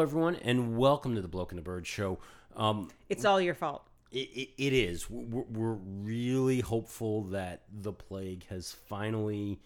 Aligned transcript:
Hello, 0.00 0.08
everyone, 0.08 0.36
and 0.36 0.78
welcome 0.78 1.14
to 1.14 1.20
the 1.20 1.28
Bloke 1.28 1.52
and 1.52 1.58
the 1.58 1.62
Bird 1.62 1.86
Show. 1.86 2.20
Um, 2.56 2.88
It's 3.10 3.26
all 3.26 3.38
your 3.38 3.52
fault. 3.52 3.86
it, 4.10 4.30
it, 4.34 4.48
it 4.56 4.72
is. 4.72 5.10
We're, 5.10 5.42
we're 5.42 5.74
really 5.74 6.60
hopeful 6.60 7.24
that 7.24 7.64
the 7.70 7.92
plague 7.92 8.46
has 8.48 8.72
finally 8.72 9.60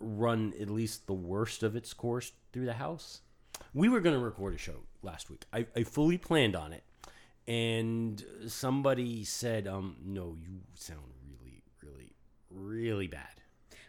run 0.00 0.54
at 0.58 0.70
least 0.70 1.06
the 1.06 1.12
worst 1.12 1.62
of 1.62 1.76
its 1.76 1.92
course 1.92 2.32
through 2.50 2.64
the 2.64 2.72
house. 2.72 3.20
We 3.74 3.90
were 3.90 4.00
going 4.00 4.14
to 4.18 4.24
record 4.24 4.54
a 4.54 4.58
show 4.58 4.84
last 5.02 5.28
week. 5.28 5.44
I, 5.52 5.66
I 5.76 5.82
fully 5.82 6.16
planned 6.16 6.56
on 6.56 6.72
it, 6.72 6.84
and 7.46 8.24
somebody 8.46 9.22
said, 9.22 9.68
um, 9.68 9.96
"No, 10.02 10.34
you 10.40 10.60
sound 10.76 11.12
really, 11.28 11.62
really, 11.82 12.14
really 12.50 13.06
bad." 13.06 13.37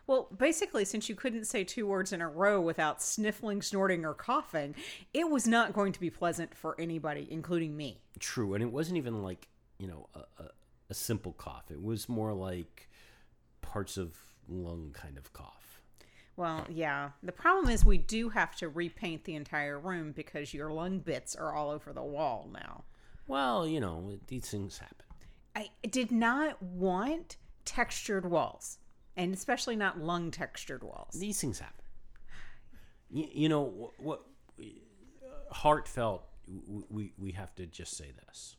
Well, 0.09 0.27
basically, 0.36 0.86
since 0.86 1.08
you 1.08 1.13
couldn't 1.13 1.45
say 1.45 1.63
two 1.63 1.86
words 1.86 2.13
in 2.13 2.20
a 2.20 2.27
row 2.27 2.59
without 2.59 2.99
sniffling, 2.99 3.62
snorting, 3.62 4.04
or 4.04 4.16
coughing, 4.16 4.73
it 5.13 5.30
was 5.30 5.45
not 5.45 5.72
going 5.72 5.91
to 5.94 5.99
be 5.99 6.09
pleasant 6.09 6.55
for 6.55 6.76
anybody, 6.82 7.27
including 7.30 7.77
me. 7.77 8.02
True, 8.18 8.55
and 8.55 8.63
it 8.63 8.72
wasn't 8.72 8.98
even 8.98 9.22
like 9.22 9.48
you 9.77 9.85
know 9.85 10.09
a, 10.16 10.20
a, 10.41 10.49
a 10.90 10.94
simple 10.95 11.34
cough. 11.34 11.70
It 11.70 11.80
was 11.80 12.09
more 12.09 12.34
like 12.34 12.90
parts 13.62 13.98
of 13.98 14.18
lung 14.48 14.95
kind 14.99 15.16
of 15.16 15.32
cough. 15.32 15.84
Well, 16.35 16.66
yeah. 16.71 17.12
The 17.21 17.32
problem 17.32 17.70
is 17.70 17.85
we 17.85 17.99
do 17.99 18.30
have 18.30 18.55
to 18.55 18.68
repaint 18.68 19.26
the 19.26 19.35
entire 19.35 19.77
room 19.77 20.12
because 20.12 20.55
your 20.55 20.71
lung 20.71 21.02
bits 21.02 21.35
are 21.35 21.54
all 21.54 21.70
over 21.70 21.94
the 21.94 22.02
wall 22.02 22.49
now. 22.52 22.84
Well, 23.27 23.68
you 23.68 23.79
know 23.79 24.18
these 24.26 24.49
things 24.49 24.79
happen. 24.79 25.05
I 25.55 25.70
did 25.88 26.12
not 26.12 26.60
want 26.63 27.38
textured 27.63 28.26
walls, 28.26 28.79
and 29.20 29.34
especially 29.34 29.75
not 29.75 29.99
lung 29.99 30.31
textured 30.31 30.81
walls. 30.81 31.13
These 31.13 31.41
things 31.41 31.59
happen. 31.59 31.84
You, 33.09 33.27
you 33.31 33.49
know 33.49 33.61
what? 33.63 33.99
what 33.99 34.21
heartfelt. 35.51 36.23
We 36.89 37.13
we 37.17 37.31
have 37.34 37.53
to 37.55 37.65
just 37.65 37.98
say 37.98 38.11
this. 38.26 38.55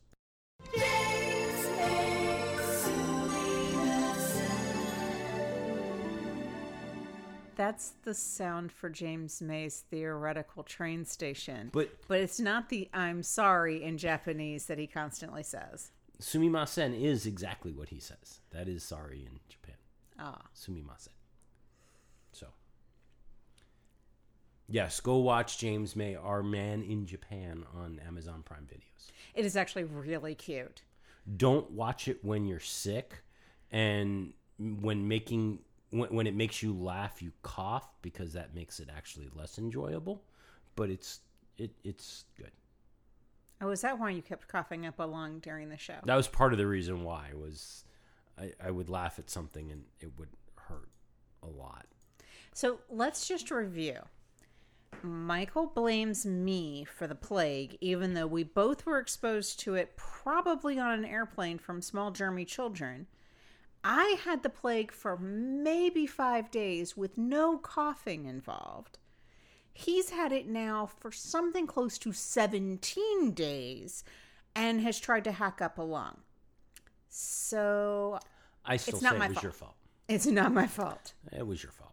That's 7.57 7.93
the 8.05 8.15
sound 8.15 8.73
for 8.73 8.89
James 8.89 9.43
May's 9.43 9.85
theoretical 9.91 10.63
train 10.63 11.05
station. 11.05 11.71
But- 11.73 11.91
but 12.09 12.21
it's 12.21 12.41
not 12.41 12.69
the 12.69 12.89
I'm 12.93 13.23
sorry 13.23 13.83
in 13.83 13.99
Japanese 13.99 14.67
that 14.67 14.79
he 14.79 14.87
constantly 14.87 15.43
says. 15.43 15.93
Sumimasen 16.21 16.99
is 16.99 17.27
exactly 17.27 17.73
what 17.73 17.89
he 17.89 17.99
says. 17.99 18.41
That 18.51 18.69
is 18.69 18.83
sorry 18.85 19.27
in 19.27 19.41
Japan. 19.49 19.60
Ah. 20.21 20.43
Sumimasen. 20.55 21.09
So. 22.33 22.47
Yes, 24.69 25.01
go 25.01 25.17
watch 25.17 25.59
James 25.59 25.97
May, 25.97 26.15
Our 26.15 26.43
Man 26.43 26.83
in 26.83 27.07
Japan 27.07 27.65
on 27.75 28.01
Amazon 28.07 28.43
Prime 28.45 28.67
Videos. 28.73 29.11
It 29.35 29.45
is 29.45 29.57
actually 29.57 29.85
really 29.85 30.35
cute. 30.35 30.83
don't 31.37 31.71
watch 31.73 32.07
it 32.09 32.25
when 32.25 32.47
you're 32.47 32.61
sick 32.61 33.23
and 33.71 34.33
when 34.59 35.07
making 35.09 35.59
when, 35.91 36.09
when 36.15 36.27
it 36.27 36.35
makes 36.35 36.63
you 36.63 36.73
laugh 36.73 37.21
you 37.23 37.33
cough 37.43 37.89
because 38.03 38.33
that 38.35 38.55
makes 38.55 38.79
it 38.81 38.89
actually 38.97 39.29
less 39.35 39.59
enjoyable 39.59 40.23
but 40.77 40.89
it's 40.91 41.21
it 41.59 41.71
it's 41.85 42.25
good 42.37 42.51
Oh, 43.63 43.69
is 43.71 43.83
that 43.83 43.99
why 43.99 44.11
you 44.11 44.23
kept 44.23 44.49
coughing 44.49 44.87
up 44.87 44.99
a 44.99 45.03
lung 45.05 45.39
during 45.41 45.69
the 45.69 45.77
show? 45.77 45.99
that 46.05 46.15
was 46.17 46.27
part 46.29 46.53
of 46.53 46.59
the 46.59 46.67
reason 46.67 47.05
why 47.05 47.31
was 47.35 47.85
I, 48.41 48.53
I 48.63 48.71
would 48.71 48.89
laugh 48.89 49.19
at 49.19 49.31
something 49.31 49.71
and 49.71 49.85
it 50.01 50.19
would 50.19 50.31
hurt 50.57 50.89
a 51.43 51.47
lot 51.47 51.87
So 52.55 52.81
let's 52.89 53.27
just 53.29 53.51
review. 53.51 53.99
Michael 55.03 55.67
blames 55.67 56.27
me 56.27 56.85
for 56.85 57.07
the 57.07 57.15
plague, 57.15 57.79
even 57.81 58.15
though 58.15 58.27
we 58.27 58.43
both 58.43 58.85
were 58.85 58.99
exposed 58.99 59.59
to 59.61 59.75
it 59.75 59.97
probably 59.97 60.79
on 60.79 60.93
an 60.93 61.05
airplane 61.05 61.59
from 61.59 61.81
small 61.81 62.13
germy 62.13 62.47
children. 62.47 63.07
I 63.83 64.19
had 64.25 64.43
the 64.43 64.51
plague 64.51 64.93
for 64.93 65.17
maybe 65.17 66.07
five 66.07 66.51
days 66.51 66.97
with 66.97 67.17
no 67.17 67.57
coughing 67.57 68.27
involved. 68.27 68.99
He's 69.73 70.11
had 70.11 70.33
it 70.33 70.47
now 70.47 70.85
for 70.85 71.11
something 71.11 71.67
close 71.67 71.97
to 71.99 72.13
17 72.13 73.33
days 73.33 74.05
and 74.55 74.83
has 74.83 75.01
tried 75.01 75.25
to 75.25 75.33
hack 75.33 75.63
up 75.63 75.79
a 75.79 75.83
lung. 75.83 76.19
So 77.11 78.19
i 78.65 78.77
still 78.77 78.95
It's 78.95 79.01
say 79.01 79.07
not 79.07 79.17
it 79.17 79.19
my 79.19 79.27
was 79.29 79.35
fault. 79.35 79.43
your 79.45 79.53
fault 79.53 79.75
it's 80.09 80.27
not 80.27 80.53
my 80.53 80.67
fault. 80.67 81.13
it 81.33 81.47
was 81.47 81.63
your 81.63 81.73
fault 81.73 81.93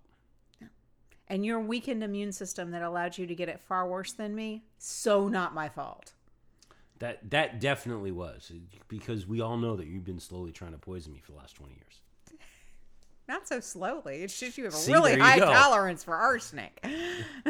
and 1.30 1.46
your 1.46 1.60
weakened 1.60 2.04
immune 2.04 2.32
system 2.32 2.72
that 2.72 2.82
allowed 2.84 3.18
you 3.18 3.28
to 3.28 3.36
get 3.36 3.50
it 3.50 3.60
far 3.60 3.86
worse 3.86 4.14
than 4.14 4.34
me, 4.34 4.64
so 4.78 5.28
not 5.28 5.54
my 5.54 5.68
fault. 5.68 6.14
that 7.00 7.30
that 7.32 7.60
definitely 7.60 8.12
was 8.14 8.50
because 8.88 9.28
we 9.28 9.42
all 9.42 9.58
know 9.58 9.76
that 9.76 9.88
you've 9.88 10.06
been 10.06 10.20
slowly 10.22 10.52
trying 10.54 10.72
to 10.72 10.78
poison 10.78 11.12
me 11.14 11.20
for 11.20 11.32
the 11.34 11.38
last 11.38 11.56
20 11.56 11.74
years 11.74 12.02
Not 13.28 13.46
so 13.46 13.60
slowly. 13.60 14.24
It's 14.24 14.40
just 14.40 14.58
you 14.58 14.64
have 14.64 14.74
a 14.74 14.78
See, 14.78 14.94
really 14.94 15.20
high 15.20 15.38
go. 15.40 15.52
tolerance 15.52 16.02
for 16.06 16.16
arsenic. 16.16 16.80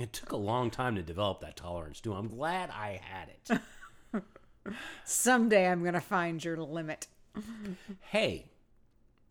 it 0.00 0.12
took 0.14 0.32
a 0.32 0.36
long 0.36 0.70
time 0.70 0.94
to 0.96 1.02
develop 1.02 1.40
that 1.40 1.56
tolerance 1.56 2.00
too 2.00 2.12
i'm 2.14 2.28
glad 2.28 2.68
i 2.70 3.00
had 3.02 3.28
it 3.28 3.60
Someday 5.04 5.66
I'm 5.68 5.80
going 5.82 5.94
to 5.94 6.00
find 6.00 6.42
your 6.44 6.56
limit. 6.56 7.06
hey 8.00 8.46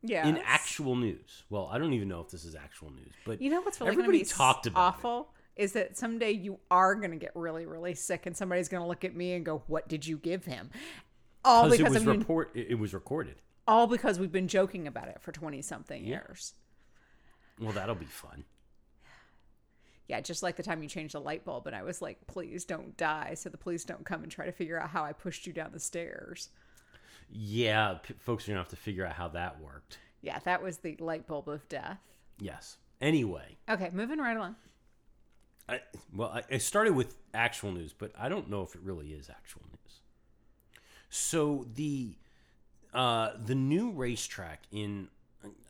Yeah. 0.02 0.28
in 0.28 0.38
actual 0.46 0.96
news. 0.96 1.44
Well, 1.50 1.70
I 1.72 1.78
don't 1.78 1.94
even 1.94 2.08
know 2.08 2.22
if 2.22 2.30
this 2.30 2.44
is 2.46 2.56
actual 2.56 2.92
news, 2.92 3.14
but 3.26 3.42
You 3.42 3.50
know 3.50 3.62
what's 3.62 3.80
really 3.80 3.92
going 3.96 3.98
to 3.98 4.04
everybody 4.04 4.24
be 4.24 4.30
talked 4.30 4.68
about 4.68 4.96
awful? 4.96 5.30
Is 5.56 5.74
that 5.74 5.98
someday 5.98 6.32
you 6.32 6.60
are 6.72 6.96
going 6.96 7.12
to 7.12 7.18
get 7.18 7.32
really, 7.36 7.66
really 7.66 7.94
sick 7.96 8.26
and 8.26 8.36
somebody's 8.36 8.68
going 8.70 8.82
to 8.82 8.88
look 8.88 9.04
at 9.06 9.16
me 9.16 9.34
and 9.34 9.46
go, 9.46 9.64
What 9.68 9.88
did 9.88 10.06
you 10.06 10.18
give 10.18 10.46
him? 10.46 10.70
All 11.46 11.66
because 11.66 11.80
it 11.80 11.84
was 11.90 11.98
I've 11.98 12.06
been, 12.06 12.20
report. 12.20 12.52
It, 12.56 12.68
it 12.72 12.76
was 12.76 12.94
recorded. 12.94 13.36
all 13.68 13.88
because 13.88 14.20
we've 14.20 14.32
been 14.32 14.48
joking 14.48 14.88
about 14.88 15.08
it 15.10 15.18
for 15.22 15.32
20 15.32 15.62
something 15.62 16.02
Yeah. 16.04 16.10
years. 16.28 16.54
Well, 17.60 17.72
that'll 17.74 17.96
be 17.96 18.06
fun. 18.06 18.46
Yeah, 20.08 20.20
just 20.22 20.44
like 20.44 20.58
the 20.58 20.64
time 20.64 20.84
you 20.84 20.90
changed 20.90 21.14
the 21.16 21.22
light 21.22 21.46
bulb, 21.46 21.66
and 21.68 21.76
I 21.76 21.84
was 21.84 22.02
like, 22.02 22.18
please 22.28 22.66
don't 22.66 22.96
die, 22.98 23.36
so 23.36 23.50
the 23.50 23.58
police 23.58 23.86
don't 23.86 24.06
come 24.06 24.22
and 24.24 24.32
try 24.32 24.46
to 24.46 24.52
figure 24.52 24.80
out 24.80 24.90
how 24.90 25.04
I 25.04 25.14
pushed 25.14 25.48
you 25.48 25.54
down 25.54 25.72
the 25.72 25.80
stairs. 25.80 26.50
Yeah, 27.32 27.96
p- 28.04 28.14
folks 28.20 28.46
are 28.48 28.52
gonna 28.52 28.60
have 28.60 28.70
to 28.70 28.76
figure 28.76 29.06
out 29.06 29.14
how 29.14 29.30
that 29.30 29.62
worked. 29.62 30.00
Yeah, 30.22 30.40
that 30.44 30.62
was 30.62 30.78
the 30.78 30.96
light 31.00 31.26
bulb 31.26 31.48
of 31.48 31.68
death. 31.70 32.00
Yes. 32.40 32.78
Anyway, 33.02 33.58
Okay, 33.70 33.90
moving 33.94 34.20
right 34.20 34.36
along. 34.38 34.56
I, 35.68 35.80
well, 36.14 36.30
I, 36.30 36.44
I 36.52 36.58
started 36.58 36.94
with 36.94 37.16
actual 37.34 37.72
news, 37.72 37.94
but 37.94 38.12
I 38.20 38.28
don't 38.30 38.50
know 38.50 38.62
if 38.64 38.76
it 38.76 38.82
really 38.84 39.10
is 39.14 39.30
actual 39.30 39.62
news. 39.70 40.02
So 41.10 41.66
the 41.76 42.16
uh, 42.94 43.32
the 43.44 43.56
new 43.56 43.92
racetrack 43.92 44.64
in, 44.72 45.08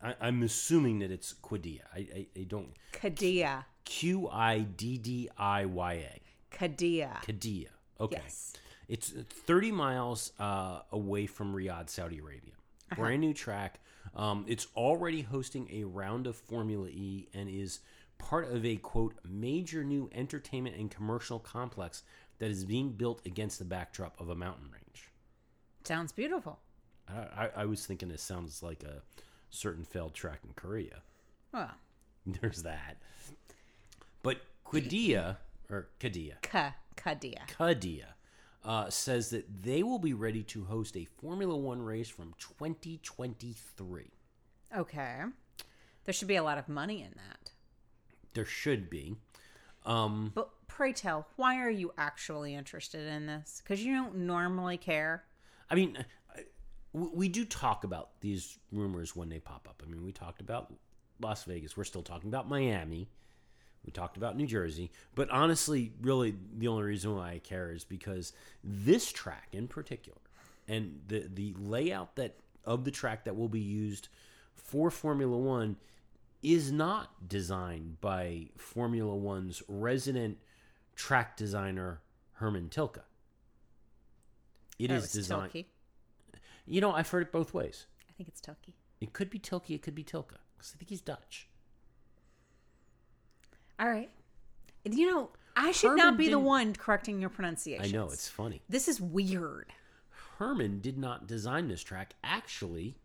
I, 0.01 0.15
I'm 0.19 0.44
assuming 0.44 1.00
that 1.00 1.11
it's 1.11 1.33
Quadia. 1.33 1.81
I, 1.95 2.00
I, 2.00 2.27
I 2.38 2.44
don't 2.44 2.73
Kadia. 2.91 3.65
Q 3.85 4.29
I 4.29 4.59
D 4.59 4.97
D 4.97 5.29
I 5.38 5.66
Y 5.66 5.94
A. 5.94 6.55
Kadia. 6.55 7.21
Qadiyah. 7.23 7.67
Okay. 7.99 8.21
Yes. 8.23 8.53
It's 8.88 9.09
30 9.09 9.71
miles 9.71 10.33
uh, 10.39 10.81
away 10.91 11.25
from 11.25 11.53
Riyadh, 11.53 11.89
Saudi 11.89 12.19
Arabia. 12.19 12.53
Brand 12.95 13.21
new 13.21 13.33
track. 13.33 13.79
Um, 14.16 14.45
it's 14.47 14.67
already 14.75 15.21
hosting 15.21 15.67
a 15.71 15.83
round 15.85 16.27
of 16.27 16.35
Formula 16.35 16.88
E 16.89 17.27
and 17.33 17.49
is 17.49 17.79
part 18.19 18.51
of 18.51 18.63
a 18.66 18.75
quote 18.75 19.16
major 19.27 19.83
new 19.83 20.09
entertainment 20.13 20.75
and 20.75 20.91
commercial 20.91 21.39
complex 21.39 22.03
that 22.38 22.51
is 22.51 22.65
being 22.65 22.91
built 22.91 23.25
against 23.25 23.57
the 23.57 23.65
backdrop 23.65 24.19
of 24.19 24.30
a 24.30 24.35
mountain 24.35 24.69
range. 24.71 25.09
Sounds 25.85 26.12
beautiful. 26.12 26.59
I, 27.09 27.45
I, 27.45 27.50
I 27.57 27.65
was 27.65 27.85
thinking 27.85 28.12
it 28.12 28.19
sounds 28.19 28.62
like 28.62 28.83
a 28.83 29.01
certain 29.50 29.83
failed 29.83 30.13
track 30.13 30.39
in 30.45 30.53
Korea. 30.53 31.01
Well, 31.51 31.71
There's 32.25 32.63
that. 32.63 32.97
But 34.71 35.38
or 35.69 35.89
Qadiyah 36.00 36.42
ka 36.42 36.75
Kadia. 36.95 37.48
Qadiyah 37.57 38.13
uh, 38.63 38.89
says 38.89 39.30
that 39.31 39.63
they 39.63 39.83
will 39.83 40.00
be 40.00 40.13
ready 40.13 40.44
to 40.44 40.65
host 40.65 40.95
a 40.95 41.06
Formula 41.06 41.56
One 41.56 41.81
race 41.81 42.10
from 42.10 42.33
2023. 42.39 44.12
Okay. 44.75 45.21
There 46.06 46.13
should 46.13 46.27
be 46.27 46.36
a 46.36 46.44
lot 46.44 46.57
of 46.57 46.68
money 46.68 47.01
in 47.01 47.12
that. 47.15 47.51
There 48.33 48.45
should 48.45 48.89
be. 48.89 49.15
Um, 49.86 50.31
But 50.33 50.50
pray 50.68 50.94
tell, 50.94 51.27
why 51.36 51.59
are 51.59 51.69
you 51.69 51.94
actually 51.98 52.56
interested 52.56 53.07
in 53.07 53.25
this? 53.25 53.62
Because 53.63 53.83
you 53.83 53.94
don't 53.95 54.16
normally 54.16 54.77
care. 54.77 55.24
I 55.69 55.75
mean, 55.75 56.04
we 56.94 57.07
we 57.13 57.30
do 57.30 57.45
talk 57.45 57.83
about 57.83 58.19
these 58.21 58.57
rumors 58.71 59.16
when 59.16 59.30
they 59.30 59.39
pop 59.39 59.68
up. 59.69 59.83
I 59.86 59.89
mean, 59.89 60.04
we 60.04 60.12
talked 60.12 60.42
about 60.42 60.74
Las 61.21 61.44
Vegas. 61.44 61.75
We're 61.75 61.83
still 61.83 62.04
talking 62.04 62.30
about 62.30 62.48
Miami. 62.48 63.09
We 63.85 63.91
talked 63.91 64.18
about 64.18 64.38
New 64.38 64.47
Jersey. 64.47 64.91
But 65.15 65.30
honestly, 65.30 65.91
really, 66.01 66.35
the 66.57 66.68
only 66.68 66.83
reason 66.83 67.15
why 67.15 67.31
I 67.31 67.39
care 67.39 67.71
is 67.71 67.83
because 67.83 68.33
this 68.63 69.12
track 69.12 69.50
in 69.51 69.68
particular 69.68 70.19
and 70.68 71.01
the, 71.07 71.27
the 71.33 71.53
layout 71.57 72.15
that 72.15 72.35
of 72.65 72.85
the 72.85 72.91
track 72.91 73.25
that 73.25 73.35
will 73.35 73.50
be 73.50 73.59
used 73.59 74.07
for 74.56 74.89
Formula 74.89 75.38
One 75.38 75.75
is 76.41 76.71
not 76.71 77.27
designed 77.27 78.00
by 78.00 78.47
Formula 78.57 79.13
One's 79.15 79.62
resident 79.68 80.38
track 80.95 81.35
designer 81.35 82.01
Hermann 82.33 82.69
Tilke. 82.69 83.01
It 84.80 84.91
Oh, 84.91 84.95
is 84.95 85.12
designed. 85.12 85.51
Tilke. 85.51 85.65
You 86.65 86.81
know, 86.81 86.91
I've 86.94 87.09
heard 87.09 87.24
it 87.24 87.31
both 87.31 87.53
ways. 87.53 87.85
I 88.09 88.13
think 88.13 88.30
it's 88.30 88.39
Tilke. 88.41 88.74
It 89.01 89.12
could 89.13 89.30
be 89.30 89.39
Tilke, 89.39 89.71
it 89.71 89.81
could 89.81 89.95
be 89.95 90.03
Tilke. 90.03 90.38
Because 90.57 90.74
I 90.74 90.77
think 90.77 90.89
he's 90.89 91.01
Dutch. 91.01 91.47
All 93.83 93.89
right. 93.89 94.09
You 94.85 95.12
know, 95.12 95.30
I 95.57 95.71
should 95.74 95.89
Hermann 95.91 96.06
not 96.06 96.18
be 96.18 96.25
the 96.25 96.31
didn't- 96.31 96.45
one 96.45 96.74
correcting 96.74 97.19
your 97.19 97.30
pronunciation. 97.30 97.83
I 97.85 97.89
know, 97.89 98.06
it's 98.06 98.30
funny. 98.30 98.62
This 98.69 98.88
is 98.88 99.01
weird. 99.01 99.74
Hermann 100.39 100.80
did 100.80 100.97
not 100.97 101.27
design 101.27 101.68
this 101.68 101.83
track. 101.83 102.15
Actually, 102.24 102.95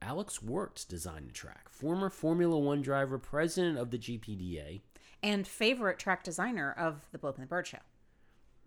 Alex 0.00 0.38
Wurz 0.42 0.84
designed 0.88 1.28
the 1.28 1.32
track. 1.32 1.68
Former 1.68 2.08
Formula 2.10 2.58
One 2.58 2.80
driver, 2.82 3.18
president 3.18 3.78
of 3.78 3.90
the 3.90 3.98
GPDA. 3.98 4.80
And 5.22 5.46
favorite 5.46 5.98
track 5.98 6.24
designer 6.24 6.72
of 6.72 7.06
the 7.12 7.18
Bloke 7.18 7.36
and 7.36 7.44
the 7.44 7.48
Bird 7.48 7.66
show. 7.66 7.78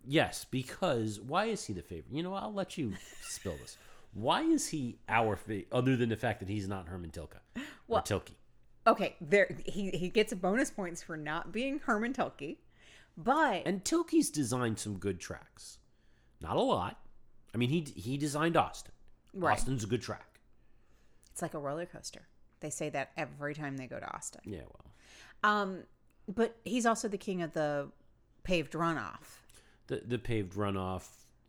Yes, 0.06 0.46
because 0.46 1.20
why 1.20 1.46
is 1.46 1.66
he 1.66 1.74
the 1.74 1.82
favorite? 1.82 2.14
You 2.14 2.24
know, 2.24 2.34
I'll 2.34 2.54
let 2.54 2.78
you 2.78 2.94
spill 3.22 3.58
this. 3.58 3.78
Why 4.14 4.42
is 4.42 4.68
he 4.70 4.98
our 5.08 5.36
favorite, 5.36 5.68
other 5.72 5.96
than 5.96 6.10
the 6.10 6.16
fact 6.16 6.40
that 6.40 6.50
he's 6.50 6.68
not 6.68 6.88
Hermann 6.88 7.12
Tilke 7.12 7.36
or 7.56 7.62
Well- 7.88 8.02
Tilke? 8.04 8.32
Okay, 8.92 9.16
there 9.22 9.56
he, 9.66 9.90
he 9.92 10.10
gets 10.10 10.34
bonus 10.34 10.72
points 10.72 11.02
for 11.04 11.16
not 11.18 11.52
being 11.52 11.80
Hermann 11.86 12.14
Tilke. 12.14 12.58
But 13.18 13.64
And 13.66 13.84
Tilke's 13.84 14.30
designed 14.30 14.80
some 14.80 14.98
good 14.98 15.20
tracks. 15.20 15.78
Not 16.42 16.56
a 16.56 16.62
lot. 16.62 16.98
I 17.54 17.58
mean, 17.58 17.70
he 17.70 17.82
he 17.96 18.18
designed 18.18 18.56
Austin. 18.58 18.94
Right. 19.34 19.54
Austin's 19.54 19.84
a 19.84 19.88
good 19.88 20.02
track. 20.02 20.40
it's 21.32 21.42
like 21.42 21.54
a 21.54 21.60
roller 21.60 21.86
coaster. 21.86 22.22
They 22.62 22.70
say 22.70 22.90
that 22.90 23.12
every 23.18 23.54
time 23.54 23.78
they 23.78 23.88
go 23.88 24.00
to 24.00 24.14
Austin. 24.16 24.42
Yeah, 24.46 24.62
well, 24.72 24.86
Um, 25.52 25.84
but 26.28 26.56
he's 26.66 26.86
also 26.86 27.08
the 27.08 27.18
king 27.18 27.42
of 27.42 27.54
the 27.54 27.90
paved 28.44 28.74
runoff. 28.74 29.38
the 29.88 30.02
the 30.06 30.18
paved 30.20 30.54
runoff. 30.56 31.08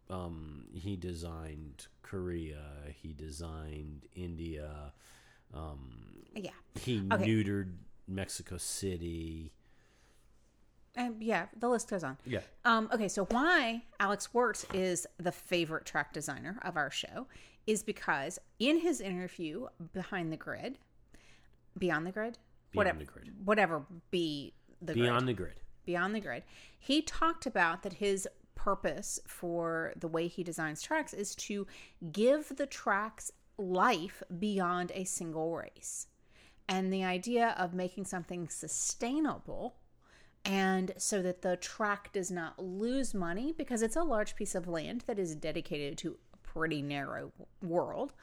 Um, 0.08 0.64
he 0.74 0.96
designed 0.96 1.86
Korea. 2.02 2.64
He 3.00 3.12
designed 3.12 4.06
India. 4.16 4.92
Um, 5.54 6.24
Yeah. 6.34 6.50
he 6.80 6.98
Okay. 7.12 7.24
neutered 7.26 7.76
Mexico 8.06 8.56
City. 8.56 9.52
Um, 10.96 11.16
yeah, 11.20 11.46
the 11.56 11.68
list 11.68 11.88
goes 11.88 12.02
on. 12.04 12.18
Yeah. 12.26 12.40
Um, 12.64 12.88
okay, 12.92 13.08
so 13.08 13.24
why 13.26 13.84
Alex 14.00 14.28
Wurz 14.34 14.64
is 14.74 15.06
the 15.18 15.30
favorite 15.32 15.86
track 15.86 16.12
designer 16.12 16.58
of 16.62 16.76
our 16.76 16.90
show 16.90 17.26
is 17.66 17.82
because 17.82 18.38
in 18.58 18.80
his 18.80 19.00
interview 19.00 19.66
behind 19.92 20.32
the 20.32 20.36
grid, 20.36 20.78
beyond 21.78 22.06
the 22.06 22.12
grid, 22.12 22.38
Beyond 22.72 22.76
whatever, 22.76 22.98
the 23.00 23.04
Grid. 23.06 23.46
whatever 23.46 23.86
be 24.10 24.52
the 24.82 24.94
Beyond 24.94 25.24
grid, 25.24 25.28
the 25.28 25.34
grid. 25.34 25.60
beyond 25.84 26.14
the 26.14 26.20
grid, 26.20 26.42
he 26.78 27.02
talked 27.02 27.46
about 27.46 27.82
that 27.82 27.94
his 27.94 28.26
purpose 28.56 29.18
for 29.26 29.92
the 29.96 30.06
way 30.08 30.26
he 30.28 30.42
designs 30.44 30.82
tracks 30.82 31.12
is 31.14 31.34
to 31.34 31.66
give 32.12 32.54
the 32.56 32.66
tracks 32.66 33.30
life 33.60 34.22
beyond 34.38 34.92
a 34.94 35.04
single 35.04 35.54
race. 35.54 36.06
And 36.68 36.92
the 36.92 37.04
idea 37.04 37.54
of 37.58 37.74
making 37.74 38.04
something 38.06 38.48
sustainable 38.48 39.76
and 40.44 40.92
so 40.96 41.20
that 41.20 41.42
the 41.42 41.56
track 41.56 42.12
does 42.12 42.30
not 42.30 42.58
lose 42.58 43.12
money 43.12 43.52
because 43.56 43.82
it's 43.82 43.96
a 43.96 44.02
large 44.02 44.34
piece 44.36 44.54
of 44.54 44.66
land 44.66 45.04
that 45.06 45.18
is 45.18 45.34
dedicated 45.34 45.98
to 45.98 46.16
a 46.32 46.36
pretty 46.38 46.80
narrow 46.80 47.30
world 47.62 48.14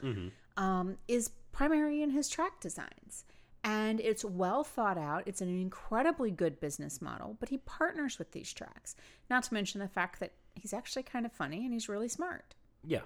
um, 0.56 0.96
is 1.06 1.30
primary 1.52 2.02
in 2.02 2.10
his 2.10 2.28
track 2.28 2.58
designs 2.60 3.24
and 3.62 4.00
it's 4.00 4.24
well 4.24 4.64
thought 4.64 4.98
out 4.98 5.22
it's 5.26 5.40
an 5.40 5.48
incredibly 5.48 6.30
good 6.32 6.58
business 6.58 7.00
model 7.00 7.36
but 7.38 7.50
he 7.50 7.58
partners 7.58 8.18
with 8.18 8.32
these 8.32 8.52
tracks 8.52 8.96
not 9.30 9.44
to 9.44 9.54
mention 9.54 9.80
the 9.80 9.88
fact 9.88 10.18
that 10.18 10.32
he's 10.56 10.72
actually 10.72 11.04
kind 11.04 11.24
of 11.24 11.32
funny 11.32 11.64
and 11.64 11.72
he's 11.72 11.88
really 11.88 12.08
smart 12.08 12.54
Yeah. 12.84 13.02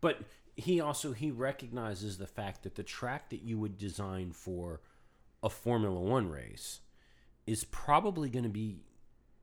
But 0.00 0.18
he 0.56 0.80
also 0.80 1.12
he 1.12 1.30
recognizes 1.30 2.16
the 2.16 2.26
fact 2.26 2.62
that 2.62 2.74
the 2.74 2.82
track 2.82 3.30
that 3.30 3.42
you 3.42 3.58
would 3.58 3.76
design 3.76 4.32
for 4.32 4.80
a 5.42 5.50
Formula 5.50 6.00
1 6.00 6.28
race 6.28 6.80
is 7.46 7.64
probably 7.64 8.30
going 8.30 8.42
to 8.42 8.48
be 8.48 8.78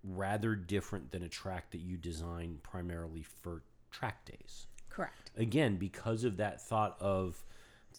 rather 0.03 0.55
different 0.55 1.11
than 1.11 1.23
a 1.23 1.29
track 1.29 1.71
that 1.71 1.79
you 1.79 1.95
design 1.95 2.59
primarily 2.63 3.23
for 3.23 3.61
track 3.91 4.25
days. 4.25 4.65
correct 4.89 5.31
Again, 5.37 5.77
because 5.77 6.23
of 6.23 6.37
that 6.37 6.61
thought 6.61 6.97
of 6.99 7.43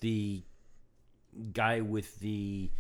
the 0.01 0.43
guy 1.53 1.81
with 1.81 2.19
the 2.21 2.71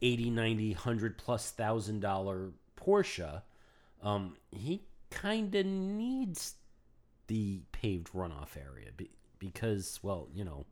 80, 0.00 0.30
90, 0.30 0.74
100 0.74 1.18
plus 1.18 1.50
thousand 1.50 2.00
dollar 2.00 2.52
Porsche, 2.76 3.42
um, 4.02 4.36
he 4.50 4.82
kind 5.10 5.54
of 5.54 5.66
needs 5.66 6.54
the 7.26 7.60
paved 7.72 8.12
runoff 8.12 8.56
area 8.56 8.90
because, 9.42 9.98
well, 10.04 10.28
you 10.32 10.44
know, 10.44 10.64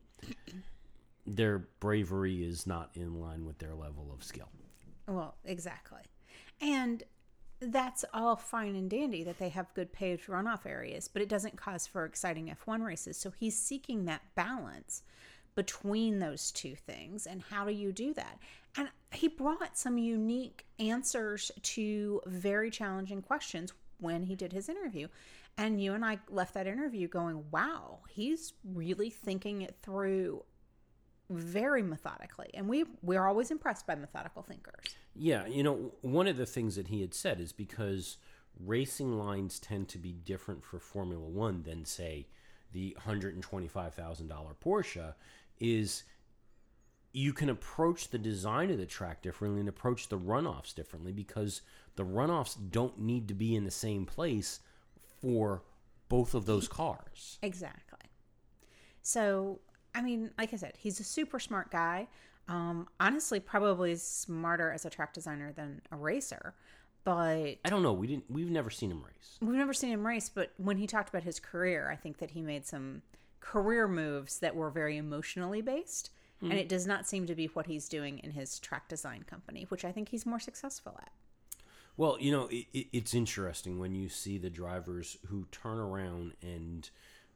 their 1.26 1.58
bravery 1.80 2.44
is 2.44 2.68
not 2.68 2.90
in 2.94 3.20
line 3.20 3.44
with 3.44 3.58
their 3.58 3.74
level 3.74 4.12
of 4.14 4.22
skill. 4.22 4.48
Well, 5.08 5.34
exactly. 5.44 6.02
And 6.60 7.02
that's 7.60 8.04
all 8.14 8.36
fine 8.36 8.76
and 8.76 8.88
dandy 8.88 9.24
that 9.24 9.38
they 9.38 9.48
have 9.48 9.74
good 9.74 9.92
paved 9.92 10.28
runoff 10.28 10.66
areas, 10.66 11.08
but 11.08 11.20
it 11.20 11.28
doesn't 11.28 11.56
cause 11.56 11.86
for 11.86 12.04
exciting 12.04 12.54
F1 12.64 12.84
races. 12.84 13.16
So 13.16 13.32
he's 13.36 13.58
seeking 13.58 14.04
that 14.04 14.22
balance 14.36 15.02
between 15.56 16.20
those 16.20 16.52
two 16.52 16.76
things. 16.76 17.26
And 17.26 17.42
how 17.50 17.64
do 17.64 17.72
you 17.72 17.90
do 17.90 18.14
that? 18.14 18.38
And 18.76 18.88
he 19.10 19.26
brought 19.26 19.76
some 19.76 19.98
unique 19.98 20.64
answers 20.78 21.50
to 21.62 22.20
very 22.24 22.70
challenging 22.70 23.20
questions 23.20 23.72
when 23.98 24.22
he 24.22 24.36
did 24.36 24.52
his 24.52 24.68
interview. 24.68 25.08
And 25.60 25.78
you 25.78 25.92
and 25.92 26.02
I 26.02 26.18
left 26.30 26.54
that 26.54 26.66
interview 26.66 27.06
going, 27.06 27.44
wow, 27.50 27.98
he's 28.08 28.54
really 28.64 29.10
thinking 29.10 29.60
it 29.60 29.76
through 29.82 30.42
very 31.28 31.82
methodically. 31.82 32.48
And 32.54 32.66
we 32.66 32.86
we're 33.02 33.26
always 33.26 33.50
impressed 33.50 33.86
by 33.86 33.94
methodical 33.94 34.42
thinkers. 34.42 34.96
Yeah, 35.14 35.46
you 35.46 35.62
know, 35.62 35.92
one 36.00 36.26
of 36.26 36.38
the 36.38 36.46
things 36.46 36.76
that 36.76 36.88
he 36.88 37.02
had 37.02 37.12
said 37.12 37.40
is 37.40 37.52
because 37.52 38.16
racing 38.58 39.18
lines 39.18 39.58
tend 39.58 39.88
to 39.88 39.98
be 39.98 40.12
different 40.12 40.64
for 40.64 40.78
Formula 40.78 41.28
One 41.28 41.62
than, 41.62 41.84
say, 41.84 42.28
the 42.72 42.96
$125,000 43.06 44.30
Porsche, 44.64 45.14
is 45.58 46.04
you 47.12 47.34
can 47.34 47.50
approach 47.50 48.08
the 48.08 48.18
design 48.18 48.70
of 48.70 48.78
the 48.78 48.86
track 48.86 49.20
differently 49.20 49.60
and 49.60 49.68
approach 49.68 50.08
the 50.08 50.18
runoffs 50.18 50.74
differently 50.74 51.12
because 51.12 51.60
the 51.96 52.04
runoffs 52.04 52.56
don't 52.70 52.98
need 52.98 53.28
to 53.28 53.34
be 53.34 53.54
in 53.54 53.64
the 53.64 53.70
same 53.70 54.06
place 54.06 54.60
for 55.20 55.62
both 56.08 56.34
of 56.34 56.46
those 56.46 56.68
cars. 56.68 57.38
Exactly. 57.42 57.98
So, 59.02 59.60
I 59.94 60.02
mean, 60.02 60.30
like 60.38 60.52
I 60.52 60.56
said, 60.56 60.74
he's 60.78 61.00
a 61.00 61.04
super 61.04 61.38
smart 61.38 61.70
guy. 61.70 62.08
Um, 62.48 62.88
honestly, 62.98 63.38
probably 63.40 63.94
smarter 63.96 64.72
as 64.72 64.84
a 64.84 64.90
track 64.90 65.12
designer 65.12 65.52
than 65.52 65.82
a 65.92 65.96
racer. 65.96 66.54
But 67.04 67.58
I 67.64 67.70
don't 67.70 67.82
know. 67.82 67.92
We 67.92 68.06
didn't. 68.06 68.30
We've 68.30 68.50
never 68.50 68.70
seen 68.70 68.90
him 68.90 69.02
race. 69.02 69.38
we've 69.40 69.56
never 69.56 69.72
seen 69.72 69.90
him 69.90 70.06
race. 70.06 70.28
But 70.28 70.52
when 70.58 70.76
he 70.76 70.86
talked 70.86 71.08
about 71.08 71.22
his 71.22 71.40
career, 71.40 71.88
I 71.90 71.96
think 71.96 72.18
that 72.18 72.32
he 72.32 72.42
made 72.42 72.66
some 72.66 73.02
career 73.40 73.88
moves 73.88 74.38
that 74.40 74.54
were 74.54 74.70
very 74.70 74.96
emotionally 74.96 75.62
based. 75.62 76.10
And 76.42 76.54
it 76.54 76.70
does 76.70 76.86
not 76.86 77.06
seem 77.06 77.26
to 77.26 77.34
be 77.34 77.46
what 77.48 77.66
he's 77.66 77.86
doing 77.86 78.18
in 78.20 78.30
his 78.30 78.58
track 78.58 78.88
design 78.88 79.24
company, 79.24 79.66
which 79.68 79.84
I 79.84 79.92
think 79.92 80.08
he's 80.08 80.24
more 80.24 80.40
successful 80.40 80.98
at. 80.98 81.10
Well, 82.00 82.16
you 82.18 82.32
know, 82.32 82.46
it, 82.46 82.64
it, 82.72 82.86
it's 82.94 83.12
interesting 83.12 83.78
when 83.78 83.94
you 83.94 84.08
see 84.08 84.38
the 84.38 84.48
drivers 84.48 85.18
who 85.26 85.46
turn 85.52 85.76
around 85.76 86.32
and 86.40 86.88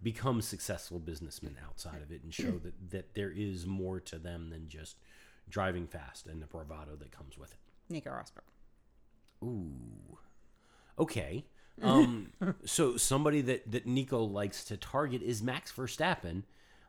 become 0.03 0.41
successful 0.41 0.99
businessmen 0.99 1.59
outside 1.63 2.01
of 2.01 2.11
it 2.11 2.23
and 2.23 2.33
show 2.33 2.53
that, 2.53 2.91
that 2.91 3.15
there 3.15 3.31
is 3.31 3.67
more 3.67 4.01
to 4.01 4.17
them 4.17 4.49
than 4.49 4.71
just 4.71 4.97
driving 5.51 5.87
fast 5.87 6.27
and 6.27 6.41
the 6.41 6.47
bravado 6.47 6.97
that 6.97 7.13
comes 7.13 7.37
with 7.37 7.53
it. 7.53 7.59
Nico 7.91 8.09
Rosberg. 8.09 9.47
Ooh. 9.47 10.17
Okay. 10.99 11.45
Um, 11.83 12.33
so 12.65 12.97
somebody 12.97 13.43
that, 13.43 13.71
that 13.71 13.85
Nico 13.85 14.25
likes 14.25 14.65
to 14.65 14.79
target 14.79 15.21
is 15.21 15.43
Max 15.43 15.73
Verstappen. 15.73 16.45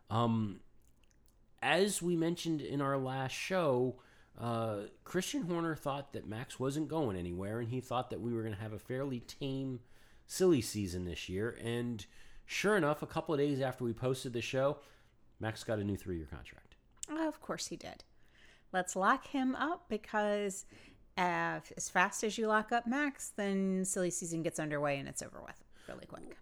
Um, 0.10 0.62
as 1.62 2.01
we 2.01 2.15
mentioned 2.15 2.62
in 2.62 2.79
our 2.79 2.98
last 2.98 3.34
show, 3.34 3.96
uh, 4.39 4.77
Christian 5.04 5.44
Horner 5.44 5.75
thought 5.75 6.13
that 6.13 6.27
Max 6.27 6.60
wasn't 6.60 6.88
going 6.88 7.18
anywhere, 7.18 7.60
and 7.60 7.70
he 7.70 7.80
thought 7.80 8.10
that 8.10 8.20
we 8.20 8.34
were 8.34 8.42
going 8.42 8.54
to 8.54 8.62
have 8.62 8.74
a 8.74 8.80
fairly 8.80 9.22
tame, 9.22 9.80
silly 10.27 10.62
season 10.62 11.06
this 11.06 11.30
year. 11.30 11.58
And 11.63 12.06
sure 12.46 12.75
enough, 12.75 13.01
a 13.01 13.08
couple 13.08 13.34
of 13.34 13.39
days 13.39 13.62
after 13.62 13.84
we 13.84 13.94
posted 13.94 14.34
the 14.34 14.42
show, 14.42 14.77
Max 15.39 15.63
got 15.63 15.80
a 15.80 15.84
new 15.84 15.96
three 15.96 16.18
year 16.18 16.27
contract. 16.30 16.75
Of 17.10 17.42
course 17.42 17.68
he 17.68 17.75
did. 17.75 18.04
Let's 18.74 18.96
lock 18.96 19.27
him 19.27 19.56
up 19.56 19.86
because 19.88 20.65
uh, 21.18 21.60
as 21.77 21.89
fast 21.89 22.24
as 22.24 22.38
you 22.38 22.48
lock 22.48 22.72
up 22.72 22.86
Max, 22.88 23.32
then 23.36 23.86
silly 23.86 24.10
season 24.10 24.44
gets 24.44 24.60
underway 24.60 24.98
and 24.98 25.08
it's 25.08 25.22
over 25.22 25.42
with 25.46 25.63
really 25.88 26.06
quick. 26.08 26.36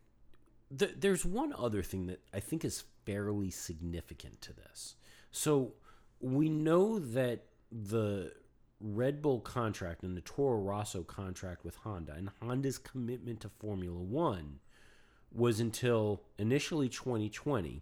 Th- 0.76 0.96
there's 0.98 1.26
one 1.26 1.54
other 1.56 1.84
thing 1.84 2.08
that 2.08 2.22
I 2.34 2.40
think 2.40 2.66
is 2.66 2.86
fairly 3.06 3.52
significant 3.52 4.42
to 4.42 4.54
this. 4.54 4.96
So 5.32 5.74
we 6.20 6.50
know 6.50 6.98
that 6.98 7.46
the 7.74 8.32
Red 8.80 9.22
Bull 9.22 9.39
contract 9.39 10.03
and 10.03 10.15
the 10.15 10.22
Toro 10.22 10.60
Rosso 10.60 11.03
contract 11.03 11.65
with 11.65 11.75
Honda 11.77 12.13
and 12.13 12.30
Honda's 12.42 12.77
commitment 12.77 13.39
to 13.42 13.50
Formula 13.50 14.00
One 14.00 14.60
was 15.32 15.60
until 15.60 16.22
initially 16.38 16.89
2020, 16.89 17.82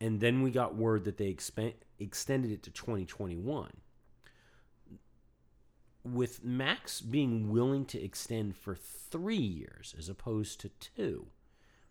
and 0.00 0.20
then 0.20 0.42
we 0.42 0.50
got 0.50 0.76
word 0.76 1.04
that 1.04 1.16
they 1.16 1.32
expen- 1.32 1.74
extended 1.98 2.50
it 2.50 2.62
to 2.64 2.70
2021. 2.70 3.70
With 6.04 6.44
Max 6.44 7.00
being 7.00 7.50
willing 7.50 7.86
to 7.86 8.02
extend 8.02 8.56
for 8.56 8.74
three 8.74 9.36
years 9.36 9.94
as 9.96 10.08
opposed 10.08 10.60
to 10.60 10.68
two, 10.68 11.28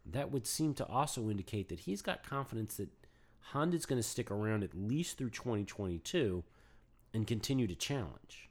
that 0.06 0.32
would 0.32 0.46
seem 0.46 0.74
to 0.76 0.86
also 0.86 1.30
indicate 1.30 1.70
that 1.70 1.82
he's 1.82 2.02
got 2.02 2.28
confidence 2.28 2.76
that 2.76 2.90
Honda's 3.54 3.86
going 3.86 4.02
to 4.02 4.08
stick 4.08 4.30
around 4.30 4.64
at 4.64 4.76
least 4.76 5.18
through 5.18 5.30
2022 5.30 6.44
and 7.14 7.28
continue 7.28 7.68
to 7.68 7.76
challenge. 7.76 8.50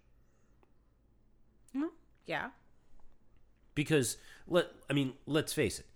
Mm-hmm. 1.74 1.86
Yeah. 2.26 2.50
Because 3.74 4.16
let 4.46 4.66
I 4.88 4.92
mean, 4.92 5.14
let's 5.26 5.52
face 5.52 5.78
it. 5.78 5.86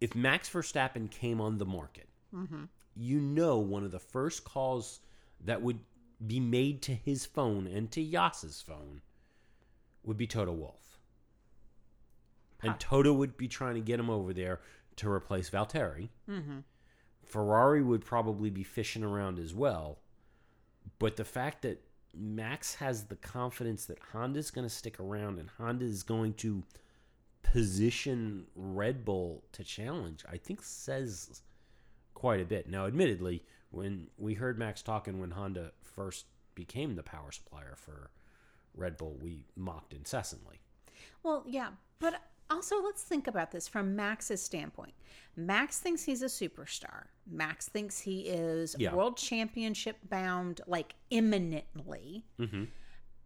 If 0.00 0.14
Max 0.14 0.48
Verstappen 0.48 1.10
came 1.10 1.40
on 1.40 1.58
the 1.58 1.66
market, 1.66 2.08
mm-hmm. 2.34 2.64
you 2.96 3.20
know 3.20 3.58
one 3.58 3.84
of 3.84 3.92
the 3.92 3.98
first 3.98 4.44
calls 4.44 5.00
that 5.44 5.62
would 5.62 5.78
be 6.24 6.40
made 6.40 6.82
to 6.82 6.94
his 6.94 7.26
phone 7.26 7.66
and 7.66 7.90
to 7.92 8.04
Jos's 8.04 8.60
phone 8.60 9.00
would 10.04 10.16
be 10.16 10.26
Toto 10.26 10.52
Wolff. 10.52 10.98
And 12.64 12.78
Toto 12.78 13.12
would 13.12 13.36
be 13.36 13.48
trying 13.48 13.74
to 13.74 13.80
get 13.80 13.98
him 13.98 14.08
over 14.08 14.32
there 14.32 14.60
to 14.96 15.10
replace 15.10 15.50
Valtteri. 15.50 16.10
Mm-hmm. 16.30 16.58
Ferrari 17.26 17.82
would 17.82 18.04
probably 18.04 18.50
be 18.50 18.62
fishing 18.62 19.02
around 19.02 19.38
as 19.38 19.52
well. 19.52 19.98
But 20.98 21.16
the 21.16 21.24
fact 21.24 21.62
that 21.62 21.82
Max 22.14 22.74
has 22.74 23.04
the 23.04 23.16
confidence 23.16 23.86
that 23.86 23.98
Honda's 24.12 24.50
going 24.50 24.66
to 24.66 24.74
stick 24.74 25.00
around 25.00 25.38
and 25.38 25.48
Honda 25.58 25.84
is 25.84 26.02
going 26.02 26.34
to 26.34 26.62
position 27.42 28.46
Red 28.54 29.04
Bull 29.04 29.44
to 29.52 29.64
challenge, 29.64 30.24
I 30.30 30.36
think 30.36 30.62
says 30.62 31.42
quite 32.14 32.40
a 32.40 32.44
bit. 32.44 32.68
Now, 32.68 32.86
admittedly, 32.86 33.42
when 33.70 34.08
we 34.18 34.34
heard 34.34 34.58
Max 34.58 34.82
talking 34.82 35.20
when 35.20 35.32
Honda 35.32 35.72
first 35.82 36.26
became 36.54 36.94
the 36.94 37.02
power 37.02 37.32
supplier 37.32 37.74
for 37.76 38.10
Red 38.74 38.96
Bull, 38.96 39.18
we 39.20 39.44
mocked 39.56 39.92
incessantly. 39.92 40.60
Well, 41.22 41.44
yeah, 41.46 41.68
but 41.98 42.20
also 42.52 42.82
let's 42.82 43.02
think 43.02 43.26
about 43.26 43.50
this 43.50 43.66
from 43.68 43.96
Max's 43.96 44.42
standpoint. 44.42 44.94
Max 45.36 45.78
thinks 45.78 46.02
he's 46.04 46.22
a 46.22 46.26
superstar. 46.26 47.06
Max 47.26 47.68
thinks 47.68 48.00
he 48.00 48.28
is 48.28 48.76
Yeah. 48.78 48.94
world 48.94 49.16
championship 49.16 49.96
bound, 50.08 50.60
like 50.66 50.94
imminently. 51.10 52.24
Mhm. 52.38 52.68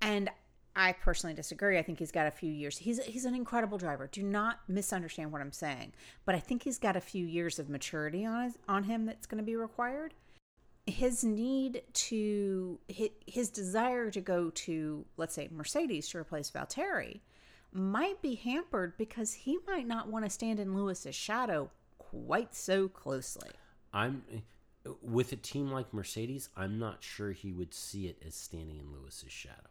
And 0.01 0.31
I 0.79 0.93
personally 0.93 1.35
disagree. 1.35 1.79
I 1.79 1.83
think 1.83 1.99
he's 1.99 2.13
got 2.13 2.27
a 2.27 2.31
few 2.31 2.53
years. 2.53 2.79
He's 2.79 3.03
he's 3.05 3.25
an 3.25 3.35
incredible 3.35 3.79
driver. 3.79 4.07
Do 4.07 4.23
not 4.23 4.69
misunderstand 4.69 5.33
what 5.33 5.41
I'm 5.41 5.53
saying. 5.53 5.95
But 6.25 6.35
I 6.35 6.39
think 6.41 6.63
he's 6.65 6.79
got 6.79 6.97
a 6.97 7.01
few 7.01 7.25
years 7.27 7.59
of 7.59 7.69
maturity 7.71 8.25
on 8.27 8.45
his, 8.45 8.59
on 8.69 8.85
him 8.85 9.07
that's 9.07 9.27
going 9.27 9.39
to 9.43 9.45
be 9.45 9.57
required. 9.57 10.13
His 10.87 11.25
need 11.25 11.83
to 11.95 12.79
his, 12.89 13.09
his 13.27 13.49
desire 13.51 14.11
to 14.11 14.21
go 14.21 14.51
to 14.51 15.07
let's 15.17 15.35
say 15.35 15.49
Mercedes 15.51 16.09
to 16.11 16.19
replace 16.19 16.51
Valtteri 16.51 17.21
might 17.77 18.21
be 18.23 18.35
hampered 18.35 18.97
because 18.97 19.33
he 19.33 19.59
might 19.67 19.87
not 19.87 20.09
want 20.09 20.25
to 20.25 20.31
stand 20.31 20.59
in 20.61 20.75
Lewis's 20.75 21.15
shadow 21.15 21.71
quite 21.99 22.55
so 22.55 22.89
closely. 22.89 23.51
I'm 23.93 24.23
with 25.03 25.33
a 25.33 25.37
team 25.37 25.71
like 25.71 25.93
Mercedes, 25.93 26.49
I'm 26.57 26.79
not 26.79 27.03
sure 27.03 27.33
he 27.33 27.53
would 27.53 27.75
see 27.75 28.07
it 28.07 28.23
as 28.27 28.35
standing 28.35 28.79
in 28.79 28.93
Lewis's 28.93 29.33
shadow. 29.33 29.71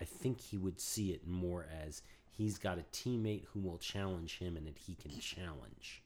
I 0.00 0.04
think 0.04 0.40
he 0.40 0.58
would 0.58 0.80
see 0.80 1.10
it 1.10 1.26
more 1.26 1.66
as 1.86 2.02
he's 2.30 2.58
got 2.58 2.78
a 2.78 2.84
teammate 2.92 3.44
who 3.52 3.60
will 3.60 3.78
challenge 3.78 4.38
him 4.38 4.56
and 4.56 4.66
that 4.66 4.78
he 4.78 4.94
can 4.94 5.18
challenge. 5.20 6.02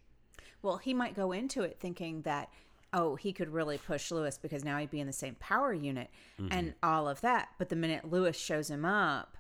Well, 0.63 0.77
he 0.77 0.95
might 0.95 1.17
go 1.17 1.33
into 1.33 1.63
it 1.63 1.79
thinking 1.81 2.23
that, 2.23 2.51
oh, 2.93 3.17
he 3.17 3.33
could 3.33 3.49
really 3.49 3.79
push 3.79 4.11
Lewis 4.11 4.39
because 4.39 4.65
now 4.65 4.79
he'd 4.79 4.91
be 4.91 5.01
in 5.01 5.07
the 5.07 5.13
same 5.13 5.37
power 5.37 5.73
unit 5.73 6.11
and 6.39 6.69
mm-hmm. 6.69 6.89
all 6.89 7.09
of 7.09 7.21
that. 7.23 7.49
But 7.59 7.69
the 7.69 7.77
minute 7.77 8.11
Lewis 8.11 8.37
shows 8.37 8.71
him 8.71 8.85
up, 8.85 9.37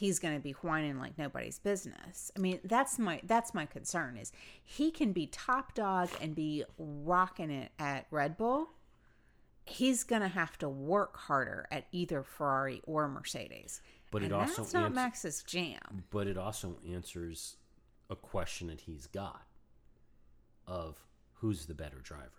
he's 0.00 0.18
going 0.18 0.34
to 0.34 0.40
be 0.40 0.52
whining 0.62 0.98
like 0.98 1.18
nobody's 1.18 1.58
business. 1.58 2.32
I 2.34 2.40
mean, 2.40 2.58
that's 2.64 2.98
my 2.98 3.20
that's 3.24 3.52
my 3.52 3.66
concern 3.66 4.16
is 4.16 4.32
he 4.64 4.90
can 4.90 5.12
be 5.12 5.26
top 5.26 5.74
dog 5.74 6.08
and 6.22 6.34
be 6.34 6.64
rocking 6.78 7.50
it 7.50 7.70
at 7.78 8.06
Red 8.10 8.38
Bull. 8.38 8.70
He's 9.66 10.02
going 10.02 10.22
to 10.22 10.28
have 10.28 10.56
to 10.58 10.70
work 10.70 11.18
harder 11.18 11.68
at 11.70 11.84
either 11.92 12.22
Ferrari 12.22 12.80
or 12.86 13.08
Mercedes. 13.08 13.82
But 14.10 14.22
it 14.22 14.32
also 14.32 14.62
that's 14.62 14.72
not 14.72 14.86
ans- 14.86 14.94
Max's 14.94 15.42
jam. 15.42 16.04
but 16.10 16.26
it 16.26 16.38
also 16.38 16.78
answers 16.90 17.56
a 18.08 18.16
question 18.16 18.68
that 18.68 18.80
he's 18.80 19.06
got 19.06 19.42
of 20.66 20.96
who's 21.34 21.66
the 21.66 21.74
better 21.74 21.98
driver. 22.02 22.30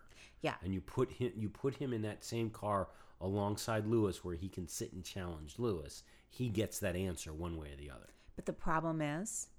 Yeah. 0.42 0.56
And 0.64 0.74
you 0.74 0.82
put 0.82 1.12
him 1.12 1.32
you 1.36 1.48
put 1.48 1.76
him 1.76 1.94
in 1.94 2.02
that 2.02 2.24
same 2.24 2.50
car 2.50 2.88
alongside 3.22 3.86
Lewis 3.86 4.26
where 4.26 4.36
he 4.36 4.50
can 4.50 4.68
sit 4.68 4.94
and 4.94 5.06
challenge 5.06 5.60
Lewis. 5.60 6.02
He 6.34 6.50
gets 6.50 6.80
that 6.80 6.96
answer 6.96 7.32
one 7.34 7.58
way 7.58 7.74
or 7.74 7.76
the 7.76 7.92
other. 7.92 8.10
But 8.36 8.46
the 8.46 8.54
problem 8.54 9.02
is, 9.02 9.50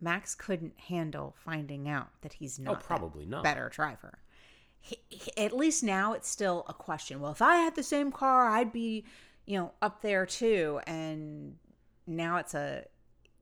Max 0.00 0.34
couldn't 0.34 0.78
handle 0.88 1.34
finding 1.44 1.88
out 1.88 2.08
that 2.22 2.34
he's 2.34 2.58
not 2.58 2.76
Oh, 2.76 2.80
probably 2.84 3.24
not. 3.24 3.44
better 3.44 3.68
driver. 3.68 4.18
He, 4.80 4.96
he- 5.08 5.36
at 5.36 5.52
least 5.52 5.82
now 5.84 6.12
it's 6.14 6.28
still 6.28 6.64
a 6.68 6.74
question. 6.74 7.20
Well, 7.20 7.32
if 7.32 7.40
I 7.40 7.56
had 7.56 7.76
the 7.76 7.82
same 7.82 8.10
car, 8.10 8.46
I'd 8.48 8.72
be, 8.72 9.04
you 9.46 9.58
know, 9.58 9.72
up 9.80 10.02
there 10.02 10.26
too. 10.26 10.80
And 10.86 11.56
now 12.06 12.38
it's 12.38 12.54
a, 12.54 12.86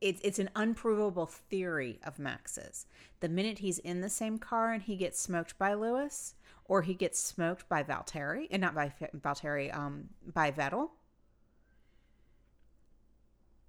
it's 0.00 0.20
it's 0.22 0.38
an 0.38 0.50
unprovable 0.54 1.26
theory 1.26 1.98
of 2.04 2.18
Max's. 2.18 2.86
The 3.20 3.28
minute 3.28 3.58
he's 3.60 3.78
in 3.78 4.00
the 4.00 4.08
same 4.10 4.38
car 4.38 4.72
and 4.72 4.82
he 4.82 4.96
gets 4.96 5.18
smoked 5.20 5.58
by 5.58 5.74
Lewis, 5.74 6.34
or 6.66 6.82
he 6.82 6.92
gets 6.94 7.18
smoked 7.18 7.68
by 7.68 7.82
Valtteri, 7.82 8.46
and 8.50 8.60
not 8.60 8.74
by 8.74 8.92
Valtteri, 9.16 9.74
um, 9.74 10.10
by 10.34 10.50
Vettel. 10.52 10.90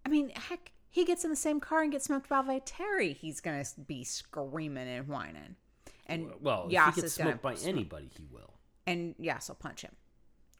I 0.06 0.10
mean, 0.10 0.29
heck, 0.29 0.72
he 0.89 1.06
gets 1.06 1.24
in 1.24 1.29
the 1.29 1.36
same 1.36 1.60
car 1.60 1.82
and 1.82 1.91
gets 1.91 2.06
smoked 2.06 2.29
by 2.29 2.41
Valtteri. 2.41 3.15
He's 3.15 3.39
gonna 3.41 3.63
be 3.88 4.03
screaming 4.03 4.88
and 4.88 5.08
whining. 5.08 5.56
And 6.08 6.32
Well, 6.41 6.68
if 6.72 6.96
he 6.96 7.01
gets 7.01 7.13
smoked 7.13 7.41
by 7.41 7.53
anybody, 7.56 8.10
he 8.18 8.25
will. 8.32 8.53
and 8.88 9.15
Jos 9.22 9.50
will 9.50 9.56
punch 9.56 9.82
him. 9.84 9.96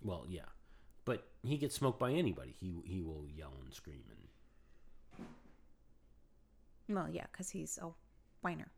Well, 0.02 0.26
yeah, 0.30 0.46
but 1.06 1.28
he 1.44 1.58
gets 1.58 1.76
smoked 1.76 2.00
by 2.00 2.12
anybody, 2.12 2.52
he 2.60 2.74
he 2.86 3.02
will 3.02 3.26
yell 3.28 3.54
and 3.64 3.74
scream 3.74 4.04
and 4.10 5.28
Well, 6.96 7.10
yeah, 7.10 7.26
because 7.32 7.50
he's 7.50 7.78
a 7.80 7.90
whiner. 8.42 8.72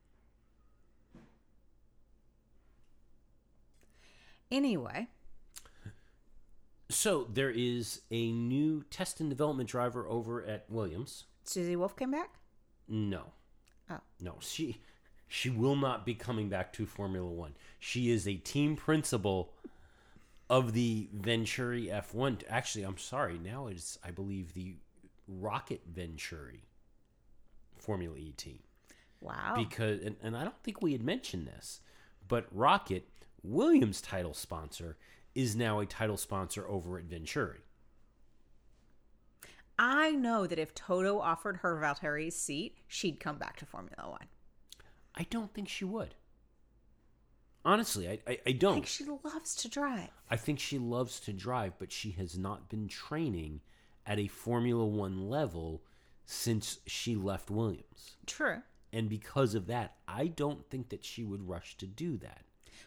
Anyway, 4.50 5.08
So 6.91 7.27
there 7.31 7.50
is 7.50 8.01
a 8.12 8.31
new 8.31 8.83
test 8.89 9.19
and 9.19 9.29
development 9.29 9.69
driver 9.69 10.05
over 10.07 10.43
at 10.43 10.65
Williams. 10.69 11.25
Susie 11.43 11.75
Wolff 11.75 11.95
came 11.95 12.12
back. 12.12 12.36
No, 12.88 13.27
Oh, 13.89 14.00
no, 14.19 14.36
she 14.39 14.77
she 15.27 15.50
will 15.50 15.75
not 15.75 16.05
be 16.05 16.13
coming 16.13 16.50
back 16.50 16.74
to 16.74 16.86
Formula 16.86 17.27
One. 17.29 17.55
She 17.79 18.10
is 18.12 18.27
a 18.27 18.36
team 18.36 18.75
principal 18.75 19.53
of 20.50 20.74
the 20.74 21.07
Venturi 21.13 21.86
F1. 21.88 22.43
Actually, 22.50 22.83
I'm 22.83 22.98
sorry. 22.98 23.38
Now 23.38 23.67
it's 23.67 23.98
I 24.03 24.12
believe 24.12 24.53
the 24.53 24.75
ROKiT 25.29 25.79
Venturi 25.93 26.63
Formula 27.77 28.17
E 28.17 28.33
team. 28.36 28.60
wow. 29.21 29.53
because 29.57 30.01
and, 30.01 30.15
and 30.21 30.36
I 30.36 30.43
don't 30.43 30.62
think 30.63 30.81
we 30.81 30.91
had 30.91 31.03
mentioned 31.03 31.48
this, 31.48 31.79
but 32.27 32.53
ROKiT, 32.55 33.03
Williams' 33.43 34.01
title 34.01 34.33
sponsor, 34.33 34.98
is 35.36 35.56
now 35.56 35.80
a 35.80 35.86
title 35.86 36.18
sponsor 36.18 36.68
over 36.68 36.98
at 36.98 37.06
Venturi. 37.06 37.60
I 39.80 40.12
know 40.12 40.46
that 40.46 40.60
if 40.60 40.76
Toto 40.76 41.20
offered 41.20 41.58
her 41.58 41.76
Valtteri's 41.80 42.36
seat, 42.36 42.78
she'd 42.88 43.20
come 43.20 43.38
back 43.38 43.58
to 43.58 43.66
Formula 43.66 44.10
One. 44.10 44.28
I 45.16 45.24
don't 45.30 45.54
think 45.54 45.68
she 45.70 45.86
would. 45.86 46.16
Honestly, 47.64 48.08
I, 48.08 48.20
I, 48.28 48.32
I 48.32 48.40
I 48.48 48.52
don't. 48.54 48.74
think 48.76 48.88
she 48.88 49.06
loves 49.06 49.56
to 49.56 49.70
drive. 49.70 50.10
I 50.30 50.36
think 50.36 50.60
she 50.60 50.78
loves 50.78 51.20
to 51.22 51.34
drive, 51.34 51.74
but 51.80 51.92
she 51.92 52.12
has 52.12 52.38
not 52.38 52.70
been 52.70 52.88
training 52.88 53.62
at 54.06 54.20
a 54.20 54.28
Formula 54.28 54.86
One 54.86 55.30
level 55.30 55.84
since 56.26 56.80
she 56.86 57.16
left 57.16 57.50
Williams. 57.52 58.18
True. 58.26 58.62
And 58.94 59.10
because 59.10 59.56
of 59.56 59.68
that, 59.68 59.96
I 60.08 60.28
don't 60.28 60.70
think 60.70 60.90
that 60.90 61.06
she 61.06 61.24
would 61.24 61.48
rush 61.48 61.78
to 61.78 61.88
do 61.88 62.18
that. 62.18 62.42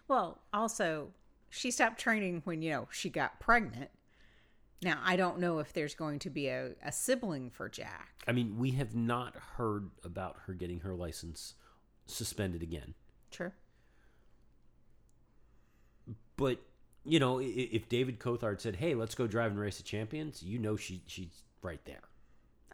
Well, 0.07 0.41
also, 0.53 1.09
she 1.55 1.71
stopped 1.71 1.99
training 1.99 2.43
when, 2.45 2.63
you 2.63 2.71
know, 2.71 2.89
she 2.91 3.09
got 3.09 3.39
pregnant. 3.39 3.91
Now, 4.83 5.01
I 5.05 5.17
don't 5.17 5.39
know 5.39 5.61
if 5.61 5.73
there's 5.73 5.95
going 5.95 6.19
to 6.21 6.31
be 6.31 6.49
a, 6.49 6.73
a 6.85 6.93
sibling 6.93 7.51
for 7.51 7.69
Jack. 7.69 8.23
I 8.27 8.33
mean, 8.33 8.59
we 8.59 8.73
have 8.73 8.95
not 8.95 9.37
heard 9.57 9.91
about 10.03 10.37
her 10.47 10.53
getting 10.53 10.81
her 10.81 10.95
license 10.95 11.55
suspended 12.07 12.63
again. 12.63 12.95
Sure. 13.31 13.55
But 16.37 16.59
you 17.05 17.21
know, 17.21 17.39
if 17.41 17.89
David 17.89 18.19
Coulthard 18.19 18.61
said, 18.61 18.77
"Hey, 18.77 18.95
let's 18.95 19.15
go 19.15 19.27
drive 19.27 19.53
and 19.53 19.61
race 19.61 19.77
the 19.77 19.83
champions," 19.85 20.43
you 20.43 20.59
know 20.59 20.77
she 20.77 21.03
she's 21.07 21.43
right 21.63 21.83
there. 21.85 22.03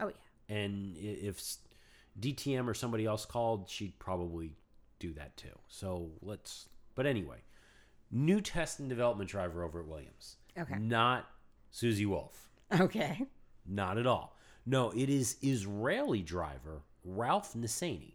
Oh 0.00 0.08
yeah. 0.08 0.56
And 0.56 0.96
if 0.96 1.42
DTM 2.18 2.66
or 2.66 2.74
somebody 2.74 3.06
else 3.06 3.26
called, 3.26 3.68
she'd 3.68 3.98
probably 3.98 4.52
do 4.98 5.12
that 5.14 5.36
too. 5.36 5.58
So 5.68 6.10
let's. 6.22 6.68
But 6.94 7.06
anyway, 7.06 7.38
new 8.10 8.40
test 8.40 8.80
and 8.80 8.88
development 8.88 9.30
driver 9.30 9.62
over 9.64 9.80
at 9.80 9.86
Williams. 9.86 10.36
Okay. 10.58 10.76
Not 10.78 11.28
Susie 11.70 12.06
Wolff. 12.06 12.48
Okay. 12.78 13.26
Not 13.66 13.98
at 13.98 14.06
all. 14.06 14.36
No, 14.66 14.90
it 14.90 15.08
is 15.08 15.36
Israeli 15.42 16.22
driver 16.22 16.82
Ralph 17.04 17.54
Nissany. 17.54 18.14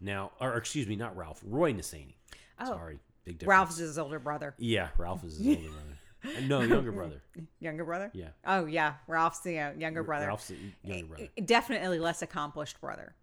Now, 0.00 0.32
or 0.40 0.56
excuse 0.56 0.86
me, 0.86 0.96
not 0.96 1.16
Ralph, 1.16 1.40
Roy 1.44 1.72
Nissany. 1.72 2.14
Oh. 2.60 2.66
Sorry, 2.66 2.98
big 3.24 3.38
difference. 3.38 3.48
Ralph's 3.48 3.76
his 3.78 3.98
older 3.98 4.18
brother. 4.18 4.54
Yeah, 4.58 4.88
Ralph 4.96 5.24
is 5.24 5.38
his 5.38 5.46
older 5.46 5.60
brother. 6.22 6.46
No, 6.46 6.60
younger 6.60 6.92
brother. 6.92 7.22
Younger 7.60 7.84
brother? 7.84 8.10
Yeah. 8.12 8.28
Oh 8.46 8.66
yeah, 8.66 8.94
Ralph's 9.06 9.40
the 9.40 9.58
uh, 9.58 9.72
younger 9.78 10.02
brother. 10.02 10.26
Ralph's 10.26 10.48
the 10.48 10.56
younger 10.84 11.06
brother. 11.06 11.28
Definitely 11.44 11.98
less 11.98 12.22
accomplished 12.22 12.80
brother. 12.80 13.14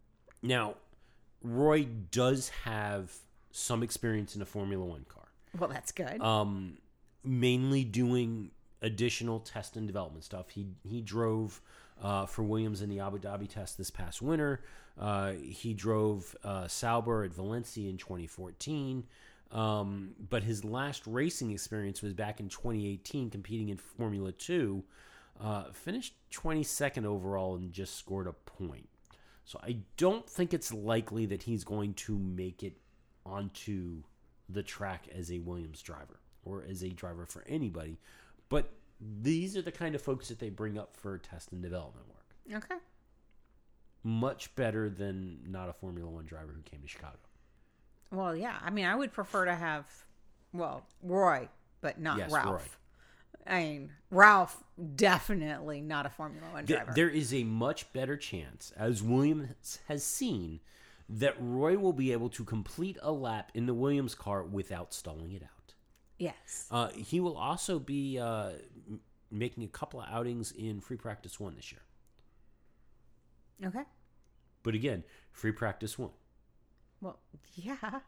Now, 0.41 0.75
Roy 1.41 1.85
does 2.11 2.49
have 2.63 3.13
some 3.51 3.83
experience 3.83 4.35
in 4.35 4.41
a 4.41 4.45
Formula 4.45 4.83
One 4.83 5.05
car, 5.07 5.24
Well, 5.59 5.69
that's 5.69 5.91
good. 5.91 6.21
um, 6.21 6.77
mainly 7.23 7.83
doing 7.83 8.51
additional 8.81 9.39
test 9.39 9.77
and 9.77 9.87
development 9.87 10.23
stuff. 10.23 10.49
He 10.49 10.67
he 10.83 11.01
drove 11.01 11.61
uh, 12.01 12.25
for 12.25 12.43
Williams 12.43 12.81
in 12.81 12.89
the 12.89 12.99
Abu 12.99 13.19
Dhabi 13.19 13.47
test 13.49 13.77
this 13.77 13.89
past 13.89 14.21
winter. 14.21 14.61
Uh, 14.99 15.33
he 15.33 15.73
drove 15.73 16.35
uh, 16.43 16.67
Sauber 16.67 17.23
at 17.23 17.33
Valencia 17.33 17.89
in 17.89 17.97
2014. 17.97 19.05
Um, 19.51 20.15
but 20.29 20.43
his 20.43 20.65
last 20.65 21.03
racing 21.05 21.51
experience 21.51 22.01
was 22.01 22.13
back 22.13 22.39
in 22.39 22.49
2018, 22.49 23.29
competing 23.29 23.69
in 23.69 23.77
Formula 23.77 24.31
Two. 24.31 24.83
Uh, 25.41 25.65
finished 25.73 26.13
22nd 26.31 27.05
overall 27.05 27.55
and 27.55 27.71
just 27.73 27.97
scored 27.97 28.25
a 28.27 28.31
point. 28.31 28.87
So 29.43 29.59
I 29.61 29.77
don't 29.97 30.27
think 30.27 30.53
it's 30.53 30.73
likely 30.73 31.25
that 31.27 31.43
he's 31.43 31.63
going 31.63 31.93
to 31.95 32.17
make 32.17 32.63
it 32.63 32.77
onto 33.25 34.01
the 34.49 34.63
track 34.63 35.07
as 35.13 35.31
a 35.31 35.39
Williams 35.39 35.81
driver 35.81 36.19
or 36.43 36.63
as 36.69 36.83
a 36.83 36.89
driver 36.89 37.25
for 37.25 37.43
anybody. 37.47 37.97
But 38.49 38.71
these 39.21 39.57
are 39.57 39.61
the 39.61 39.71
kind 39.71 39.95
of 39.95 40.01
folks 40.01 40.27
that 40.29 40.39
they 40.39 40.49
bring 40.49 40.77
up 40.77 40.95
for 40.95 41.17
test 41.17 41.51
and 41.51 41.61
development 41.61 42.05
work. 42.07 42.63
okay. 42.63 42.79
Much 44.03 44.55
better 44.55 44.89
than 44.89 45.39
not 45.47 45.67
a 45.67 45.73
Formula 45.73 46.09
One 46.09 46.25
driver 46.25 46.53
who 46.55 46.61
came 46.61 46.81
to 46.81 46.87
Chicago. 46.87 47.17
Well, 48.11 48.35
yeah. 48.35 48.57
I 48.61 48.69
mean, 48.69 48.85
I 48.85 48.95
would 48.95 49.11
prefer 49.11 49.45
to 49.45 49.55
have, 49.55 49.85
well, 50.53 50.85
Roy, 51.01 51.49
but 51.81 51.99
not 51.99 52.19
Yes, 52.19 52.31
Ralph. 52.31 52.79
I 53.47 53.59
mean, 53.63 53.91
Ralph 54.11 54.63
definitely 54.95 55.81
not 55.81 56.05
a 56.05 56.09
Formula 56.09 56.47
One 56.51 56.65
driver. 56.65 56.93
there 56.95 57.09
is 57.09 57.33
a 57.33 57.43
much 57.43 57.91
better 57.93 58.15
chance, 58.15 58.71
as 58.77 59.01
Williams 59.03 59.79
has 59.87 60.03
seen, 60.03 60.59
that 61.09 61.35
Roy 61.39 61.77
will 61.77 61.93
be 61.93 62.11
able 62.11 62.29
to 62.29 62.43
complete 62.43 62.97
a 63.01 63.11
lap 63.11 63.51
in 63.53 63.65
the 63.65 63.73
Williams 63.73 64.15
car 64.15 64.43
without 64.43 64.93
stalling 64.93 65.31
it 65.33 65.43
out. 65.43 65.73
yes. 66.17 66.67
Uh, 66.71 66.89
he 66.89 67.19
will 67.19 67.37
also 67.37 67.77
be 67.79 68.17
uh, 68.19 68.51
m- 68.89 68.99
making 69.31 69.63
a 69.63 69.67
couple 69.67 70.01
of 70.01 70.07
outings 70.09 70.51
in 70.51 70.79
free 70.81 70.97
practice 70.97 71.39
one 71.39 71.55
this 71.55 71.71
year. 71.71 71.81
Okay. 73.65 73.83
But 74.63 74.73
again, 74.75 75.03
free 75.31 75.51
practice 75.51 75.97
one. 75.99 76.11
Well, 77.01 77.19
yeah. 77.55 77.99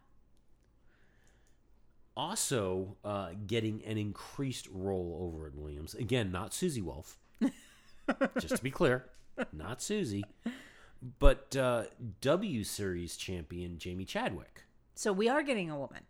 Also, 2.15 2.98
uh, 3.06 3.30
getting 3.45 3.84
an 3.86 3.98
increased 3.98 4.67
role 4.72 5.19
over 5.22 5.45
at 5.48 5.54
Williams. 5.56 5.93
Again, 5.93 6.32
not 6.32 6.52
Susie 6.54 6.82
Wolff. 6.82 7.19
just 8.39 8.56
to 8.56 8.63
be 8.63 8.72
clear, 8.72 9.06
not 9.54 9.82
Susie. 9.84 10.24
But 11.20 11.56
uh, 11.56 11.84
W 12.22 12.64
Series 12.64 13.18
champion 13.18 13.78
Jamie 13.78 14.06
Chadwick. 14.06 14.64
So 14.96 15.14
we 15.14 15.30
are 15.30 15.44
getting 15.44 15.70
a 15.70 15.78
woman. 15.78 16.04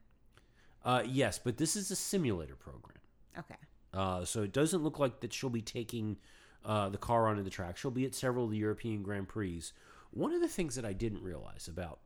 Uh, 0.84 1.04
yes, 1.06 1.38
but 1.38 1.58
this 1.58 1.76
is 1.76 1.91
a 1.91 1.95
simulator 1.95 2.56
program. 2.56 2.97
Okay. 3.38 3.56
Uh, 3.93 4.23
so 4.23 4.43
it 4.43 4.54
doesn't 4.54 4.84
look 4.84 5.00
like 5.00 5.19
that 5.19 5.34
she'll 5.34 5.50
be 5.50 5.62
taking 5.62 6.17
uh, 6.63 6.89
the 6.89 6.97
car 6.97 7.28
onto 7.28 7.43
the 7.43 7.50
track. 7.50 7.78
She'll 7.78 7.91
be 7.91 8.06
at 8.06 8.15
several 8.15 8.45
of 8.45 8.52
the 8.52 8.58
European 8.58 9.04
Grand 9.04 9.28
Prix. 9.28 9.63
One 10.12 10.34
of 10.34 10.41
the 10.41 10.47
things 10.47 10.76
that 10.76 10.86
I 10.86 10.93
didn't 10.93 11.21
realize 11.21 11.67
about 11.67 12.00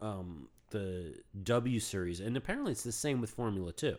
um, 0.00 0.48
the 0.70 1.14
W 1.42 1.80
Series, 1.80 2.20
and 2.20 2.36
apparently 2.36 2.72
it's 2.72 2.82
the 2.82 2.92
same 2.92 3.20
with 3.20 3.30
Formula 3.30 3.72
2, 3.72 3.96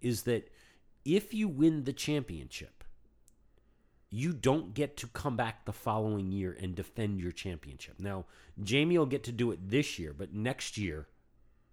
is 0.00 0.22
that 0.22 0.50
if 1.04 1.32
you 1.32 1.48
win 1.48 1.84
the 1.84 1.92
championship, 1.92 2.77
you 4.10 4.32
don't 4.32 4.74
get 4.74 4.96
to 4.98 5.06
come 5.08 5.36
back 5.36 5.64
the 5.64 5.72
following 5.72 6.32
year 6.32 6.56
and 6.60 6.74
defend 6.74 7.20
your 7.20 7.32
championship. 7.32 7.96
Now, 7.98 8.24
Jamie 8.62 8.96
will 8.96 9.06
get 9.06 9.24
to 9.24 9.32
do 9.32 9.50
it 9.50 9.70
this 9.70 9.98
year, 9.98 10.14
but 10.16 10.32
next 10.32 10.78
year, 10.78 11.08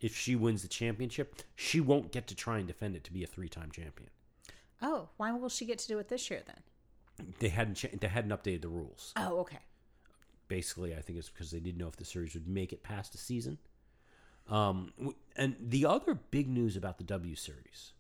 if 0.02 0.16
she 0.16 0.36
wins 0.36 0.62
the 0.62 0.68
championship, 0.68 1.42
she 1.56 1.80
won't 1.80 2.12
get 2.12 2.28
to 2.28 2.36
try 2.36 2.58
and 2.58 2.68
defend 2.68 2.96
it 2.96 3.04
to 3.06 3.14
be 3.14 3.24
a 3.24 3.28
three 3.28 3.50
time 3.50 3.72
champion. 3.72 4.10
Oh, 4.82 5.10
why 5.18 5.32
will 5.32 5.50
she 5.50 5.66
get 5.66 5.80
to 5.80 5.88
do 5.88 6.00
it 6.00 6.10
this 6.10 6.30
year 6.30 6.42
then? 6.46 6.62
they 7.40 7.50
hadn't 7.50 7.76
cha- 7.76 7.88
they 8.00 8.08
hadn't 8.08 8.32
updated 8.32 8.62
the 8.62 8.68
rules. 8.70 9.14
Oh, 9.16 9.40
okay. 9.40 9.60
Basically, 10.48 10.96
I 10.96 11.02
think 11.02 11.18
it's 11.18 11.30
because 11.30 11.52
they 11.52 11.60
didn't 11.60 11.78
know 11.78 11.88
if 11.88 11.96
the 11.96 12.06
series 12.06 12.34
would 12.34 12.48
make 12.48 12.74
it 12.74 12.84
past 12.84 13.16
a 13.16 13.18
season. 13.18 13.58
Um, 14.48 14.94
and 15.36 15.56
the 15.60 15.86
other 15.86 16.14
big 16.14 16.48
news 16.48 16.78
about 16.78 16.98
the 17.00 17.04
W 17.04 17.36
series, 17.36 17.94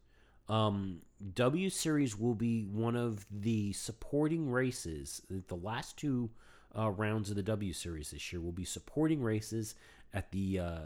um, 0.47 1.01
W 1.34 1.69
series 1.69 2.17
will 2.17 2.36
be 2.36 2.63
one 2.63 2.95
of 2.95 3.25
the 3.31 3.73
supporting 3.73 4.49
races. 4.49 5.21
The 5.29 5.55
last 5.55 5.97
two 5.97 6.29
uh, 6.77 6.91
rounds 6.91 7.29
of 7.29 7.36
the 7.36 7.43
W 7.43 7.73
series 7.73 8.12
this 8.12 8.31
year 8.31 8.41
will 8.41 8.51
be 8.51 8.65
supporting 8.65 9.21
races 9.21 9.75
at 10.13 10.31
the 10.31 10.60
uh, 10.60 10.79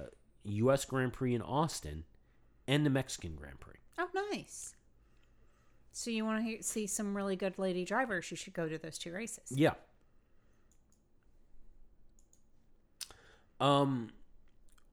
U.S. 0.43 0.85
Grand 0.85 1.13
Prix 1.13 1.35
in 1.35 1.41
Austin 1.41 2.03
and 2.67 2.85
the 2.85 2.89
Mexican 2.89 3.35
Grand 3.35 3.59
Prix. 3.59 3.79
Oh, 3.97 4.07
nice. 4.31 4.75
So 5.91 6.11
you 6.11 6.23
want 6.23 6.45
to 6.45 6.63
see 6.63 6.87
some 6.87 7.15
really 7.15 7.35
good 7.35 7.57
lady 7.57 7.83
drivers? 7.83 8.29
You 8.31 8.37
should 8.37 8.53
go 8.53 8.69
to 8.69 8.77
those 8.77 8.97
two 8.97 9.11
races. 9.11 9.51
Yeah. 9.51 9.73
Um, 13.59 14.11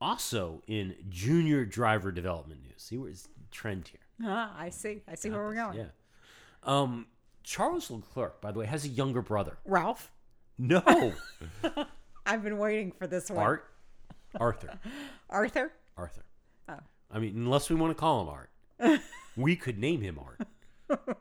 also 0.01 0.61
in 0.67 0.95
junior 1.07 1.63
driver 1.63 2.11
development 2.11 2.63
news, 2.63 2.73
see 2.83 2.97
where's 2.97 3.29
trend 3.51 3.87
here? 3.89 4.01
Ah, 4.23 4.53
I 4.57 4.69
see. 4.69 5.01
I 5.07 5.15
see 5.15 5.29
where 5.29 5.43
we're 5.43 5.55
going. 5.55 5.77
Yeah. 5.77 5.85
Um, 6.63 7.05
Charles 7.43 7.89
Leclerc, 7.91 8.41
by 8.41 8.51
the 8.51 8.59
way, 8.59 8.65
has 8.65 8.83
a 8.85 8.89
younger 8.89 9.21
brother. 9.21 9.57
Ralph, 9.65 10.11
No, 10.57 11.13
I've 12.25 12.43
been 12.43 12.57
waiting 12.57 12.91
for 12.91 13.07
this 13.07 13.29
one. 13.29 13.43
Art, 13.43 13.69
Arthur, 14.39 14.79
Arthur. 15.29 15.71
Arthur. 15.97 16.25
Oh. 16.67 16.79
I 17.11 17.19
mean, 17.19 17.35
unless 17.35 17.69
we 17.69 17.75
want 17.75 17.91
to 17.91 17.99
call 17.99 18.21
him 18.21 18.29
Art, 18.29 18.99
we 19.37 19.55
could 19.55 19.77
name 19.77 20.01
him 20.01 20.19
Art. 20.19 20.47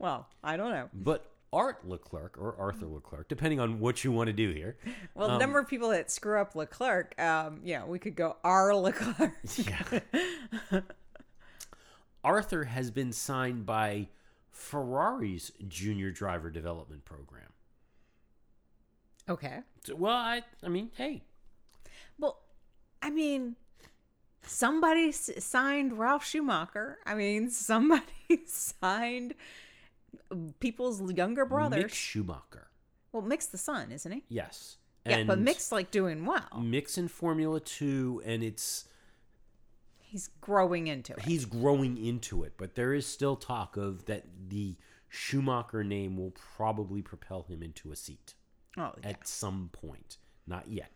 Well, 0.00 0.28
I 0.44 0.56
don't 0.56 0.70
know. 0.70 0.88
But 0.94 1.28
Art 1.52 1.84
Leclerc 1.88 2.38
or 2.38 2.54
Arthur 2.56 2.86
Leclerc, 2.86 3.28
depending 3.28 3.58
on 3.58 3.80
what 3.80 4.04
you 4.04 4.12
want 4.12 4.28
to 4.28 4.32
do 4.32 4.52
here. 4.52 4.76
Well, 5.16 5.30
the 5.30 5.38
number 5.38 5.58
of 5.58 5.66
people 5.66 5.88
that 5.88 6.08
screw 6.12 6.40
up 6.40 6.54
Leclerc, 6.54 7.20
um, 7.20 7.60
yeah, 7.64 7.84
we 7.84 7.98
could 7.98 8.14
go 8.14 8.36
R 8.44 8.72
Leclerc. 8.76 9.32
Yeah. 9.56 10.80
Arthur 12.24 12.64
has 12.64 12.90
been 12.90 13.12
signed 13.12 13.64
by 13.66 14.08
Ferrari's 14.50 15.52
junior 15.68 16.10
driver 16.10 16.50
development 16.50 17.04
program. 17.04 17.52
okay. 19.28 19.60
So, 19.84 19.94
well, 19.96 20.16
I, 20.16 20.42
I 20.62 20.68
mean, 20.68 20.90
hey, 20.96 21.22
Well, 22.18 22.38
I 23.02 23.10
mean, 23.10 23.56
somebody 24.42 25.08
s- 25.08 25.30
signed 25.38 25.98
Ralf 25.98 26.24
Schumacher. 26.24 26.98
I 27.06 27.14
mean, 27.14 27.50
somebody 27.68 28.02
signed 28.46 29.34
people's 30.60 31.00
younger 31.12 31.44
brothers. 31.44 31.84
Mick 31.84 31.94
Schumacher. 31.94 32.68
Well, 33.12 33.22
Mick's 33.22 33.46
the 33.46 33.58
son, 33.58 33.92
isn't 33.92 34.10
he? 34.12 34.24
Yes. 34.28 34.76
Yeah, 35.06 35.22
but 35.24 35.38
And 35.38 35.46
Mick's 35.46 35.72
like 35.72 35.90
doing 35.90 36.26
well. 36.26 36.48
Mick's 36.60 36.98
in 36.98 37.08
Formula 37.08 37.60
Two, 37.60 38.20
and 38.26 38.42
it's 38.42 38.87
He's 40.10 40.30
growing 40.40 40.86
into 40.86 41.12
it. 41.12 41.20
he's 41.20 41.44
growing 41.44 42.02
into 42.02 42.42
it. 42.42 42.54
But 42.56 42.74
there 42.74 42.94
is 42.94 43.06
still 43.06 43.36
talk 43.36 43.76
of 43.76 44.06
that 44.06 44.24
the 44.48 44.76
Schumacher 45.10 45.84
name 45.84 46.16
will 46.16 46.32
probably 46.56 47.02
propel 47.02 47.42
him 47.42 47.62
into 47.62 47.92
a 47.92 47.96
seat 47.96 48.34
oh, 48.78 48.92
yeah. 49.02 49.10
at 49.10 49.28
some 49.28 49.68
point. 49.72 50.16
Not 50.46 50.68
yet. 50.68 50.90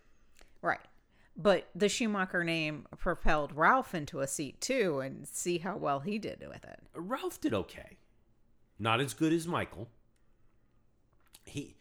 right. 0.63 0.81
But 1.37 1.69
the 1.75 1.89
Schumacher 1.89 2.45
name 2.45 2.87
propelled 2.99 3.57
Ralf 3.57 3.95
into 3.95 4.21
a 4.21 4.27
seat 4.27 4.61
too, 4.61 5.01
and 5.01 5.27
see 5.27 5.59
how 5.59 5.77
well 5.77 6.01
he 6.01 6.19
did 6.19 6.45
with 6.47 6.65
it. 6.65 6.81
Ralf 6.95 7.41
did 7.41 7.55
okay. 7.55 7.97
Not 8.79 9.01
as 9.01 9.15
good 9.15 9.33
as 9.33 9.47
Michael. 9.47 9.89
He 11.45 11.77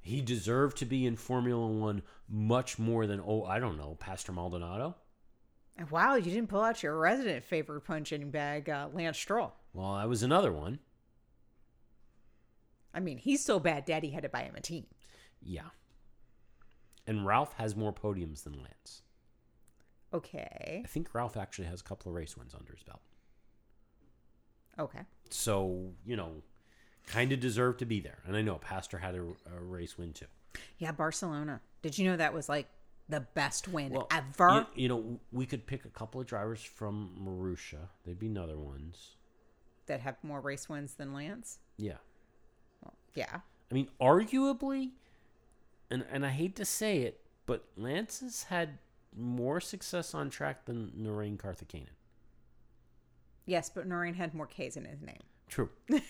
he 0.00 0.20
deserved 0.20 0.76
to 0.78 0.84
be 0.84 1.06
in 1.06 1.16
Formula 1.16 1.66
One 1.66 2.02
much 2.28 2.78
more 2.78 3.06
than 3.06 3.20
oh 3.24 3.44
I 3.44 3.58
don't 3.58 3.76
know 3.76 3.96
Pastor 3.98 4.32
Maldonado. 4.32 4.96
Wow, 5.90 6.16
you 6.16 6.30
didn't 6.30 6.48
pull 6.48 6.62
out 6.62 6.82
your 6.82 6.96
resident 6.98 7.44
favorite 7.44 7.82
punching 7.82 8.30
bag, 8.30 8.68
uh, 8.68 8.88
Lance 8.92 9.18
Stroll. 9.18 9.54
Well, 9.74 9.96
that 9.96 10.08
was 10.08 10.22
another 10.22 10.52
one. 10.52 10.78
I 12.94 13.00
mean, 13.00 13.18
he's 13.18 13.44
so 13.44 13.58
bad, 13.58 13.84
Daddy 13.84 14.10
had 14.10 14.22
to 14.22 14.28
buy 14.28 14.42
him 14.42 14.54
a 14.54 14.60
team. 14.60 14.86
Yeah. 15.40 15.70
And 17.06 17.26
Ralf 17.26 17.54
has 17.54 17.74
more 17.74 17.92
podiums 17.92 18.44
than 18.44 18.54
Lance. 18.54 19.02
Okay. 20.14 20.82
I 20.84 20.86
think 20.86 21.14
Ralf 21.14 21.36
actually 21.36 21.68
has 21.68 21.80
a 21.80 21.84
couple 21.84 22.10
of 22.10 22.16
race 22.16 22.36
wins 22.36 22.54
under 22.54 22.72
his 22.72 22.82
belt. 22.82 23.00
Okay. 24.78 25.00
So, 25.30 25.92
you 26.04 26.16
know, 26.16 26.42
kind 27.06 27.32
of 27.32 27.40
deserved 27.40 27.78
to 27.80 27.86
be 27.86 28.00
there. 28.00 28.18
And 28.26 28.36
I 28.36 28.42
know 28.42 28.56
Pastor 28.56 28.98
had 28.98 29.14
a, 29.14 29.22
a 29.22 29.60
race 29.60 29.96
win 29.96 30.12
too. 30.12 30.26
Yeah, 30.78 30.92
Barcelona. 30.92 31.60
Did 31.80 31.98
you 31.98 32.10
know 32.10 32.16
that 32.16 32.34
was 32.34 32.48
like 32.48 32.68
the 33.08 33.20
best 33.20 33.68
win 33.68 33.92
Well, 33.92 34.08
ever? 34.10 34.66
You, 34.74 34.82
you 34.82 34.88
know, 34.88 35.20
we 35.30 35.46
could 35.46 35.66
pick 35.66 35.84
a 35.84 35.88
couple 35.90 36.20
of 36.20 36.26
drivers 36.26 36.62
from 36.62 37.10
Marussia. 37.22 37.88
They'd 38.04 38.18
be 38.18 38.26
another 38.26 38.58
ones. 38.58 39.16
That 39.86 40.00
have 40.00 40.16
more 40.22 40.40
race 40.40 40.68
wins 40.68 40.94
than 40.94 41.12
Lance? 41.12 41.58
Yeah. 41.76 41.98
Well, 42.82 42.94
yeah. 43.14 43.40
I 43.70 43.74
mean, 43.74 43.88
arguably, 44.00 44.90
and 45.90 46.04
and 46.10 46.24
I 46.24 46.30
hate 46.30 46.56
to 46.56 46.64
say 46.64 46.98
it, 46.98 47.20
but 47.46 47.64
Lance 47.76 48.20
has 48.20 48.44
had 48.44 48.78
more 49.16 49.60
success 49.60 50.14
on 50.14 50.30
track 50.30 50.64
than 50.66 50.92
Narain 50.98 51.36
Karthikeyan. 51.36 51.86
Yes, 53.44 53.70
but 53.70 53.88
Narain 53.88 54.14
had 54.14 54.34
more 54.34 54.46
K's 54.46 54.76
in 54.76 54.84
his 54.84 55.02
name. 55.02 55.18
True. 55.48 55.68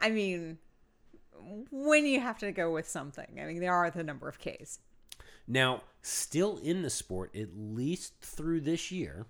I 0.00 0.10
mean, 0.10 0.58
when 1.70 2.06
you 2.06 2.20
have 2.20 2.38
to 2.38 2.52
go 2.52 2.70
with 2.70 2.88
something, 2.88 3.38
I 3.40 3.44
mean, 3.44 3.60
there 3.60 3.74
are 3.74 3.90
the 3.90 4.02
number 4.04 4.28
of 4.28 4.38
K's. 4.38 4.78
Now, 5.46 5.82
still 6.02 6.58
in 6.58 6.82
the 6.82 6.90
sport, 6.90 7.34
at 7.34 7.48
least 7.56 8.14
through 8.20 8.60
this 8.60 8.90
year, 8.90 9.26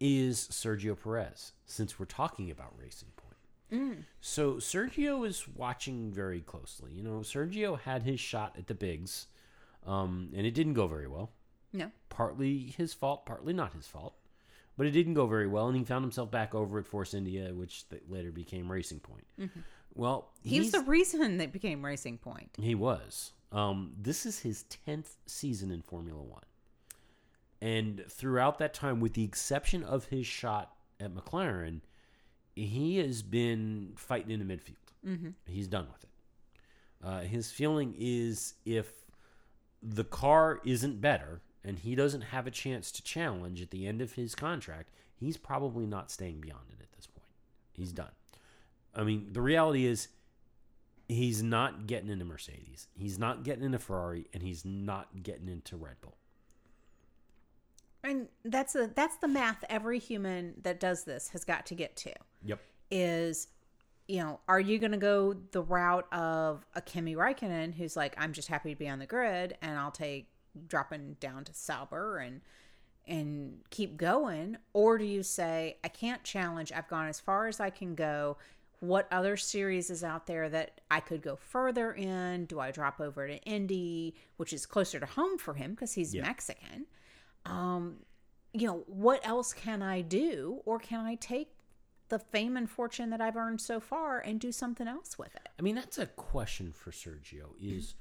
is 0.00 0.48
Sergio 0.50 1.00
Perez, 1.00 1.52
since 1.66 1.98
we're 1.98 2.06
talking 2.06 2.50
about 2.50 2.74
Racing 2.78 3.08
Point. 3.16 3.34
So 4.20 4.54
Sergio 4.54 5.26
is 5.26 5.46
watching 5.46 6.10
very 6.10 6.40
closely. 6.40 6.92
You 6.92 7.02
know, 7.02 7.18
Sergio 7.20 7.78
had 7.78 8.02
his 8.02 8.18
shot 8.18 8.54
at 8.56 8.66
the 8.66 8.74
bigs, 8.74 9.26
um, 9.86 10.30
and 10.34 10.46
it 10.46 10.54
didn't 10.54 10.74
go 10.74 10.86
very 10.86 11.06
well. 11.06 11.32
No. 11.72 11.90
Partly 12.08 12.74
his 12.76 12.94
fault, 12.94 13.26
partly 13.26 13.52
not 13.52 13.74
his 13.74 13.86
fault. 13.86 14.14
But 14.76 14.86
it 14.86 14.92
didn't 14.92 15.14
go 15.14 15.26
very 15.26 15.48
well, 15.48 15.66
and 15.66 15.76
he 15.76 15.82
found 15.82 16.04
himself 16.04 16.30
back 16.30 16.54
over 16.54 16.78
at 16.78 16.86
Force 16.86 17.12
India, 17.12 17.52
which 17.52 17.84
later 18.08 18.30
became 18.30 18.70
Racing 18.70 19.00
Point. 19.00 19.26
Well, 19.98 20.30
He 20.42 20.58
was 20.60 20.68
he's- 20.70 20.82
the 20.84 20.88
reason 20.90 21.36
that 21.38 21.52
became 21.52 21.84
Racing 21.84 22.18
Point. 22.18 22.56
he 22.58 22.74
was. 22.74 23.32
Um, 23.50 23.94
this 23.98 24.24
is 24.26 24.38
his 24.40 24.64
10th 24.86 25.16
season 25.26 25.70
in 25.70 25.82
Formula 25.82 26.22
One. 26.22 26.42
And 27.60 28.04
throughout 28.08 28.58
that 28.58 28.72
time, 28.74 29.00
with 29.00 29.14
the 29.14 29.24
exception 29.24 29.82
of 29.82 30.06
his 30.06 30.26
shot 30.26 30.76
at 31.00 31.12
McLaren, 31.14 31.80
he 32.54 32.98
has 32.98 33.22
been 33.22 33.92
fighting 33.96 34.30
in 34.30 34.46
the 34.46 34.54
midfield. 34.54 34.76
Mm-hmm. 35.06 35.30
He's 35.46 35.66
done 35.66 35.88
with 35.92 36.04
it. 36.04 36.10
Uh, 37.02 37.20
his 37.22 37.50
feeling 37.50 37.94
is 37.98 38.54
if 38.64 38.92
the 39.82 40.04
car 40.04 40.60
isn't 40.64 41.00
better 41.00 41.40
and 41.64 41.78
he 41.80 41.94
doesn't 41.94 42.20
have 42.22 42.46
a 42.46 42.50
chance 42.50 42.92
to 42.92 43.02
challenge 43.02 43.60
at 43.62 43.70
the 43.70 43.86
end 43.86 44.00
of 44.02 44.12
his 44.12 44.34
contract, 44.34 44.90
he's 45.14 45.36
probably 45.36 45.86
not 45.86 46.10
staying 46.10 46.40
beyond 46.40 46.66
it 46.70 46.80
at 46.82 46.92
this 46.92 47.06
point. 47.06 47.26
He's 47.72 47.92
done. 47.92 48.10
I 48.98 49.04
mean, 49.04 49.28
the 49.32 49.40
reality 49.40 49.86
is 49.86 50.08
he's 51.08 51.42
not 51.42 51.86
getting 51.86 52.10
into 52.10 52.24
Mercedes. 52.24 52.88
He's 52.98 53.18
not 53.18 53.44
getting 53.44 53.64
into 53.64 53.78
Ferrari, 53.78 54.26
and 54.34 54.42
he's 54.42 54.64
not 54.64 55.22
getting 55.22 55.48
into 55.48 55.76
Red 55.76 56.00
Bull. 56.02 56.16
And 58.04 58.28
that's 58.44 58.74
a 58.74 58.90
that's 58.94 59.16
the 59.16 59.28
math 59.28 59.64
every 59.68 59.98
human 59.98 60.54
that 60.62 60.80
does 60.80 61.04
this 61.04 61.28
has 61.30 61.44
got 61.44 61.66
to 61.66 61.74
get 61.74 61.96
to. 61.96 62.12
Yep. 62.44 62.60
Is 62.90 63.48
you 64.06 64.22
know, 64.22 64.40
are 64.48 64.60
you 64.60 64.78
going 64.78 64.92
to 64.92 64.98
go 64.98 65.34
the 65.52 65.62
route 65.62 66.10
of 66.12 66.64
a 66.74 66.80
Kimi 66.80 67.14
Räikkönen 67.14 67.74
who's 67.74 67.94
like, 67.94 68.14
I'm 68.16 68.32
just 68.32 68.48
happy 68.48 68.70
to 68.70 68.78
be 68.78 68.88
on 68.88 68.98
the 68.98 69.06
grid 69.06 69.58
and 69.60 69.78
I'll 69.78 69.90
take 69.90 70.28
dropping 70.66 71.16
down 71.20 71.44
to 71.44 71.54
Sauber 71.54 72.18
and 72.18 72.40
and 73.06 73.60
keep 73.70 73.96
going, 73.96 74.58
or 74.74 74.98
do 74.98 75.04
you 75.04 75.22
say, 75.22 75.78
I 75.82 75.88
can't 75.88 76.22
challenge. 76.24 76.72
I've 76.72 76.88
gone 76.88 77.08
as 77.08 77.18
far 77.18 77.48
as 77.48 77.58
I 77.58 77.70
can 77.70 77.94
go. 77.94 78.36
What 78.80 79.08
other 79.10 79.36
series 79.36 79.90
is 79.90 80.04
out 80.04 80.26
there 80.26 80.48
that 80.48 80.80
I 80.90 81.00
could 81.00 81.20
go 81.20 81.36
further 81.36 81.92
in? 81.92 82.44
Do 82.46 82.60
I 82.60 82.70
drop 82.70 83.00
over 83.00 83.26
to 83.26 83.36
Indy, 83.42 84.14
which 84.36 84.52
is 84.52 84.66
closer 84.66 85.00
to 85.00 85.06
home 85.06 85.36
for 85.38 85.54
him 85.54 85.72
because 85.72 85.92
he's 85.94 86.14
Yeah. 86.14 86.22
Mexican? 86.22 86.86
um, 87.44 88.00
you 88.52 88.66
know, 88.66 88.84
what 88.86 89.26
else 89.26 89.52
can 89.52 89.80
I 89.82 90.00
do? 90.02 90.60
Or 90.64 90.78
can 90.78 91.00
I 91.04 91.14
take 91.14 91.54
the 92.08 92.18
fame 92.18 92.56
and 92.56 92.68
fortune 92.68 93.10
that 93.10 93.20
I've 93.20 93.36
earned 93.36 93.60
so 93.60 93.80
far 93.80 94.18
and 94.18 94.38
do 94.40 94.52
something 94.52 94.86
else 94.88 95.18
with 95.18 95.34
it? 95.36 95.48
I 95.58 95.62
mean, 95.62 95.74
that's 95.74 95.98
a 95.98 96.06
question 96.06 96.72
for 96.72 96.90
Sergio: 96.90 97.54
is 97.60 97.94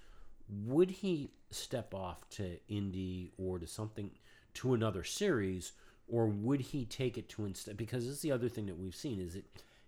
would 0.49 0.89
he 0.91 1.31
step 1.51 1.93
off 1.93 2.27
to 2.31 2.59
Indy 2.67 3.31
or 3.37 3.59
to 3.59 3.67
something 3.67 4.11
to 4.55 4.73
another 4.73 5.03
series, 5.03 5.73
or 6.07 6.27
would 6.27 6.61
he 6.61 6.85
take 6.85 7.17
it 7.17 7.29
to 7.29 7.45
instead? 7.45 7.77
Because 7.77 8.05
this 8.05 8.15
is 8.15 8.21
the 8.21 8.31
other 8.31 8.49
thing 8.49 8.65
that 8.65 8.77
we've 8.77 8.95
seen 8.95 9.19
is 9.19 9.33
that 9.33 9.45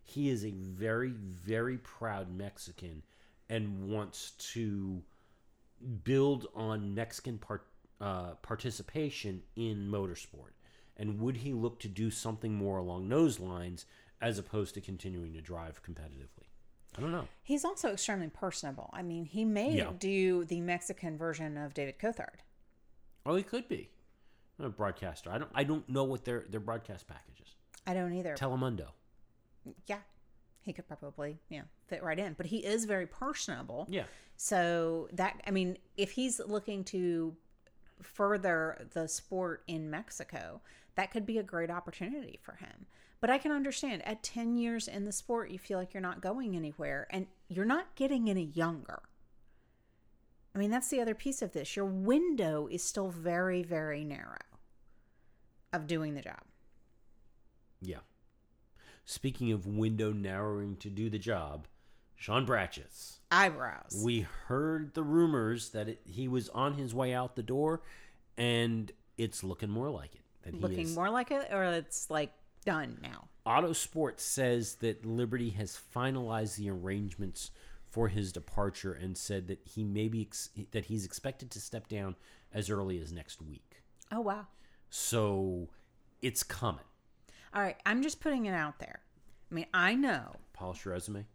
he 0.09 0.29
is 0.29 0.43
a 0.45 0.51
very, 0.51 1.11
very 1.11 1.77
proud 1.77 2.31
Mexican 2.35 3.03
and 3.49 3.89
wants 3.89 4.31
to 4.53 5.01
build 6.03 6.47
on 6.55 6.93
Mexican 6.93 7.37
part, 7.37 7.65
uh, 8.01 8.31
participation 8.41 9.41
in 9.55 9.89
motorsport? 9.89 10.51
And 10.97 11.19
would 11.21 11.37
he 11.37 11.53
look 11.53 11.79
to 11.79 11.87
do 11.87 12.11
something 12.11 12.53
more 12.53 12.77
along 12.77 13.09
those 13.09 13.39
lines 13.39 13.85
as 14.21 14.37
opposed 14.37 14.73
to 14.75 14.81
continuing 14.81 15.33
to 15.33 15.41
drive 15.41 15.81
competitively? 15.83 16.47
I 16.97 17.01
don't 17.01 17.11
know. 17.11 17.27
He's 17.43 17.63
also 17.63 17.93
extremely 17.93 18.27
personable. 18.29 18.89
I 18.91 19.01
mean, 19.03 19.25
he 19.25 19.45
may 19.45 19.71
Yeah. 19.75 19.91
do 19.97 20.43
the 20.43 20.59
Mexican 20.59 21.17
version 21.17 21.55
of 21.57 21.73
David 21.73 21.99
Coulthard. 21.99 22.39
Oh, 23.25 23.35
he 23.35 23.43
could 23.43 23.69
be 23.69 23.89
a 24.59 24.69
broadcaster. 24.69 25.31
I 25.31 25.37
don't. 25.37 25.51
I 25.53 25.63
don't 25.63 25.87
know 25.87 26.03
what 26.03 26.25
their 26.25 26.45
their 26.49 26.59
broadcast 26.59 27.07
package 27.07 27.41
is. 27.41 27.55
I 27.85 27.93
don't 27.93 28.11
either. 28.13 28.35
Telemundo. 28.35 28.87
Yeah, 29.87 29.99
he 30.61 30.73
could 30.73 30.87
probably, 30.87 31.39
yeah, 31.49 31.63
fit 31.87 32.03
right 32.03 32.19
in. 32.19 32.33
But 32.33 32.47
he 32.47 32.57
is 32.57 32.85
very 32.85 33.07
personable. 33.07 33.87
Yeah. 33.89 34.05
So 34.35 35.09
that 35.13 35.41
I 35.45 35.51
mean, 35.51 35.77
if 35.97 36.11
he's 36.11 36.39
looking 36.39 36.83
to 36.85 37.35
further 38.01 38.87
the 38.93 39.07
sport 39.07 39.63
in 39.67 39.89
Mexico, 39.89 40.61
that 40.95 41.11
could 41.11 41.25
be 41.25 41.37
a 41.37 41.43
great 41.43 41.69
opportunity 41.69 42.39
for 42.41 42.55
him. 42.55 42.85
But 43.21 43.29
I 43.29 43.37
can 43.37 43.51
understand 43.51 44.07
at 44.07 44.23
10 44.23 44.55
years 44.55 44.87
in 44.87 45.03
the 45.03 45.11
sport, 45.11 45.51
you 45.51 45.59
feel 45.59 45.77
like 45.77 45.93
you're 45.93 46.01
not 46.01 46.21
going 46.21 46.55
anywhere 46.55 47.07
and 47.09 47.27
you're 47.49 47.65
not 47.65 47.95
getting 47.95 48.29
any 48.29 48.45
younger. 48.45 49.01
I 50.55 50.57
mean, 50.57 50.71
that's 50.71 50.89
the 50.89 51.01
other 51.01 51.15
piece 51.15 51.41
of 51.41 51.51
this. 51.51 51.75
Your 51.75 51.85
window 51.85 52.67
is 52.71 52.81
still 52.83 53.09
very, 53.09 53.61
very 53.61 54.03
narrow 54.03 54.37
of 55.73 55.85
doing 55.85 56.15
the 56.15 56.21
job. 56.21 56.41
Yeah. 57.81 57.99
Speaking 59.09 59.51
of 59.51 59.65
window 59.65 60.13
narrowing 60.13 60.75
to 60.81 60.87
do 60.87 61.09
the 61.09 61.17
job, 61.17 61.65
Sean 62.15 62.45
Bratches. 62.45 63.17
Eyebrows. 63.31 64.03
We 64.05 64.27
heard 64.45 64.93
the 64.93 65.01
rumors 65.01 65.69
that 65.69 65.89
it, 65.89 66.01
he 66.05 66.27
was 66.27 66.47
on 66.49 66.75
his 66.75 66.93
way 66.93 67.11
out 67.11 67.35
the 67.35 67.41
door, 67.41 67.81
and 68.37 68.91
it's 69.17 69.43
looking 69.43 69.71
more 69.71 69.89
like 69.89 70.13
it. 70.13 70.21
That 70.43 70.53
he 70.53 70.59
Looking 70.59 70.79
is. 70.81 70.95
more 70.95 71.09
like 71.09 71.31
it, 71.31 71.47
or 71.51 71.63
it's 71.63 72.11
like 72.11 72.31
done 72.65 72.99
now. 73.01 73.29
Autosport 73.47 74.19
says 74.19 74.75
that 74.75 75.03
Liberty 75.03 75.49
has 75.49 75.79
finalized 75.95 76.57
the 76.57 76.69
arrangements 76.69 77.49
for 77.89 78.09
his 78.09 78.31
departure 78.31 78.93
and 78.93 79.17
said 79.17 79.47
that 79.47 79.61
he 79.63 79.83
may 79.83 80.07
be 80.07 80.21
ex- 80.21 80.51
that 80.69 80.85
he's 80.85 81.03
expected 81.03 81.49
to 81.49 81.59
step 81.59 81.87
down 81.87 82.15
as 82.53 82.69
early 82.69 83.01
as 83.01 83.11
next 83.11 83.41
week. 83.41 83.81
Oh, 84.11 84.21
wow. 84.21 84.45
So 84.91 85.69
it's 86.21 86.43
coming. 86.43 86.85
All 87.53 87.61
right, 87.61 87.77
I'm 87.85 88.01
just 88.01 88.19
putting 88.19 88.45
it 88.45 88.53
out 88.53 88.79
there. 88.79 88.99
I 89.51 89.55
mean, 89.55 89.65
I 89.73 89.95
know. 89.95 90.35
Polish 90.53 90.85
your 90.85 90.93
resume. 90.93 91.25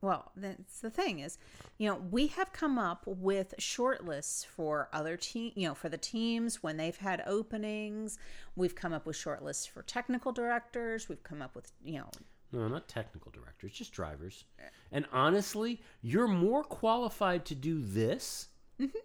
Well, 0.00 0.30
that's 0.36 0.80
the 0.80 0.90
thing 0.90 1.18
is, 1.18 1.38
you 1.76 1.88
know, 1.88 1.96
we 1.96 2.28
have 2.28 2.52
come 2.52 2.78
up 2.78 3.02
with 3.06 3.52
short 3.58 4.04
lists 4.04 4.44
for 4.44 4.88
other 4.92 5.16
team, 5.16 5.50
you 5.56 5.66
know, 5.66 5.74
for 5.74 5.88
the 5.88 5.98
teams 5.98 6.62
when 6.62 6.76
they've 6.76 6.96
had 6.96 7.22
openings. 7.26 8.16
We've 8.54 8.76
come 8.76 8.92
up 8.92 9.06
with 9.06 9.16
short 9.16 9.42
lists 9.42 9.66
for 9.66 9.82
technical 9.82 10.30
directors. 10.30 11.08
We've 11.08 11.22
come 11.24 11.42
up 11.42 11.56
with, 11.56 11.72
you 11.84 11.98
know, 11.98 12.10
No, 12.52 12.68
not 12.68 12.88
technical 12.88 13.32
directors, 13.32 13.72
just 13.72 13.92
drivers. 13.92 14.44
And 14.92 15.04
honestly, 15.12 15.82
you're 16.00 16.28
more 16.28 16.62
qualified 16.62 17.44
to 17.46 17.54
do 17.56 17.82
this 17.82 18.48
mm-hmm. 18.80 18.98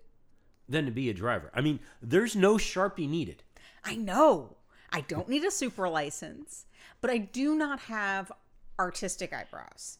than 0.69 0.85
to 0.85 0.91
be 0.91 1.09
a 1.09 1.13
driver. 1.13 1.49
I 1.55 1.61
mean, 1.61 1.79
there's 2.01 2.35
no 2.35 2.55
Sharpie 2.57 3.09
needed. 3.09 3.43
I 3.83 3.95
know 3.95 4.57
I 4.93 5.01
don't 5.01 5.27
need 5.27 5.43
a 5.43 5.51
super 5.51 5.89
license, 5.89 6.65
but 7.01 7.09
I 7.09 7.17
do 7.17 7.55
not 7.55 7.79
have 7.81 8.31
artistic 8.79 9.33
eyebrows. 9.33 9.97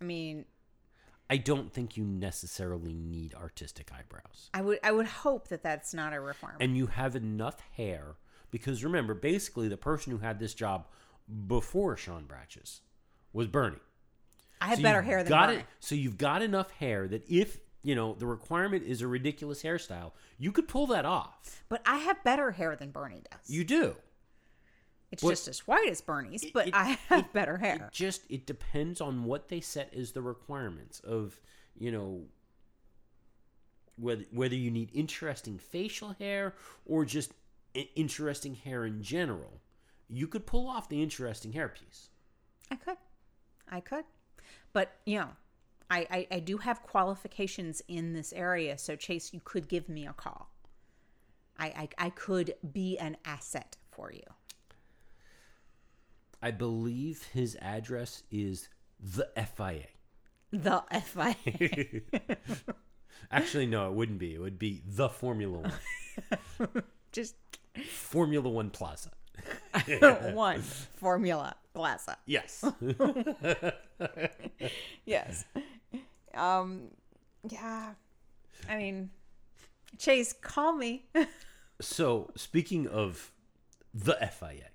I 0.00 0.04
mean, 0.04 0.44
I 1.30 1.38
don't 1.38 1.72
think 1.72 1.96
you 1.96 2.04
necessarily 2.04 2.92
need 2.94 3.34
artistic 3.34 3.90
eyebrows. 3.92 4.50
I 4.52 4.60
would 4.62 4.78
I 4.84 4.92
would 4.92 5.06
hope 5.06 5.48
that 5.48 5.62
that's 5.62 5.94
not 5.94 6.12
a 6.12 6.20
requirement. 6.20 6.62
And 6.62 6.76
you 6.76 6.86
have 6.88 7.16
enough 7.16 7.60
hair 7.76 8.16
because 8.50 8.84
remember, 8.84 9.14
basically, 9.14 9.68
the 9.68 9.76
person 9.78 10.12
who 10.12 10.18
had 10.18 10.38
this 10.38 10.54
job 10.54 10.86
before 11.46 11.96
Sean 11.96 12.24
Bratches 12.26 12.80
was 13.32 13.46
Bernie. 13.48 13.78
I 14.60 14.68
have 14.68 14.76
So 14.78 14.82
better 14.82 15.02
hair 15.02 15.22
than 15.22 15.30
got 15.30 15.48
Bernie. 15.48 15.60
it. 15.60 15.66
So 15.80 15.94
you've 15.94 16.18
got 16.18 16.42
enough 16.42 16.70
hair 16.72 17.08
that 17.08 17.24
if 17.28 17.58
you 17.82 17.94
know 17.94 18.14
the 18.14 18.26
requirement 18.26 18.84
is 18.84 19.00
a 19.00 19.08
ridiculous 19.08 19.62
hairstyle, 19.62 20.12
you 20.38 20.52
could 20.52 20.68
pull 20.68 20.86
that 20.88 21.04
off. 21.06 21.64
But 21.68 21.80
I 21.86 21.96
have 21.98 22.22
better 22.22 22.50
hair 22.52 22.76
than 22.76 22.90
Bernie 22.90 23.22
does. 23.30 23.48
You 23.48 23.64
do. 23.64 23.96
It's 25.14 25.22
but- 25.22 25.30
just 25.30 25.48
as 25.48 25.60
white 25.66 25.88
as 25.88 26.00
Bernie's, 26.00 26.44
but 26.52 26.68
it- 26.68 26.74
I 26.74 26.98
have 27.08 27.32
better 27.32 27.56
hair. 27.56 27.76
It 27.76 27.92
just 27.92 28.22
it 28.28 28.46
depends 28.46 29.00
on 29.00 29.24
what 29.24 29.48
they 29.48 29.60
set 29.60 29.94
as 29.94 30.12
the 30.12 30.22
requirements 30.22 31.00
of 31.00 31.40
you 31.76 31.90
know 31.90 32.24
whether 33.96 34.24
whether 34.32 34.54
you 34.56 34.70
need 34.70 34.90
interesting 34.92 35.56
facial 35.58 36.14
hair 36.18 36.54
or 36.84 37.04
just 37.04 37.32
interesting 37.94 38.54
hair 38.54 38.84
in 38.84 39.02
general. 39.02 39.60
You 40.08 40.26
could 40.26 40.46
pull 40.46 40.68
off 40.68 40.88
the 40.88 41.02
interesting 41.02 41.52
hairpiece. 41.52 42.08
I 42.70 42.76
could. 42.76 42.96
I 43.68 43.80
could. 43.80 44.04
But, 44.72 44.92
you 45.06 45.18
know, 45.20 45.30
I, 45.90 46.06
I, 46.10 46.26
I 46.36 46.38
do 46.40 46.58
have 46.58 46.82
qualifications 46.82 47.82
in 47.88 48.12
this 48.12 48.32
area. 48.32 48.76
So, 48.78 48.96
Chase, 48.96 49.32
you 49.32 49.40
could 49.44 49.68
give 49.68 49.88
me 49.88 50.06
a 50.06 50.12
call. 50.12 50.50
I, 51.58 51.66
I, 51.66 52.06
I 52.06 52.10
could 52.10 52.54
be 52.72 52.98
an 52.98 53.16
asset 53.24 53.76
for 53.90 54.12
you. 54.12 54.22
I 56.44 56.50
believe 56.50 57.26
his 57.32 57.56
address 57.62 58.22
is 58.30 58.68
the 59.00 59.26
FIA. 59.34 59.86
The 60.52 60.84
FIA. 61.02 62.02
Actually, 63.30 63.64
no, 63.64 63.88
it 63.88 63.94
wouldn't 63.94 64.18
be. 64.18 64.34
It 64.34 64.40
would 64.42 64.58
be 64.58 64.82
the 64.86 65.08
Formula 65.08 65.58
One. 65.58 66.82
Just 67.12 67.36
Formula 67.88 68.46
One 68.46 68.68
Plaza. 68.68 69.12
one 70.34 70.60
Formula 70.60 71.56
Plaza. 71.72 72.18
Yes. 72.26 72.62
Yes. 75.06 75.44
Um, 76.34 76.88
yeah. 77.48 77.94
I 78.68 78.76
mean, 78.76 79.10
Chase, 79.98 80.34
call 80.34 80.74
me. 80.74 81.06
so, 81.80 82.30
speaking 82.36 82.86
of 82.86 83.32
the 83.94 84.14
FIA, 84.14 84.73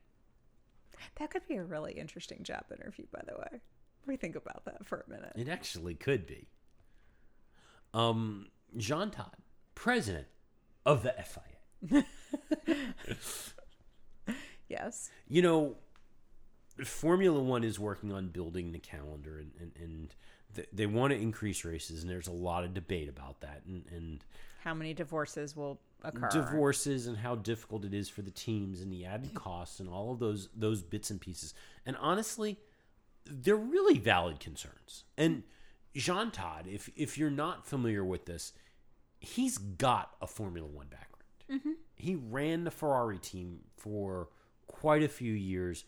that 1.19 1.29
could 1.29 1.47
be 1.47 1.55
a 1.55 1.63
really 1.63 1.93
interesting 1.93 2.43
job 2.43 2.63
interview, 2.71 3.05
by 3.11 3.21
the 3.27 3.37
way. 3.37 3.61
Do 4.05 4.11
you 4.11 4.17
think 4.17 4.35
about 4.35 4.65
that 4.65 4.85
for 4.87 5.05
a 5.05 5.09
minute? 5.09 5.33
it 5.35 5.47
actually 5.47 5.93
could 5.93 6.25
be. 6.25 6.47
Um, 7.93 8.47
Jean 8.77 9.11
Todt, 9.11 9.35
president 9.75 10.27
of 10.85 11.03
the 11.03 11.13
FIA. 11.23 12.05
Yes. 14.69 15.09
You 15.27 15.41
know, 15.41 15.75
Formula 16.85 17.41
One 17.41 17.63
is 17.63 17.79
working 17.79 18.13
on 18.13 18.29
building 18.29 18.71
the 18.71 18.79
calendar, 18.79 19.39
and 19.39 19.51
and, 19.59 19.71
and 19.75 20.15
th- 20.55 20.69
they 20.73 20.85
want 20.85 21.11
to 21.13 21.19
increase 21.19 21.63
races, 21.65 22.01
and 22.01 22.09
there's 22.09 22.27
a 22.27 22.31
lot 22.31 22.63
of 22.63 22.73
debate 22.73 23.09
about 23.09 23.41
that, 23.41 23.61
and 23.67 23.85
and 23.91 24.23
How 24.63 24.73
many 24.73 24.93
divorces 24.93 25.55
will 25.55 25.79
occur? 26.03 26.29
divorces 26.29 27.07
and 27.07 27.17
how 27.17 27.35
difficult 27.35 27.85
it 27.85 27.93
is 27.93 28.09
for 28.09 28.21
the 28.21 28.31
teams 28.31 28.81
and 28.81 28.91
the 28.91 29.05
added 29.05 29.33
costs 29.45 29.79
and 29.79 29.89
all 29.89 30.11
of 30.11 30.19
those 30.19 30.49
those 30.55 30.81
bits 30.81 31.09
and 31.09 31.19
pieces. 31.21 31.53
And 31.85 31.95
honestly, 31.97 32.57
they're 33.25 33.55
really 33.55 33.97
valid 33.99 34.39
concerns. 34.39 35.03
And 35.17 35.43
Jean 35.95 36.31
Todt, 36.31 36.67
if 36.67 36.89
if 36.95 37.17
you're 37.17 37.29
not 37.31 37.65
familiar 37.65 38.03
with 38.03 38.25
this, 38.25 38.53
he's 39.19 39.57
got 39.57 40.15
a 40.21 40.27
Formula 40.27 40.67
One 40.67 40.87
background. 40.87 41.05
Mm-hmm. 41.51 41.71
He 41.95 42.15
ran 42.15 42.63
the 42.63 42.71
Ferrari 42.71 43.17
team 43.17 43.61
for 43.75 44.29
quite 44.67 45.03
a 45.03 45.09
few 45.09 45.33
years. 45.33 45.83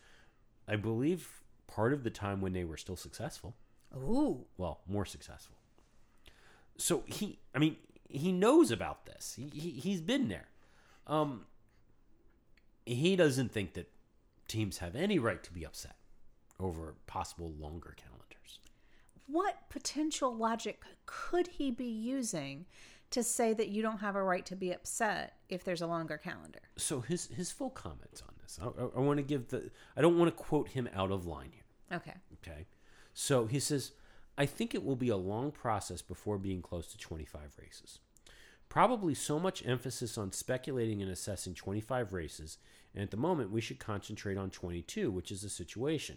I 0.68 0.76
believe 0.76 1.42
part 1.66 1.92
of 1.92 2.02
the 2.04 2.10
time 2.10 2.40
when 2.40 2.52
they 2.52 2.64
were 2.64 2.76
still 2.76 2.96
successful 2.96 3.54
Ooh. 3.96 4.44
well, 4.56 4.80
more 4.86 5.04
successful. 5.04 5.56
So 6.78 7.02
he, 7.06 7.38
I 7.54 7.58
mean, 7.58 7.76
he 8.08 8.32
knows 8.32 8.70
about 8.70 9.06
this. 9.06 9.34
He, 9.36 9.50
he 9.54 9.70
he's 9.70 10.00
been 10.00 10.28
there. 10.28 10.48
Um, 11.06 11.46
he 12.86 13.16
doesn't 13.16 13.52
think 13.52 13.74
that 13.74 13.90
teams 14.48 14.78
have 14.78 14.96
any 14.96 15.18
right 15.18 15.42
to 15.42 15.52
be 15.52 15.64
upset 15.64 15.96
over 16.58 16.94
possible 17.06 17.52
longer 17.58 17.94
calendars. 17.96 18.60
What 19.26 19.68
potential 19.68 20.34
logic 20.34 20.82
could 21.06 21.48
he 21.48 21.70
be 21.70 21.86
using 21.86 22.66
to 23.10 23.22
say 23.22 23.52
that 23.54 23.68
you 23.68 23.82
don't 23.82 23.98
have 23.98 24.16
a 24.16 24.22
right 24.22 24.44
to 24.46 24.56
be 24.56 24.72
upset 24.72 25.34
if 25.48 25.64
there's 25.64 25.82
a 25.82 25.86
longer 25.86 26.18
calendar? 26.18 26.60
So 26.76 27.00
his 27.00 27.28
his 27.28 27.50
full 27.50 27.70
comments 27.70 28.22
on 28.22 28.34
this. 28.42 28.58
I, 28.60 28.66
I, 28.66 28.86
I 28.96 29.00
want 29.00 29.18
to 29.18 29.22
give 29.22 29.48
the. 29.48 29.70
I 29.96 30.02
don't 30.02 30.18
want 30.18 30.36
to 30.36 30.42
quote 30.42 30.68
him 30.68 30.88
out 30.94 31.10
of 31.10 31.26
line 31.26 31.50
here. 31.52 31.98
Okay. 31.98 32.14
Okay. 32.46 32.66
So 33.14 33.46
he 33.46 33.60
says, 33.60 33.92
I 34.36 34.46
think 34.46 34.74
it 34.74 34.84
will 34.84 34.96
be 34.96 35.10
a 35.10 35.16
long 35.16 35.50
process 35.50 36.02
before 36.02 36.38
being 36.38 36.62
close 36.62 36.86
to 36.88 36.98
25 36.98 37.54
races. 37.60 37.98
Probably 38.68 39.14
so 39.14 39.38
much 39.38 39.66
emphasis 39.66 40.16
on 40.16 40.32
speculating 40.32 41.02
and 41.02 41.10
assessing 41.10 41.54
25 41.54 42.14
races, 42.14 42.56
and 42.94 43.02
at 43.02 43.10
the 43.10 43.18
moment 43.18 43.50
we 43.50 43.60
should 43.60 43.78
concentrate 43.78 44.38
on 44.38 44.50
22, 44.50 45.10
which 45.10 45.30
is 45.30 45.42
the 45.42 45.50
situation. 45.50 46.16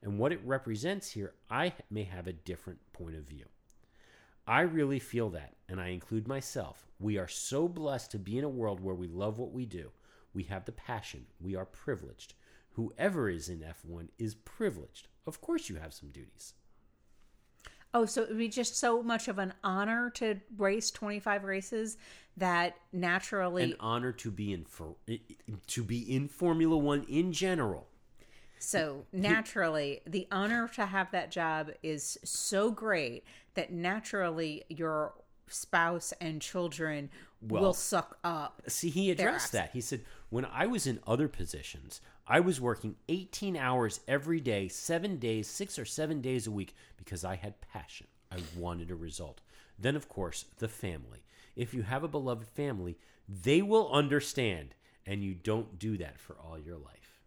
And 0.00 0.18
what 0.18 0.32
it 0.32 0.40
represents 0.44 1.10
here, 1.10 1.34
I 1.50 1.72
may 1.90 2.04
have 2.04 2.28
a 2.28 2.32
different 2.32 2.78
point 2.92 3.16
of 3.16 3.24
view. 3.24 3.46
I 4.46 4.60
really 4.60 5.00
feel 5.00 5.28
that, 5.30 5.54
and 5.68 5.80
I 5.80 5.88
include 5.88 6.28
myself. 6.28 6.86
We 7.00 7.18
are 7.18 7.28
so 7.28 7.66
blessed 7.66 8.12
to 8.12 8.18
be 8.18 8.38
in 8.38 8.44
a 8.44 8.48
world 8.48 8.80
where 8.80 8.94
we 8.94 9.08
love 9.08 9.38
what 9.38 9.52
we 9.52 9.66
do. 9.66 9.90
We 10.32 10.44
have 10.44 10.64
the 10.64 10.72
passion. 10.72 11.26
We 11.40 11.56
are 11.56 11.64
privileged. 11.64 12.34
Whoever 12.72 13.28
is 13.28 13.48
in 13.48 13.60
F1 13.60 14.08
is 14.18 14.34
privileged. 14.34 15.08
Of 15.26 15.40
course, 15.40 15.68
you 15.68 15.76
have 15.76 15.92
some 15.92 16.10
duties. 16.10 16.54
Oh, 17.94 18.04
so 18.04 18.22
it 18.22 18.28
would 18.28 18.38
be 18.38 18.48
just 18.48 18.76
so 18.76 19.02
much 19.02 19.28
of 19.28 19.38
an 19.38 19.54
honor 19.64 20.10
to 20.16 20.36
race 20.56 20.90
25 20.90 21.44
races 21.44 21.96
that 22.36 22.76
naturally. 22.92 23.64
An 23.64 23.74
honor 23.80 24.12
to 24.12 24.30
be 24.30 24.52
in 24.52 24.64
for 24.64 24.94
to 25.68 25.82
be 25.82 26.00
in 26.14 26.28
Formula 26.28 26.76
One 26.76 27.04
in 27.08 27.32
general. 27.32 27.88
so 28.58 29.06
naturally, 29.12 30.00
the 30.06 30.28
honor 30.30 30.68
to 30.74 30.84
have 30.86 31.10
that 31.12 31.30
job 31.30 31.70
is 31.82 32.18
so 32.24 32.70
great 32.70 33.24
that 33.54 33.72
naturally 33.72 34.64
your 34.68 35.14
spouse 35.48 36.12
and 36.20 36.42
children 36.42 37.08
will 37.40 37.62
Well, 37.62 37.72
suck 37.72 38.18
up. 38.22 38.62
See, 38.68 38.90
he 38.90 39.10
addressed 39.10 39.52
that. 39.52 39.70
He 39.72 39.80
said, 39.80 40.02
when 40.28 40.44
I 40.44 40.66
was 40.66 40.86
in 40.86 41.00
other 41.06 41.26
positions, 41.28 42.00
I 42.28 42.40
was 42.40 42.60
working 42.60 42.96
18 43.08 43.56
hours 43.56 44.00
every 44.06 44.40
day, 44.40 44.68
seven 44.68 45.16
days, 45.16 45.48
six 45.48 45.78
or 45.78 45.86
seven 45.86 46.20
days 46.20 46.46
a 46.46 46.50
week, 46.50 46.74
because 46.98 47.24
I 47.24 47.36
had 47.36 47.60
passion. 47.60 48.06
I 48.30 48.36
wanted 48.56 48.90
a 48.90 48.94
result. 48.94 49.40
Then, 49.78 49.96
of 49.96 50.08
course, 50.10 50.44
the 50.58 50.68
family. 50.68 51.24
If 51.56 51.72
you 51.72 51.82
have 51.82 52.04
a 52.04 52.08
beloved 52.08 52.46
family, 52.46 52.98
they 53.26 53.62
will 53.62 53.90
understand, 53.90 54.74
and 55.06 55.24
you 55.24 55.34
don't 55.34 55.78
do 55.78 55.96
that 55.96 56.20
for 56.20 56.36
all 56.36 56.58
your 56.58 56.76
life. 56.76 57.22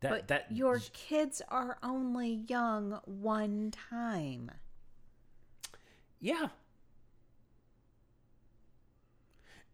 That, 0.00 0.10
But 0.10 0.28
that 0.28 0.46
your 0.50 0.80
kids 0.92 1.42
are 1.48 1.78
only 1.82 2.44
young 2.48 3.00
one 3.04 3.72
time. 3.90 4.50
Yeah. 6.18 6.48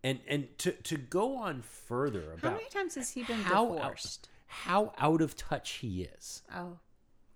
And 0.03 0.21
and 0.29 0.49
to 0.59 0.73
to 0.73 0.97
go 0.97 1.37
on 1.37 1.63
further 1.63 2.33
about 2.33 2.53
How 2.53 2.57
many 2.57 2.71
times 2.71 2.95
has 2.95 3.11
he 3.11 3.23
been 3.23 3.41
how 3.41 3.67
out, 3.73 3.77
divorced? 3.77 4.29
how 4.47 4.93
out 4.99 5.21
of 5.21 5.37
touch 5.37 5.71
he 5.73 6.03
is. 6.05 6.43
Oh. 6.55 6.79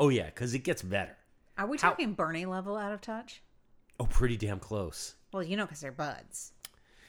Oh 0.01 0.09
yeah, 0.09 0.27
because 0.27 0.55
it 0.55 0.61
gets 0.61 0.83
better. 0.83 1.17
Are 1.59 1.67
we 1.67 1.77
How- 1.79 1.91
talking 1.91 2.15
Bernie 2.15 2.47
level 2.47 2.77
out 2.77 2.93
of 2.93 3.01
touch? 3.01 3.43
Oh, 4.01 4.07
pretty 4.07 4.37
damn 4.37 4.59
close. 4.59 5.15
Well, 5.33 5.43
you 5.43 5.57
know, 5.57 5.65
because 5.67 5.81
they're 5.81 5.93
buds. 5.93 6.53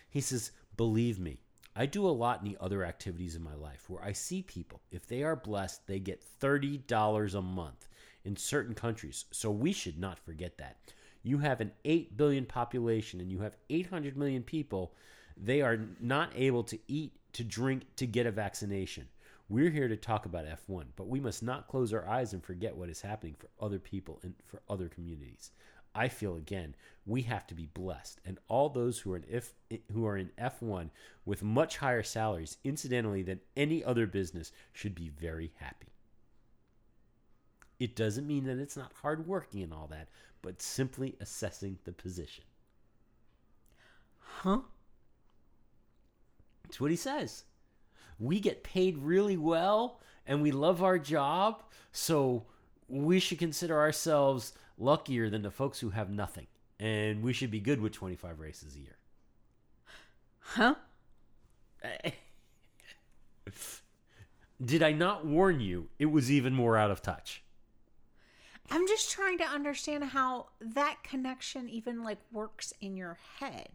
He 0.09 0.21
says, 0.21 0.51
"Believe 0.77 1.19
me, 1.19 1.39
I 1.75 1.85
do 1.87 2.05
a 2.05 2.09
lot 2.09 2.41
in 2.43 2.47
the 2.49 2.57
other 2.59 2.83
activities 2.83 3.35
in 3.35 3.41
my 3.43 3.55
life 3.55 3.89
where 3.89 4.03
I 4.03 4.11
see 4.11 4.41
people. 4.43 4.81
If 4.91 5.07
they 5.07 5.23
are 5.23 5.35
blessed, 5.35 5.87
they 5.87 5.99
get 5.99 6.21
thirty 6.21 6.77
dollars 6.79 7.33
a 7.33 7.41
month 7.41 7.87
in 8.23 8.35
certain 8.35 8.75
countries. 8.75 9.25
So 9.31 9.49
we 9.51 9.71
should 9.73 9.97
not 9.97 10.19
forget 10.19 10.57
that. 10.57 10.77
You 11.23 11.39
have 11.39 11.59
an 11.61 11.71
eight 11.85 12.17
billion 12.17 12.45
population, 12.45 13.19
and 13.21 13.31
you 13.31 13.39
have 13.39 13.55
eight 13.69 13.87
hundred 13.87 14.15
million 14.17 14.43
people. 14.43 14.93
They 15.37 15.61
are 15.61 15.79
not 15.99 16.31
able 16.35 16.63
to 16.65 16.79
eat, 16.87 17.13
to 17.33 17.43
drink, 17.43 17.95
to 17.97 18.07
get 18.07 18.25
a 18.25 18.31
vaccination." 18.31 19.09
We're 19.47 19.69
here 19.69 19.87
to 19.87 19.97
talk 19.97 20.25
about 20.25 20.47
F1, 20.47 20.87
but 20.95 21.07
we 21.07 21.19
must 21.19 21.43
not 21.43 21.67
close 21.67 21.93
our 21.93 22.07
eyes 22.07 22.33
and 22.33 22.43
forget 22.43 22.75
what 22.75 22.89
is 22.89 23.01
happening 23.01 23.35
for 23.35 23.51
other 23.59 23.77
people 23.77 24.19
and 24.23 24.33
for 24.43 24.63
other 24.67 24.89
communities. 24.89 25.51
I 25.93 26.09
feel 26.09 26.35
again 26.35 26.75
we 27.05 27.21
have 27.23 27.45
to 27.47 27.55
be 27.55 27.67
blessed, 27.67 28.19
and 28.25 28.39
all 28.47 28.69
those 28.69 28.99
who 28.99 29.13
are 29.13 29.17
in 29.17 29.25
if 29.29 29.53
who 29.91 30.05
are 30.07 30.17
in 30.17 30.31
F1 30.37 30.89
with 31.25 31.43
much 31.43 31.77
higher 31.77 32.01
salaries, 32.01 32.57
incidentally, 32.63 33.21
than 33.21 33.39
any 33.55 33.83
other 33.83 34.07
business, 34.07 34.51
should 34.73 34.95
be 34.95 35.09
very 35.09 35.53
happy. 35.57 35.93
It 37.79 37.95
doesn't 37.95 38.27
mean 38.27 38.45
that 38.45 38.57
it's 38.57 38.77
not 38.77 38.93
hard 39.01 39.27
working 39.27 39.61
and 39.61 39.73
all 39.73 39.87
that, 39.87 40.09
but 40.41 40.61
simply 40.61 41.15
assessing 41.19 41.77
the 41.83 41.91
position. 41.91 42.45
Huh? 44.17 44.61
That's 46.65 46.81
what 46.81 46.91
he 46.91 46.97
says. 46.97 47.43
we 48.19 48.39
get 48.39 48.63
paid 48.63 48.97
really 48.97 49.37
well 49.37 49.99
and 50.25 50.41
we 50.41 50.51
love 50.51 50.81
our 50.81 50.97
job, 50.97 51.61
so 51.91 52.45
we 52.87 53.19
should 53.19 53.37
consider 53.37 53.79
ourselves 53.79 54.53
luckier 54.77 55.29
than 55.29 55.43
the 55.43 55.51
folks 55.51 55.79
who 55.79 55.91
have 55.91 56.09
nothing. 56.09 56.47
And 56.79 57.21
we 57.21 57.31
should 57.33 57.51
be 57.51 57.59
good 57.59 57.79
with 57.79 57.93
25 57.93 58.39
races 58.39 58.75
a 58.75 58.79
year. 58.79 58.97
Huh? 60.39 60.75
Did 64.63 64.81
I 64.81 64.91
not 64.91 65.25
warn 65.25 65.59
you? 65.59 65.89
It 65.99 66.07
was 66.07 66.31
even 66.31 66.53
more 66.53 66.77
out 66.77 66.89
of 66.91 67.01
touch. 67.01 67.43
I'm 68.71 68.87
just 68.87 69.11
trying 69.11 69.37
to 69.37 69.43
understand 69.43 70.03
how 70.05 70.47
that 70.59 70.97
connection 71.03 71.69
even 71.69 72.03
like 72.03 72.17
works 72.31 72.73
in 72.81 72.97
your 72.97 73.19
head. 73.39 73.69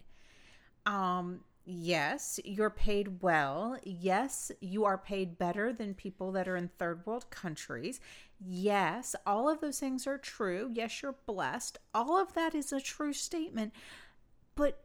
Um 0.85 1.41
yes, 1.65 2.41
you're 2.45 2.71
paid 2.71 3.23
well. 3.23 3.79
Yes, 3.85 4.51
you 4.61 4.85
are 4.85 4.99
paid 4.99 5.39
better 5.39 5.73
than 5.73 5.95
people 5.95 6.33
that 6.33 6.49
are 6.49 6.57
in 6.57 6.69
third 6.79 7.05
world 7.07 7.31
countries. 7.31 8.01
Yes, 8.39 9.15
all 9.27 9.49
of 9.49 9.61
those 9.61 9.79
things 9.81 10.07
are 10.07 10.19
true. 10.19 10.71
Yes, 10.73 11.03
you're 11.03 11.17
blessed. 11.27 11.79
All 11.95 12.19
of 12.19 12.35
that 12.35 12.55
is 12.55 12.73
a 12.73 12.81
true 12.81 13.13
statement. 13.13 13.73
But 14.55 14.85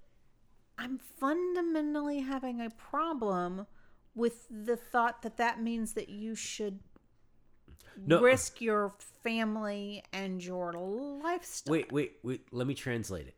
I'm 0.77 0.97
fundamentally 0.97 2.19
having 2.19 2.59
a 2.61 2.69
problem 2.69 3.65
with 4.13 4.47
the 4.49 4.75
thought 4.77 5.21
that 5.21 5.37
that 5.37 5.61
means 5.61 5.93
that 5.93 6.09
you 6.09 6.35
should 6.35 6.79
No. 7.97 8.21
risk 8.21 8.59
your 8.61 8.93
family 9.23 10.03
and 10.11 10.43
your 10.43 10.73
lifestyle. 10.73 11.71
Wait, 11.71 11.91
wait, 11.91 12.19
wait. 12.23 12.47
Let 12.51 12.67
me 12.67 12.73
translate 12.73 13.27
it. 13.27 13.35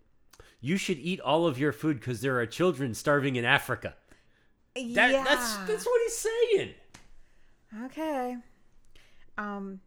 You 0.60 0.78
should 0.78 0.98
eat 0.98 1.20
all 1.20 1.46
of 1.46 1.60
your 1.60 1.72
food 1.72 2.00
because 2.00 2.22
there 2.22 2.39
are 2.39 2.46
children 2.46 2.93
starving 2.93 3.36
in 3.36 3.46
Africa. 3.46 3.96
That, 4.76 5.12
yeah. 5.12 5.24
That's 5.24 5.58
that's 5.58 5.86
what 5.86 6.02
he's 6.04 6.17
saying. 6.17 6.74
okay. 7.86 8.38
Um. 9.38 9.82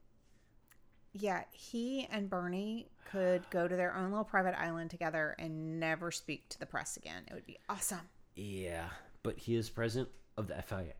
Yeah, 1.12 1.42
he 1.50 2.06
and 2.10 2.30
Bernie 2.30 2.86
could 3.10 3.42
go 3.50 3.66
to 3.66 3.74
their 3.74 3.94
own 3.96 4.10
little 4.10 4.24
private 4.24 4.54
island 4.56 4.90
together 4.90 5.34
and 5.38 5.80
never 5.80 6.12
speak 6.12 6.48
to 6.50 6.58
the 6.60 6.66
press 6.66 6.96
again. 6.96 7.24
It 7.28 7.34
would 7.34 7.46
be 7.46 7.58
awesome. 7.68 8.08
Yeah, 8.36 8.84
but 9.24 9.38
he 9.38 9.56
is 9.56 9.68
president 9.68 10.08
of 10.36 10.46
the 10.46 10.62
FIA. 10.62 10.94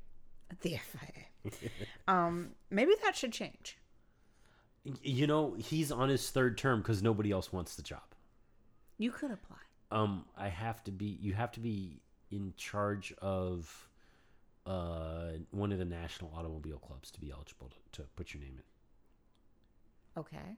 The 0.62 0.78
FIA. 0.78 1.70
um. 2.08 2.50
Maybe 2.70 2.92
that 3.04 3.14
should 3.16 3.32
change. 3.32 3.78
You 5.02 5.26
know, 5.26 5.54
he's 5.58 5.92
on 5.92 6.08
his 6.08 6.30
third 6.30 6.58
term 6.58 6.80
because 6.80 7.02
nobody 7.02 7.30
else 7.30 7.52
wants 7.52 7.76
the 7.76 7.82
job. 7.82 8.00
You 9.00 9.10
could 9.10 9.30
apply. 9.30 9.56
Um, 9.90 10.26
I 10.36 10.48
have 10.48 10.84
to 10.84 10.90
be. 10.90 11.16
You 11.22 11.32
have 11.32 11.50
to 11.52 11.60
be 11.60 12.02
in 12.30 12.52
charge 12.58 13.14
of 13.22 13.88
uh 14.66 15.30
one 15.52 15.72
of 15.72 15.78
the 15.78 15.86
national 15.86 16.30
automobile 16.36 16.76
clubs 16.78 17.10
to 17.10 17.18
be 17.18 17.30
eligible 17.30 17.70
to, 17.70 18.02
to 18.02 18.08
put 18.14 18.34
your 18.34 18.42
name 18.42 18.58
in. 18.58 20.20
Okay. 20.20 20.56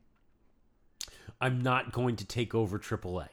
I'm 1.40 1.60
not 1.60 1.92
going 1.92 2.16
to 2.16 2.24
take 2.24 2.52
over 2.52 2.80
AAA 2.80 3.28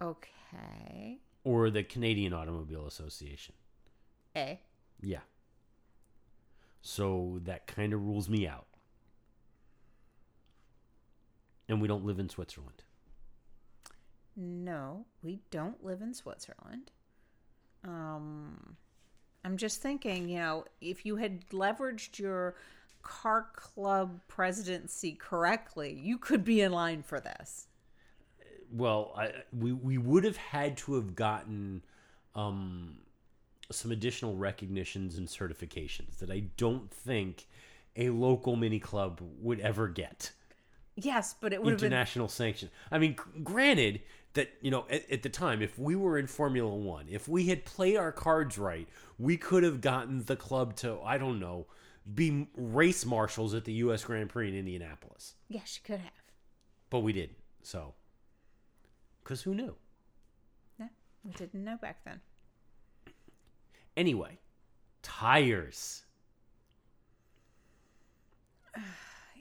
Okay. 0.00 1.18
or 1.42 1.70
the 1.70 1.82
Canadian 1.82 2.32
Automobile 2.32 2.86
Association. 2.86 3.56
A. 4.36 4.60
Yeah. 5.00 5.20
So 6.82 7.40
that 7.44 7.66
kind 7.66 7.92
of 7.92 8.04
rules 8.06 8.28
me 8.28 8.46
out. 8.46 8.66
And 11.68 11.80
we 11.82 11.88
don't 11.88 12.04
live 12.04 12.20
in 12.20 12.28
Switzerland. 12.28 12.84
No, 14.36 15.04
we 15.22 15.40
don't 15.50 15.84
live 15.84 16.00
in 16.00 16.14
Switzerland. 16.14 16.90
Um, 17.84 18.76
I'm 19.44 19.56
just 19.56 19.82
thinking, 19.82 20.28
you 20.28 20.38
know, 20.38 20.64
if 20.80 21.04
you 21.04 21.16
had 21.16 21.48
leveraged 21.50 22.18
your 22.18 22.54
car 23.02 23.48
club 23.54 24.20
presidency 24.28 25.12
correctly, 25.12 25.92
you 26.00 26.18
could 26.18 26.44
be 26.44 26.60
in 26.60 26.72
line 26.72 27.02
for 27.02 27.20
this. 27.20 27.66
Well, 28.70 29.12
I, 29.16 29.32
we 29.52 29.72
we 29.72 29.98
would 29.98 30.24
have 30.24 30.38
had 30.38 30.78
to 30.78 30.94
have 30.94 31.14
gotten 31.14 31.82
um, 32.34 32.96
some 33.70 33.90
additional 33.90 34.36
recognitions 34.36 35.18
and 35.18 35.28
certifications 35.28 36.18
that 36.18 36.30
I 36.30 36.44
don't 36.56 36.90
think 36.90 37.46
a 37.96 38.08
local 38.08 38.56
mini 38.56 38.78
club 38.78 39.20
would 39.40 39.60
ever 39.60 39.88
get. 39.88 40.32
Yes, 40.96 41.34
but 41.38 41.52
it 41.52 41.62
would 41.62 41.72
have 41.72 41.80
been 41.80 41.86
international 41.86 42.28
sanction. 42.28 42.70
I 42.90 42.98
mean, 42.98 43.16
granted 43.42 44.00
that 44.34 44.50
you 44.60 44.70
know 44.70 44.84
at, 44.90 45.10
at 45.10 45.22
the 45.22 45.28
time, 45.28 45.62
if 45.62 45.78
we 45.78 45.94
were 45.96 46.18
in 46.18 46.26
Formula 46.26 46.74
One, 46.74 47.06
if 47.08 47.28
we 47.28 47.46
had 47.46 47.64
played 47.64 47.96
our 47.96 48.12
cards 48.12 48.58
right, 48.58 48.88
we 49.18 49.36
could 49.36 49.62
have 49.62 49.80
gotten 49.80 50.24
the 50.24 50.36
club 50.36 50.76
to 50.76 51.00
I 51.02 51.18
don't 51.18 51.38
know 51.38 51.66
be 52.14 52.48
race 52.56 53.06
marshals 53.06 53.54
at 53.54 53.64
the 53.64 53.72
U.S. 53.74 54.02
Grand 54.04 54.28
Prix 54.28 54.48
in 54.48 54.54
Indianapolis, 54.56 55.34
Yes, 55.48 55.78
you 55.78 55.86
could 55.86 56.00
have. 56.00 56.10
but 56.90 57.00
we 57.00 57.12
didn't. 57.12 57.36
So, 57.62 57.94
because 59.22 59.42
who 59.42 59.54
knew? 59.54 59.76
Yeah, 60.80 60.88
we 61.24 61.30
didn't 61.32 61.62
know 61.62 61.76
back 61.80 62.04
then. 62.04 62.20
Anyway, 63.96 64.38
tires. 65.02 66.02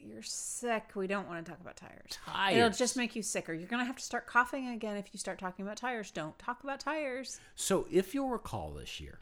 You're 0.03 0.23
sick. 0.23 0.89
We 0.95 1.07
don't 1.07 1.27
want 1.27 1.45
to 1.45 1.51
talk 1.51 1.61
about 1.61 1.77
tires. 1.77 2.17
Tires. 2.25 2.57
It'll 2.57 2.69
just 2.69 2.97
make 2.97 3.15
you 3.15 3.21
sicker. 3.21 3.53
You're 3.53 3.67
going 3.67 3.81
to 3.81 3.85
have 3.85 3.97
to 3.97 4.03
start 4.03 4.27
coughing 4.27 4.69
again 4.69 4.97
if 4.97 5.09
you 5.13 5.19
start 5.19 5.39
talking 5.39 5.65
about 5.65 5.77
tires. 5.77 6.11
Don't 6.11 6.37
talk 6.39 6.63
about 6.63 6.79
tires. 6.79 7.39
So, 7.55 7.87
if 7.91 8.13
you'll 8.13 8.29
recall 8.29 8.71
this 8.71 8.99
year, 8.99 9.19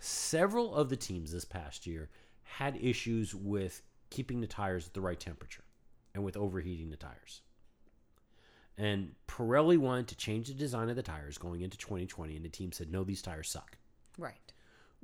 several 0.00 0.74
of 0.74 0.88
the 0.88 0.96
teams 0.96 1.32
this 1.32 1.44
past 1.44 1.86
year 1.86 2.10
had 2.42 2.76
issues 2.80 3.34
with 3.34 3.82
keeping 4.10 4.40
the 4.40 4.46
tires 4.46 4.86
at 4.86 4.94
the 4.94 5.00
right 5.00 5.18
temperature 5.18 5.64
and 6.14 6.24
with 6.24 6.36
overheating 6.36 6.90
the 6.90 6.96
tires. 6.96 7.42
And 8.76 9.12
Pirelli 9.28 9.76
wanted 9.76 10.08
to 10.08 10.16
change 10.16 10.48
the 10.48 10.54
design 10.54 10.88
of 10.88 10.96
the 10.96 11.02
tires 11.02 11.38
going 11.38 11.60
into 11.60 11.76
2020, 11.76 12.34
and 12.36 12.44
the 12.44 12.48
team 12.48 12.72
said, 12.72 12.90
no, 12.90 13.04
these 13.04 13.22
tires 13.22 13.48
suck. 13.48 13.76
Right. 14.16 14.52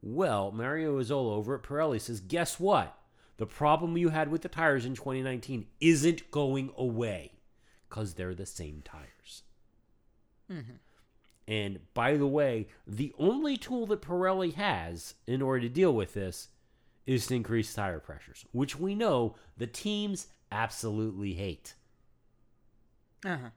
Well, 0.01 0.51
Mario 0.51 0.99
Isola 0.99 1.35
over 1.35 1.55
at 1.55 1.63
Pirelli 1.63 2.01
says, 2.01 2.21
guess 2.21 2.59
what? 2.59 2.99
The 3.38 3.46
problem 3.46 3.96
you 3.96 4.09
had 4.11 4.31
with 4.31 4.42
the 4.42 4.49
tires 4.49 4.85
in 4.85 4.94
2019 4.94 5.66
isn't 5.81 6.31
going 6.31 6.70
away 6.77 7.33
because 7.88 8.14
they're 8.14 8.35
the 8.35 8.46
same 8.46 8.83
tires. 8.85 9.42
And 11.49 11.81
by 11.94 12.16
the 12.16 12.27
way, 12.27 12.68
the 12.87 13.12
only 13.18 13.57
tool 13.57 13.87
that 13.87 14.03
Pirelli 14.03 14.55
has 14.55 15.14
in 15.27 15.42
order 15.42 15.61
to 15.62 15.68
deal 15.68 15.92
with 15.94 16.14
this 16.14 16.49
is 17.07 17.27
to 17.29 17.35
increase 17.35 17.72
tire 17.72 18.01
pressures, 18.01 18.44
which 18.53 18.79
we 18.79 18.94
know 18.94 19.37
the 19.57 19.66
teams 19.66 20.27
absolutely 20.51 21.35
hate. 21.35 21.75
Uh 23.25 23.37
huh. 23.37 23.51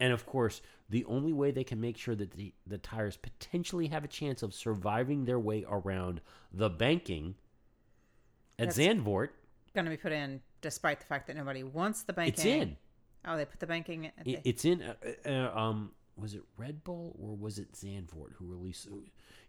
And 0.00 0.12
of 0.12 0.26
course, 0.26 0.60
the 0.90 1.04
only 1.04 1.32
way 1.32 1.50
they 1.50 1.64
can 1.64 1.80
make 1.80 1.96
sure 1.98 2.14
that 2.14 2.32
the, 2.32 2.52
the 2.66 2.78
tires 2.78 3.16
potentially 3.16 3.88
have 3.88 4.04
a 4.04 4.08
chance 4.08 4.42
of 4.42 4.54
surviving 4.54 5.24
their 5.24 5.38
way 5.38 5.64
around 5.68 6.20
the 6.52 6.70
banking 6.70 7.34
at 8.58 8.70
That's- 8.70 8.78
Zandvoort, 8.78 9.28
Going 9.74 9.84
to 9.84 9.90
be 9.90 9.96
put 9.98 10.12
in 10.12 10.40
despite 10.62 10.98
the 10.98 11.06
fact 11.06 11.26
that 11.28 11.36
nobody 11.36 11.62
wants 11.62 12.02
the 12.02 12.12
banking. 12.12 12.32
it's 12.34 12.44
in. 12.44 12.76
Oh, 13.24 13.36
they 13.36 13.44
put 13.44 13.60
the 13.60 13.66
banking 13.66 14.04
in. 14.04 14.12
It- 14.24 14.40
It's 14.44 14.64
in. 14.64 14.82
Uh, 14.82 14.94
uh, 15.26 15.58
um, 15.58 15.92
was 16.16 16.34
it 16.34 16.42
Red 16.56 16.82
Bull 16.82 17.14
or 17.20 17.36
was 17.36 17.58
it 17.58 17.72
Zandvoort 17.74 18.32
who 18.34 18.46
released? 18.46 18.88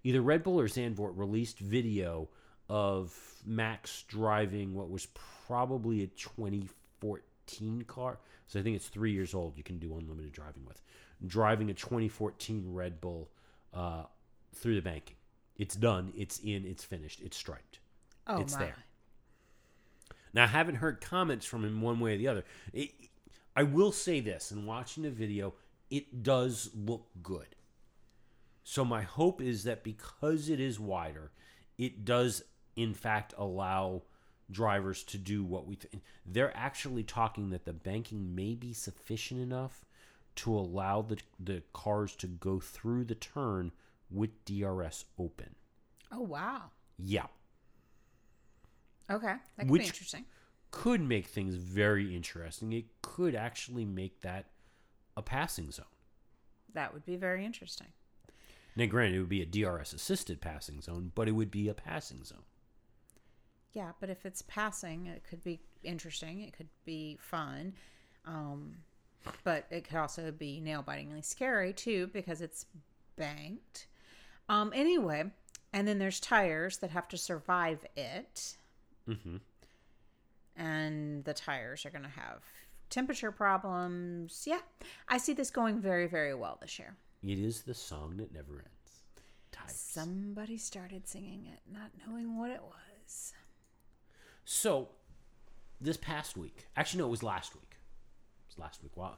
Either 0.03 0.21
Red 0.21 0.43
Bull 0.43 0.59
or 0.59 0.67
Zandvoort 0.67 1.17
released 1.17 1.57
video 1.59 2.29
of 2.67 3.17
Max 3.45 4.03
driving 4.07 4.75
what 4.75 4.89
was 4.91 5.07
probably 5.47 6.03
a 6.03 6.07
2014 6.07 7.81
car. 7.83 8.19
So 8.47 8.59
I 8.59 8.63
think 8.63 8.75
it's 8.75 8.87
three 8.87 9.11
years 9.13 9.33
old. 9.33 9.57
You 9.57 9.63
can 9.63 9.79
do 9.79 9.97
unlimited 9.97 10.31
driving 10.31 10.65
with 10.65 10.81
driving 11.25 11.69
a 11.69 11.73
2014 11.73 12.63
Red 12.67 13.01
Bull 13.01 13.29
uh, 13.73 14.03
through 14.55 14.75
the 14.75 14.81
banking. 14.81 15.15
It's 15.57 15.75
done. 15.75 16.13
It's 16.15 16.39
in. 16.39 16.65
It's 16.65 16.83
finished. 16.83 17.21
It's 17.21 17.37
striped. 17.37 17.79
oh, 18.27 18.39
it's 18.41 18.53
my. 18.53 18.59
there. 18.59 18.75
Now, 20.33 20.43
I 20.43 20.47
haven't 20.47 20.75
heard 20.75 21.01
comments 21.01 21.45
from 21.45 21.65
him 21.65 21.81
one 21.81 21.99
way 21.99 22.15
or 22.15 22.17
the 22.17 22.27
other. 22.27 22.43
It, 22.71 22.91
I 23.55 23.63
will 23.63 23.91
say 23.91 24.19
this 24.19 24.51
in 24.51 24.65
watching 24.65 25.03
the 25.03 25.09
video, 25.09 25.53
it 25.89 26.23
does 26.23 26.69
look 26.75 27.07
good. 27.21 27.55
So, 28.63 28.85
my 28.85 29.01
hope 29.01 29.41
is 29.41 29.63
that 29.63 29.83
because 29.83 30.49
it 30.49 30.59
is 30.59 30.79
wider, 30.79 31.31
it 31.77 32.05
does, 32.05 32.43
in 32.75 32.93
fact, 32.93 33.33
allow 33.37 34.03
drivers 34.51 35.03
to 35.03 35.17
do 35.17 35.43
what 35.43 35.67
we 35.67 35.75
think. 35.75 36.03
They're 36.25 36.55
actually 36.55 37.03
talking 37.03 37.49
that 37.49 37.65
the 37.65 37.73
banking 37.73 38.35
may 38.35 38.55
be 38.55 38.73
sufficient 38.73 39.41
enough 39.41 39.85
to 40.39 40.53
allow 40.57 41.01
the, 41.01 41.17
the 41.39 41.61
cars 41.73 42.15
to 42.17 42.27
go 42.27 42.59
through 42.59 43.05
the 43.05 43.15
turn 43.15 43.71
with 44.11 44.43
DRS 44.45 45.05
open. 45.17 45.55
Oh, 46.11 46.21
wow. 46.21 46.71
Yeah. 46.97 47.27
Okay. 49.09 49.27
That 49.27 49.39
could 49.63 49.69
Which- 49.69 49.81
be 49.81 49.87
interesting. 49.87 50.25
could 50.71 51.01
make 51.01 51.25
things 51.27 51.55
very 51.55 52.15
interesting. 52.15 52.73
It 52.73 52.85
could 53.01 53.35
actually 53.35 53.85
make 53.85 54.21
that 54.21 54.45
a 55.17 55.21
passing 55.21 55.71
zone. 55.71 55.85
That 56.73 56.93
would 56.93 57.05
be 57.05 57.15
very 57.15 57.45
interesting. 57.45 57.87
Now, 58.75 58.85
granted, 58.85 59.15
it 59.17 59.19
would 59.19 59.29
be 59.29 59.41
a 59.41 59.45
DRS 59.45 59.93
assisted 59.93 60.39
passing 60.41 60.81
zone, 60.81 61.11
but 61.15 61.27
it 61.27 61.31
would 61.31 61.51
be 61.51 61.67
a 61.67 61.73
passing 61.73 62.23
zone. 62.23 62.43
Yeah, 63.73 63.91
but 63.99 64.09
if 64.09 64.25
it's 64.25 64.43
passing, 64.43 65.07
it 65.07 65.23
could 65.27 65.43
be 65.43 65.59
interesting. 65.83 66.41
It 66.41 66.53
could 66.53 66.69
be 66.85 67.17
fun. 67.19 67.73
Um, 68.25 68.77
but 69.43 69.65
it 69.69 69.87
could 69.87 69.97
also 69.97 70.31
be 70.31 70.59
nail 70.59 70.81
bitingly 70.81 71.21
scary 71.21 71.73
too 71.73 72.07
because 72.13 72.41
it's 72.41 72.65
banked. 73.15 73.87
Um, 74.47 74.71
anyway, 74.73 75.31
and 75.73 75.87
then 75.87 75.99
there's 75.99 76.19
tires 76.19 76.77
that 76.77 76.89
have 76.91 77.07
to 77.09 77.17
survive 77.17 77.85
it. 77.95 78.57
Mm-hmm. 79.07 79.37
And 80.55 81.23
the 81.23 81.33
tires 81.33 81.85
are 81.85 81.89
going 81.89 82.03
to 82.03 82.09
have 82.09 82.43
temperature 82.89 83.31
problems. 83.31 84.43
Yeah, 84.45 84.59
I 85.07 85.17
see 85.17 85.33
this 85.33 85.51
going 85.51 85.79
very, 85.79 86.07
very 86.07 86.33
well 86.33 86.57
this 86.61 86.79
year. 86.79 86.95
It 87.23 87.39
is 87.39 87.61
the 87.61 87.73
song 87.73 88.17
that 88.17 88.33
never 88.33 88.53
ends. 88.53 89.03
Tires. 89.51 89.75
Somebody 89.75 90.57
started 90.57 91.07
singing 91.07 91.45
it, 91.51 91.59
not 91.71 91.91
knowing 92.05 92.37
what 92.37 92.49
it 92.49 92.61
was. 92.61 93.33
So, 94.45 94.89
this 95.79 95.97
past 95.97 96.35
week, 96.35 96.67
actually, 96.75 96.99
no, 96.99 97.07
it 97.07 97.11
was 97.11 97.23
last 97.23 97.55
week. 97.55 97.68
Last 98.59 98.83
week. 98.83 98.95
Wow. 98.95 99.17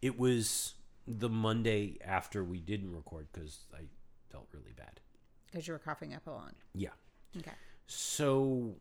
It 0.00 0.18
was 0.18 0.74
the 1.06 1.28
Monday 1.28 1.98
after 2.04 2.42
we 2.44 2.60
didn't 2.60 2.94
record 2.94 3.26
because 3.32 3.58
I 3.74 3.82
felt 4.30 4.46
really 4.52 4.72
bad. 4.76 5.00
Because 5.46 5.66
you 5.66 5.72
were 5.72 5.78
coughing 5.78 6.14
up 6.14 6.26
a 6.26 6.30
lung. 6.30 6.52
Yeah. 6.74 6.90
Okay. 7.38 7.52
So, 7.86 8.74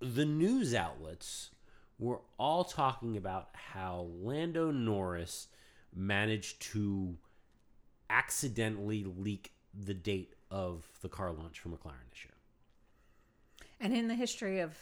the 0.00 0.24
news 0.24 0.74
outlets 0.74 1.50
were 1.98 2.20
all 2.38 2.64
talking 2.64 3.16
about 3.16 3.48
how 3.52 4.08
Lando 4.20 4.70
Norris 4.70 5.48
managed 5.94 6.62
to 6.72 7.16
accidentally 8.08 9.04
leak 9.04 9.52
the 9.74 9.94
date 9.94 10.34
of 10.50 10.86
the 11.02 11.08
car 11.08 11.32
launch 11.32 11.60
for 11.60 11.68
McLaren 11.68 12.08
this 12.10 12.24
year. 12.24 12.34
And 13.80 13.94
in 13.94 14.08
the 14.08 14.14
history 14.14 14.60
of 14.60 14.76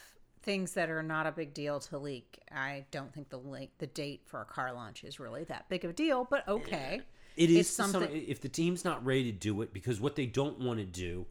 things 0.47 0.73
that 0.73 0.89
are 0.89 1.03
not 1.03 1.27
a 1.27 1.33
big 1.33 1.53
deal 1.53 1.79
to 1.81 1.99
leak, 1.99 2.41
I 2.51 2.87
don't 2.91 3.13
think 3.13 3.29
the 3.29 3.37
link, 3.39 3.73
the 3.79 3.87
date 3.87 4.23
for 4.25 4.41
a 4.41 4.45
car 4.47 4.73
launch 4.73 5.05
is 5.05 5.21
really 5.21 5.45
that 5.45 5.69
big 5.69 5.85
of 5.85 5.91
a 5.91 5.95
deal. 5.95 6.27
But 6.31 6.49
okay, 6.49 7.03
It 7.37 7.51
is 7.51 7.59
It's 7.67 7.71
something. 7.71 8.09
if 8.27 8.41
the 8.41 8.49
team's 8.49 8.85
not 8.85 9.05
ready 9.05 9.31
to 9.31 9.39
do 9.39 9.61
it, 9.61 9.75
because 9.75 10.01
what 10.01 10.17
they 10.17 10.25
don't 10.25 10.59
want 10.61 10.79
to 10.79 10.87
do 10.87 11.27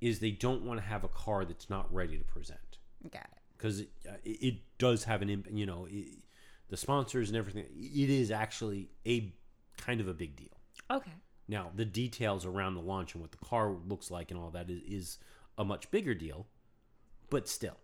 is 0.00 0.18
they 0.18 0.32
don't 0.32 0.62
want 0.64 0.80
to 0.80 0.84
have 0.86 1.04
a 1.04 1.08
car 1.08 1.44
that's 1.44 1.70
not 1.70 1.92
ready 1.94 2.18
to 2.18 2.24
present, 2.24 2.78
got 3.12 3.22
it. 3.30 3.38
because 3.56 3.80
it, 3.80 3.88
uh, 4.08 4.12
it, 4.24 4.30
it 4.42 4.54
does 4.78 5.04
have 5.04 5.22
an 5.22 5.30
impact. 5.30 5.54
You 5.54 5.66
know, 5.66 5.86
it, 5.88 6.08
the 6.68 6.76
sponsors 6.76 7.28
and 7.28 7.36
everything. 7.38 7.66
It 7.76 8.10
is 8.10 8.30
actually 8.32 8.88
a 9.06 9.32
kind 9.76 10.00
of 10.00 10.08
a 10.08 10.14
big 10.14 10.34
deal. 10.36 10.48
Okay. 10.90 11.12
Now, 11.46 11.70
the 11.74 11.84
details 11.84 12.46
around 12.46 12.74
the 12.74 12.80
launch 12.80 13.14
and 13.14 13.20
what 13.22 13.30
the 13.30 13.38
car 13.44 13.70
looks 13.86 14.10
like 14.10 14.30
and 14.30 14.40
all 14.40 14.50
that 14.50 14.70
is, 14.70 14.82
is 14.88 15.18
a 15.58 15.64
much 15.64 15.90
bigger 15.90 16.14
deal, 16.14 16.46
but 17.30 17.46
still. 17.48 17.76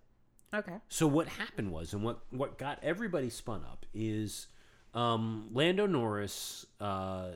Okay. 0.53 0.77
So 0.89 1.07
what 1.07 1.29
happened 1.29 1.71
was, 1.71 1.93
and 1.93 2.03
what 2.03 2.21
what 2.31 2.59
got 2.59 2.79
everybody 2.83 3.31
spun 3.31 3.63
up 3.71 3.87
is, 3.95 4.49
um, 4.95 5.49
Lando 5.53 5.87
Norris 5.87 6.67
uh, 6.81 7.29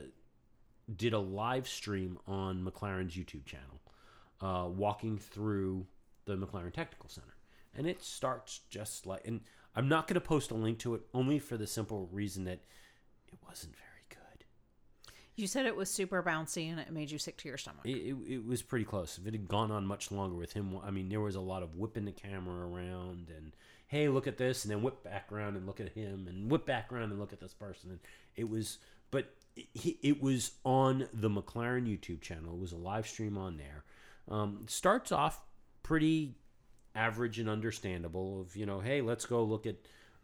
did 0.93 1.13
a 1.13 1.19
live 1.19 1.67
stream 1.67 2.17
on 2.27 2.63
McLaren's 2.63 3.15
YouTube 3.15 3.45
channel, 3.45 3.79
uh, 4.41 4.67
walking 4.67 5.17
through 5.17 5.85
the 6.25 6.35
McLaren 6.35 6.73
Technical 6.73 7.09
Center, 7.09 7.35
and 7.75 7.87
it 7.87 8.03
starts 8.03 8.61
just 8.69 9.05
like, 9.05 9.25
and 9.25 9.41
I'm 9.75 9.87
not 9.87 10.07
going 10.07 10.15
to 10.15 10.21
post 10.21 10.51
a 10.51 10.55
link 10.55 10.79
to 10.79 10.95
it 10.95 11.01
only 11.13 11.39
for 11.39 11.57
the 11.57 11.67
simple 11.67 12.09
reason 12.11 12.43
that 12.45 12.59
it 13.31 13.39
wasn't. 13.47 13.75
You 15.35 15.47
said 15.47 15.65
it 15.65 15.75
was 15.75 15.89
super 15.89 16.23
bouncy 16.23 16.71
and 16.71 16.79
it 16.79 16.91
made 16.91 17.11
you 17.11 17.17
sick 17.17 17.37
to 17.37 17.49
your 17.49 17.57
stomach. 17.57 17.85
It, 17.85 17.89
it, 17.89 18.15
it 18.27 18.45
was 18.45 18.61
pretty 18.61 18.85
close. 18.85 19.17
If 19.17 19.27
it 19.27 19.33
had 19.33 19.47
gone 19.47 19.69
on 19.69 19.85
much 19.85 20.11
longer 20.11 20.35
with 20.35 20.53
him, 20.53 20.77
I 20.83 20.91
mean, 20.91 21.09
there 21.09 21.19
was 21.19 21.35
a 21.35 21.41
lot 21.41 21.61
of 21.61 21.75
whipping 21.75 22.05
the 22.05 22.11
camera 22.11 22.65
around 22.67 23.31
and, 23.35 23.51
hey, 23.87 24.07
look 24.07 24.27
at 24.27 24.37
this, 24.37 24.63
and 24.63 24.71
then 24.71 24.81
whip 24.81 25.03
back 25.03 25.31
around 25.31 25.57
and 25.57 25.67
look 25.67 25.79
at 25.79 25.89
him, 25.89 26.27
and 26.27 26.49
whip 26.49 26.65
back 26.65 26.91
around 26.91 27.11
and 27.11 27.19
look 27.19 27.33
at 27.33 27.41
this 27.41 27.53
person. 27.53 27.91
And 27.91 27.99
it 28.35 28.49
was, 28.49 28.77
but 29.11 29.33
it, 29.55 29.97
it 30.01 30.21
was 30.21 30.51
on 30.63 31.07
the 31.13 31.29
McLaren 31.29 31.85
YouTube 31.85 32.21
channel. 32.21 32.53
It 32.53 32.59
was 32.59 32.71
a 32.71 32.77
live 32.77 33.05
stream 33.05 33.37
on 33.37 33.57
there. 33.57 33.83
Um, 34.29 34.65
starts 34.67 35.11
off 35.11 35.41
pretty 35.83 36.35
average 36.95 37.39
and 37.39 37.49
understandable. 37.49 38.41
Of 38.41 38.55
you 38.55 38.65
know, 38.65 38.79
hey, 38.79 39.01
let's 39.01 39.25
go 39.25 39.43
look 39.43 39.67
at 39.67 39.75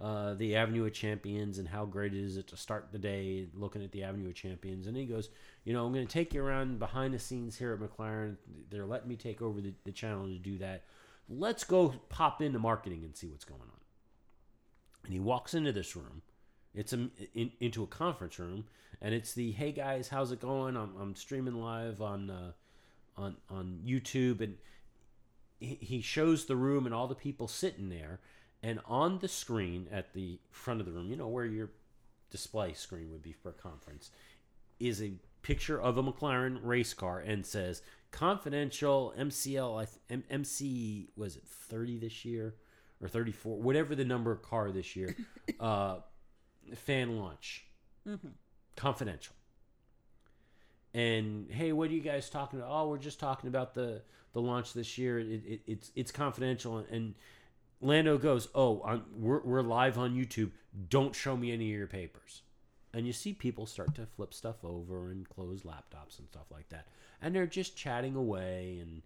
uh, 0.02 0.34
the 0.34 0.56
Avenue 0.56 0.86
of 0.86 0.94
Champions 0.94 1.60
and 1.60 1.68
how 1.68 1.86
great 1.86 2.14
is 2.14 2.38
it 2.38 2.48
to 2.48 2.58
start 2.58 2.90
the 2.92 2.98
day 2.98 3.48
looking 3.54 3.84
at 3.84 3.92
the 3.92 4.04
Avenue 4.04 4.30
of 4.30 4.36
Champions. 4.36 4.88
And 4.88 4.98
he 4.98 5.06
goes, 5.06 5.30
you 5.64 5.74
know, 5.74 5.86
I'm 5.86 5.94
going 5.94 6.08
to 6.08 6.12
take 6.12 6.34
you 6.34 6.44
around 6.44 6.80
behind 6.80 7.14
the 7.14 7.20
scenes 7.20 7.58
here 7.58 7.74
at 7.74 7.80
McLaren. 7.80 8.38
They're 8.70 8.86
letting 8.86 9.10
me 9.10 9.16
take 9.16 9.42
over 9.42 9.62
the, 9.62 9.74
the 9.84 9.92
channel 9.92 10.26
to 10.26 10.40
do 10.40 10.58
that. 10.58 10.84
Let's 11.30 11.64
go 11.64 11.94
pop 12.10 12.42
into 12.42 12.58
marketing 12.58 13.04
and 13.04 13.16
see 13.16 13.28
what's 13.28 13.46
going 13.46 13.62
on. 13.62 13.68
And 15.04 15.14
he 15.14 15.20
walks 15.20 15.54
into 15.54 15.72
this 15.72 15.96
room. 15.96 16.24
It's 16.74 16.94
a, 16.94 17.10
in, 17.34 17.52
into 17.60 17.84
a 17.84 17.88
conference 17.88 18.40
room, 18.40 18.66
and 19.02 19.14
it's 19.14 19.34
the 19.34 19.52
hey 19.52 19.74
guys, 19.74 20.08
how's 20.08 20.32
it 20.32 20.40
going? 20.40 20.78
I'm, 20.78 20.96
I'm 21.00 21.16
streaming 21.16 21.56
live 21.56 22.02
on 22.02 22.30
uh, 22.30 22.52
on 23.18 23.36
on 23.50 23.80
YouTube, 23.86 24.40
and 24.40 24.56
he 25.60 25.78
he 25.82 26.02
shows 26.02 26.46
the 26.46 26.56
room 26.56 26.86
and 26.86 26.96
all 26.96 27.08
the 27.08 27.16
people 27.16 27.50
sitting 27.50 27.90
there, 27.90 28.22
and 28.64 28.80
on 28.86 29.20
the 29.20 29.28
screen 29.28 29.88
at 29.92 30.14
the 30.14 30.40
front 30.52 30.80
of 30.80 30.86
the 30.86 30.92
room, 30.92 31.10
you 31.10 31.16
know 31.16 31.28
where 31.28 31.46
your 31.46 31.72
display 32.30 32.74
screen 32.74 33.12
would 33.12 33.24
be 33.24 33.32
for 33.32 33.50
a 33.50 33.54
conference, 33.54 34.12
is 34.80 35.02
a 35.02 35.14
picture 35.42 35.80
of 35.80 35.98
a 35.98 36.04
McLaren 36.04 36.60
race 36.64 36.94
car 36.94 37.20
and 37.20 37.46
says 37.46 37.82
confidential 38.12 39.14
MCL 39.18 39.88
M- 40.10 40.24
MC 40.30 41.10
was 41.16 41.36
it 41.36 41.44
30 41.46 41.98
this 41.98 42.26
year? 42.26 42.56
Or 43.02 43.08
34 43.08 43.60
whatever 43.60 43.96
the 43.96 44.06
number 44.06 44.32
of 44.32 44.44
car 44.44 44.72
this 44.72 44.96
year 44.96 45.16
uh 45.60 45.98
fan 46.76 47.18
launch. 47.18 47.66
Confidential. 48.76 49.34
And 50.94 51.50
hey 51.50 51.72
what 51.72 51.90
are 51.90 51.94
you 51.94 52.02
guys 52.02 52.30
talking 52.30 52.60
about? 52.60 52.72
Oh 52.72 52.90
we're 52.90 53.00
just 53.00 53.20
talking 53.20 53.48
about 53.48 53.74
the 53.74 54.04
the 54.34 54.42
launch 54.42 54.74
this 54.74 55.00
year. 55.00 55.20
It, 55.20 55.42
it, 55.46 55.62
it's 55.66 55.92
it's 55.96 56.12
confidential. 56.12 56.86
And 56.92 57.16
lando 57.82 58.18
goes 58.18 58.48
oh 58.56 58.82
I'm, 58.86 59.04
we're, 59.18 59.42
we're 59.42 59.62
live 59.62 59.98
on 59.98 60.16
youtube. 60.16 60.52
Don't 60.90 61.16
show 61.16 61.36
me 61.36 61.52
any 61.52 61.72
of 61.72 61.78
your 61.78 61.88
papers. 61.88 62.44
And 62.94 63.08
you 63.08 63.14
see 63.14 63.34
people 63.34 63.66
start 63.66 63.96
to 63.96 64.06
flip 64.06 64.34
stuff 64.34 64.64
over 64.64 65.12
and 65.12 65.28
close 65.28 65.64
laptops 65.64 66.20
and 66.20 66.28
stuff 66.28 66.46
like 66.52 66.70
that. 66.70 66.88
And 67.22 67.34
they're 67.34 67.48
just 67.48 67.76
chatting 67.76 68.16
away 68.16 68.80
and 68.82 69.02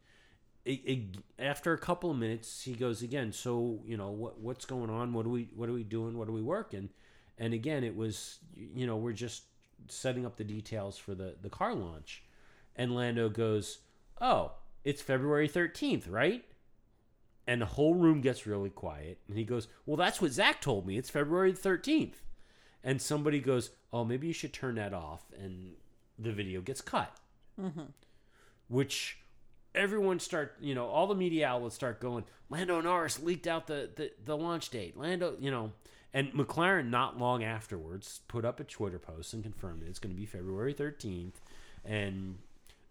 it, 0.65 0.81
it, 0.83 0.99
after 1.37 1.73
a 1.73 1.77
couple 1.77 2.09
of 2.09 2.17
minutes 2.17 2.63
he 2.63 2.73
goes 2.73 3.03
again 3.03 3.31
so 3.31 3.79
you 3.85 3.97
know 3.97 4.09
what 4.09 4.39
what's 4.39 4.65
going 4.65 4.89
on? 4.89 5.13
What 5.13 5.25
are 5.25 5.29
we 5.29 5.49
what 5.55 5.69
are 5.69 5.73
we 5.73 5.83
doing? 5.83 6.17
What 6.17 6.27
are 6.27 6.33
we 6.33 6.41
working? 6.41 6.89
And 7.37 7.53
again 7.53 7.83
it 7.83 7.95
was 7.95 8.39
you 8.55 8.87
know 8.87 8.97
we're 8.97 9.13
just 9.13 9.43
setting 9.87 10.25
up 10.25 10.37
the 10.37 10.43
details 10.43 10.97
for 10.97 11.13
the 11.13 11.35
the 11.41 11.49
car 11.49 11.73
launch. 11.73 12.23
And 12.75 12.95
lando 12.95 13.29
goes 13.29 13.79
oh 14.19 14.51
it's 14.83 15.01
february 15.01 15.49
13th 15.49 16.03
right 16.09 16.45
and 17.47 17.61
the 17.61 17.65
whole 17.65 17.93
room 17.95 18.21
gets 18.21 18.45
really 18.45 18.69
quiet 18.69 19.19
and 19.27 19.37
he 19.37 19.43
goes 19.43 19.67
well 19.85 19.97
that's 19.97 20.21
what 20.21 20.31
Zak 20.31 20.61
told 20.61 20.85
me. 20.85 20.97
It's 20.97 21.09
february 21.09 21.53
13th 21.53 22.15
and 22.83 23.01
somebody 23.01 23.39
goes 23.39 23.71
oh 23.93 24.03
maybe 24.03 24.27
you 24.27 24.33
should 24.33 24.53
turn 24.53 24.75
that 24.75 24.93
off 24.93 25.23
and 25.39 25.73
the 26.17 26.31
video 26.31 26.61
gets 26.61 26.81
cut. 26.81 27.11
Mm-hmm. 27.59 27.83
Which 28.67 29.19
everyone 29.73 30.19
start 30.19 30.55
you 30.59 30.75
know 30.75 30.87
all 30.87 31.07
the 31.07 31.15
media 31.15 31.47
outlets 31.47 31.75
start 31.75 31.99
going 31.99 32.23
lando 32.49 32.79
norris 32.79 33.21
leaked 33.21 33.47
out 33.47 33.67
the, 33.67 33.89
the 33.95 34.11
the 34.23 34.37
launch 34.37 34.69
date. 34.69 34.97
Lando 34.97 35.35
you 35.39 35.51
know. 35.51 35.71
And 36.13 36.31
mclaren 36.31 36.89
not 36.89 37.19
long 37.19 37.43
afterwards 37.43 38.21
put 38.29 38.45
up 38.45 38.61
a 38.61 38.63
twitter 38.63 38.99
post 38.99 39.33
and 39.33 39.43
confirmed 39.43 39.83
it. 39.83 39.89
it's 39.89 39.99
going 39.99 40.15
to 40.15 40.19
be 40.19 40.25
february 40.25 40.73
13th 40.73 41.33
and 41.83 42.37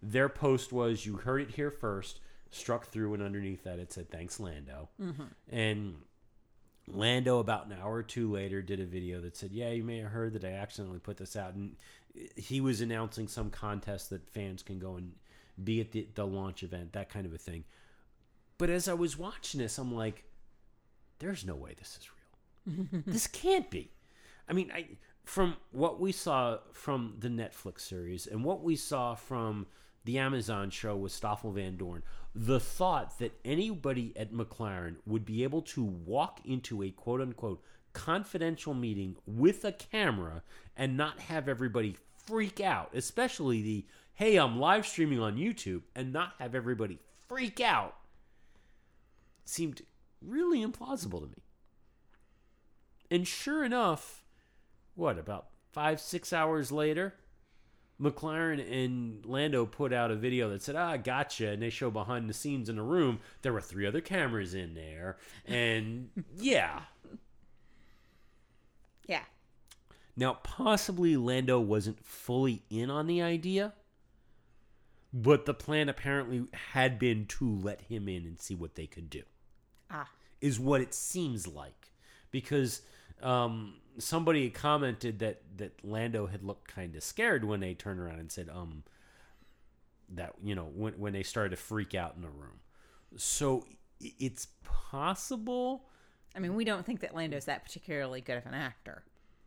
their 0.02 0.28
post 0.28 0.72
was 0.72 1.06
you 1.06 1.16
heard 1.16 1.40
it 1.40 1.52
here 1.52 1.70
first 1.70 2.20
struck 2.54 2.86
through 2.86 3.12
and 3.14 3.22
underneath 3.22 3.64
that 3.64 3.78
it 3.78 3.92
said 3.92 4.10
thanks 4.10 4.38
lando 4.40 4.88
mm-hmm. 5.00 5.24
and 5.50 5.94
Lando, 6.86 7.38
about 7.38 7.66
an 7.66 7.72
hour 7.80 7.94
or 7.94 8.02
two 8.02 8.30
later, 8.30 8.60
did 8.60 8.80
a 8.80 8.84
video 8.84 9.20
that 9.22 9.36
said, 9.36 9.52
"Yeah, 9.52 9.70
you 9.70 9.82
may 9.82 9.98
have 9.98 10.10
heard 10.10 10.34
that 10.34 10.44
I 10.44 10.52
accidentally 10.52 10.98
put 10.98 11.16
this 11.16 11.36
out," 11.36 11.54
and 11.54 11.76
he 12.36 12.60
was 12.60 12.80
announcing 12.80 13.26
some 13.26 13.50
contest 13.50 14.10
that 14.10 14.28
fans 14.28 14.62
can 14.62 14.78
go 14.78 14.96
and 14.96 15.12
be 15.62 15.80
at 15.80 15.92
the, 15.92 16.06
the 16.14 16.26
launch 16.26 16.62
event, 16.62 16.92
that 16.92 17.08
kind 17.08 17.26
of 17.26 17.32
a 17.32 17.38
thing. 17.38 17.64
But 18.58 18.70
as 18.70 18.86
I 18.86 18.94
was 18.94 19.18
watching 19.18 19.60
this, 19.60 19.78
I'm 19.78 19.94
like, 19.94 20.24
"There's 21.20 21.44
no 21.44 21.54
way 21.54 21.74
this 21.78 21.98
is 21.98 22.08
real. 22.10 23.02
this 23.06 23.26
can't 23.26 23.70
be." 23.70 23.90
I 24.46 24.52
mean, 24.52 24.70
I 24.70 24.88
from 25.24 25.56
what 25.70 25.98
we 26.00 26.12
saw 26.12 26.58
from 26.72 27.14
the 27.18 27.28
Netflix 27.28 27.80
series 27.80 28.26
and 28.26 28.44
what 28.44 28.62
we 28.62 28.76
saw 28.76 29.14
from 29.14 29.66
the 30.04 30.18
Amazon 30.18 30.70
show 30.70 30.96
with 30.96 31.12
Stoffel 31.12 31.52
Vandoorne, 31.52 32.02
the 32.34 32.60
thought 32.60 33.18
that 33.18 33.38
anybody 33.44 34.12
at 34.16 34.32
McLaren 34.32 34.96
would 35.06 35.24
be 35.24 35.42
able 35.42 35.62
to 35.62 35.82
walk 35.82 36.40
into 36.44 36.82
a 36.82 36.90
quote 36.90 37.20
unquote 37.20 37.62
confidential 37.92 38.74
meeting 38.74 39.16
with 39.26 39.64
a 39.64 39.72
camera 39.72 40.42
and 40.76 40.96
not 40.96 41.20
have 41.20 41.48
everybody 41.48 41.96
freak 42.26 42.60
out, 42.60 42.90
especially 42.94 43.62
the 43.62 43.84
hey, 44.14 44.36
I'm 44.36 44.60
live 44.60 44.86
streaming 44.86 45.20
on 45.20 45.36
YouTube 45.36 45.82
and 45.94 46.12
not 46.12 46.34
have 46.38 46.54
everybody 46.54 46.98
freak 47.28 47.60
out 47.60 47.96
seemed 49.44 49.82
really 50.22 50.64
implausible 50.64 51.20
to 51.20 51.26
me. 51.26 51.42
And 53.10 53.26
sure 53.26 53.64
enough, 53.64 54.24
what, 54.94 55.18
about 55.18 55.48
five, 55.72 56.00
six 56.00 56.32
hours 56.32 56.72
later, 56.72 57.14
McLaren 58.00 58.60
and 58.70 59.24
Lando 59.24 59.64
put 59.66 59.92
out 59.92 60.10
a 60.10 60.16
video 60.16 60.50
that 60.50 60.62
said, 60.62 60.74
ah, 60.76 60.96
gotcha. 60.96 61.48
And 61.50 61.62
they 61.62 61.70
show 61.70 61.90
behind 61.90 62.28
the 62.28 62.34
scenes 62.34 62.68
in 62.68 62.76
the 62.76 62.82
room. 62.82 63.20
There 63.42 63.52
were 63.52 63.60
three 63.60 63.86
other 63.86 64.00
cameras 64.00 64.52
in 64.54 64.74
there. 64.74 65.16
And 65.46 66.10
yeah. 66.36 66.80
Yeah. 69.06 69.22
Now, 70.16 70.34
possibly 70.42 71.16
Lando 71.16 71.60
wasn't 71.60 72.04
fully 72.04 72.62
in 72.70 72.90
on 72.90 73.06
the 73.06 73.20
idea, 73.22 73.74
but 75.12 75.44
the 75.44 75.54
plan 75.54 75.88
apparently 75.88 76.44
had 76.72 76.98
been 76.98 77.26
to 77.26 77.48
let 77.48 77.82
him 77.82 78.08
in 78.08 78.24
and 78.24 78.40
see 78.40 78.54
what 78.54 78.74
they 78.76 78.86
could 78.86 79.10
do, 79.10 79.22
Ah. 79.90 80.08
is 80.40 80.58
what 80.60 80.80
it 80.80 80.94
seems 80.94 81.46
like. 81.46 81.90
Because 82.30 82.82
um, 83.24 83.74
somebody 83.98 84.50
commented 84.50 85.18
that, 85.20 85.42
that 85.56 85.84
Lando 85.84 86.26
had 86.26 86.42
looked 86.42 86.68
kind 86.68 86.94
of 86.94 87.02
scared 87.02 87.44
when 87.44 87.60
they 87.60 87.74
turned 87.74 88.00
around 88.00 88.20
and 88.20 88.30
said, 88.30 88.48
um, 88.48 88.84
that, 90.10 90.34
you 90.42 90.54
know, 90.54 90.70
when, 90.74 90.94
when 90.94 91.12
they 91.12 91.22
started 91.22 91.50
to 91.50 91.56
freak 91.56 91.94
out 91.94 92.14
in 92.14 92.22
the 92.22 92.28
room. 92.28 92.60
So 93.16 93.64
it's 94.00 94.48
possible. 94.64 95.86
I 96.36 96.40
mean, 96.40 96.54
we 96.54 96.64
don't 96.64 96.84
think 96.84 97.00
that 97.00 97.14
Lando's 97.14 97.46
that 97.46 97.64
particularly 97.64 98.20
good 98.20 98.36
of 98.36 98.46
an 98.46 98.54
actor. 98.54 99.04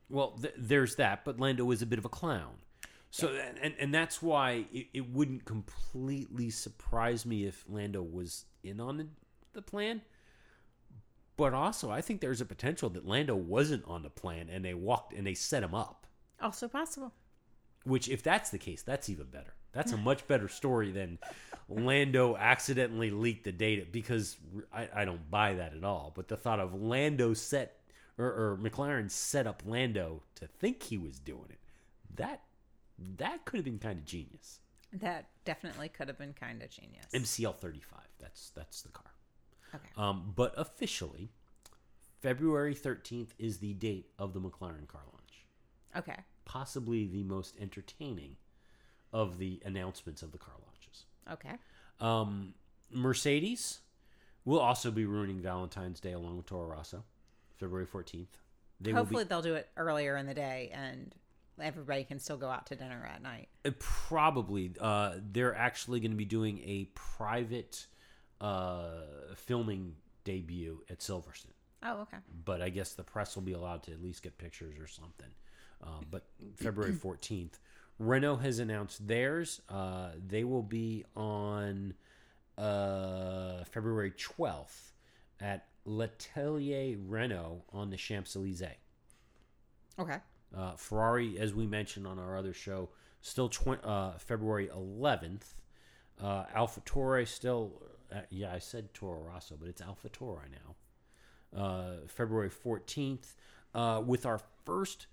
Well, 0.10 0.32
th- 0.42 0.54
there's 0.58 0.96
that, 0.96 1.26
but 1.26 1.40
Lando 1.40 1.70
is 1.72 1.82
a 1.82 1.86
bit 1.86 2.00
of 2.00 2.06
a 2.06 2.10
clown. 2.10 2.56
So, 3.10 3.30
and, 3.62 3.74
and 3.80 3.94
that's 3.94 4.22
why 4.22 4.66
it, 4.74 4.88
it 4.94 5.10
wouldn't 5.12 5.46
completely 5.46 6.50
surprise 6.50 7.26
me 7.26 7.46
if 7.46 7.64
Lando 7.70 8.02
was 8.02 8.46
in 8.64 8.80
on 8.80 8.98
the, 8.98 9.08
the 9.54 9.62
plan. 9.62 10.02
But 11.38 11.54
also, 11.54 11.92
I 11.92 12.02
think 12.02 12.20
there's 12.20 12.42
a 12.42 12.46
potential 12.46 12.90
that 12.90 13.08
Lando 13.08 13.36
wasn't 13.36 13.86
on 13.86 14.02
the 14.02 14.10
plan 14.10 14.50
and 14.50 14.66
they 14.66 14.74
walked 14.74 15.14
and 15.14 15.26
they 15.26 15.36
set 15.36 15.64
him 15.64 15.76
up. 15.76 16.08
Also 16.42 16.68
possible. 16.68 17.14
Which, 17.84 18.10
if 18.10 18.24
that's 18.24 18.50
the 18.50 18.58
case, 18.58 18.82
that's 18.82 19.08
even 19.10 19.28
better. 19.28 19.54
That's 19.72 19.92
a 19.92 19.98
much 20.10 20.28
better 20.28 20.48
story 20.48 20.92
than 20.92 21.20
Lando 21.70 22.36
accidentally 22.36 23.12
leaked 23.12 23.44
the 23.44 23.52
data 23.52 23.86
because 23.90 24.38
I, 24.74 24.90
I 24.94 25.06
don't 25.06 25.30
buy 25.30 25.54
that 25.54 25.74
at 25.74 25.84
all. 25.84 26.12
But 26.16 26.28
the 26.28 26.38
thought 26.38 26.60
of 26.60 26.74
Lando 26.74 27.34
set 27.34 27.78
or, 28.18 28.26
or 28.26 28.60
McLaren 28.62 29.10
set 29.12 29.48
up 29.48 29.62
Lando 29.66 30.24
to 30.36 30.48
think 30.48 30.84
he 30.84 30.98
was 30.98 31.20
doing 31.20 31.50
it, 31.50 31.60
that 32.16 32.42
that 33.18 33.46
could 33.46 33.58
have 33.58 33.66
been 33.66 33.80
kind 33.80 34.00
of 34.00 34.06
genius. 34.06 34.60
That 34.92 35.28
definitely 35.46 35.90
could 35.90 36.08
have 36.08 36.18
been 36.18 36.34
kind 36.34 36.64
of 36.64 36.70
genius. 36.70 37.06
MCL 37.14 37.58
thirty 37.58 37.82
five. 37.82 38.08
That's 38.20 38.50
that's 38.56 38.82
the 38.82 38.90
car. 38.90 39.12
Okay. 39.76 39.90
Um, 39.98 40.34
but 40.36 40.54
officially, 40.58 41.30
February 42.22 42.74
thirteenth 42.74 43.34
is 43.38 43.58
the 43.60 43.74
date 43.74 44.10
of 44.18 44.34
the 44.34 44.40
McLaren 44.40 44.88
car 44.88 45.02
launch. 45.12 45.46
Okay. 45.96 46.20
Possibly 46.46 47.06
the 47.08 47.24
most 47.24 47.56
entertaining 47.60 48.38
of 49.14 49.38
the 49.38 49.62
announcements 49.66 50.22
of 50.22 50.32
the 50.32 50.38
car 50.38 50.54
launches. 50.66 51.06
Okay. 51.32 51.56
Um, 52.00 52.54
Mercedes 52.92 53.80
will 54.46 54.60
also 54.60 54.92
be 54.92 55.06
ruining 55.06 55.42
Valentine's 55.42 56.00
Day 56.00 56.14
along 56.14 56.38
with 56.38 56.46
Toro 56.46 56.68
Rosso, 56.68 57.04
February 57.60 57.86
14th. 57.86 58.28
They 58.80 58.92
Hopefully 58.92 59.24
will 59.24 59.30
they'll 59.30 59.42
do 59.42 59.56
it 59.56 59.68
earlier 59.76 60.16
in 60.18 60.26
the 60.28 60.34
day 60.34 60.72
and 60.74 61.14
everybody 61.60 62.04
can 62.04 62.20
still 62.20 62.38
go 62.38 62.48
out 62.50 62.68
to 62.68 62.76
dinner 62.76 63.10
at 63.12 63.22
night. 63.22 63.50
uh, 63.66 63.72
probably 63.80 64.72
uh, 64.80 65.16
they're 65.32 65.56
actually 65.56 66.00
going 66.00 66.12
to 66.12 66.18
be 66.18 66.26
doing 66.26 66.60
a 66.60 66.86
private 66.94 67.88
uh, 68.42 68.90
filming 69.36 69.96
debut 70.24 70.84
at 70.90 71.00
Silverstone. 71.00 71.54
Oh, 71.84 72.02
okay. 72.02 72.18
But 72.46 72.62
I 72.62 72.70
guess 72.70 72.94
the 72.94 73.04
press 73.04 73.36
will 73.36 73.44
be 73.44 73.54
allowed 73.54 73.84
to 73.84 73.92
at 73.92 74.02
least 74.02 74.24
get 74.24 74.38
pictures 74.38 74.76
or 74.80 74.88
something. 74.88 75.30
Um, 75.84 76.06
but 76.10 76.26
February 76.56 76.94
14th, 76.94 77.60
Renault 78.00 78.38
has 78.38 78.60
announced 78.60 79.08
theirs. 79.08 79.62
Uh, 79.70 80.10
they 80.28 80.44
will 80.44 80.64
be 80.64 81.06
on 81.16 81.94
uh, 82.58 83.64
February 83.66 84.12
12th 84.12 84.92
at 85.40 85.68
L'Atelier 85.86 86.98
Renault 87.08 87.64
on 87.72 87.90
the 87.90 87.98
Champs 87.98 88.36
Elysees. 88.36 88.78
Okay. 90.00 90.18
Uh, 90.56 90.76
Ferrari, 90.76 91.40
as 91.40 91.54
we 91.54 91.66
mentioned 91.66 92.08
on 92.08 92.20
our 92.20 92.38
other 92.38 92.54
show, 92.54 92.90
still 93.22 93.50
tw- 93.50 93.84
uh, 93.84 94.18
February 94.18 94.70
11th. 94.76 95.54
Uh, 96.22 96.46
AlphaTauri 96.56 97.28
still, 97.28 97.72
uh, 98.14 98.22
yeah, 98.30 98.54
I 98.54 98.60
said 98.60 98.94
Toro 98.94 99.20
Rosso, 99.20 99.56
but 99.60 99.68
it's 99.68 99.82
AlphaTauri 99.82 100.46
now. 100.52 101.58
Uh, 101.58 101.92
February 102.08 102.50
14th, 102.50 103.36
uh, 103.74 104.02
with 104.06 104.26
our 104.26 104.40
first 104.66 105.08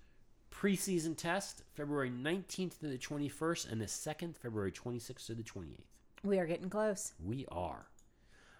preseason 0.51 1.15
test, 1.17 1.63
February 1.73 2.09
19th 2.09 2.79
to 2.79 2.87
the 2.87 2.97
21st, 2.97 3.71
and 3.71 3.81
the 3.81 3.87
second, 3.87 4.37
February 4.37 4.71
26th 4.71 5.25
to 5.27 5.35
the 5.35 5.43
28th. 5.43 5.79
We 6.23 6.39
are 6.39 6.45
getting 6.45 6.69
close. 6.69 7.13
We 7.23 7.45
are. 7.51 7.85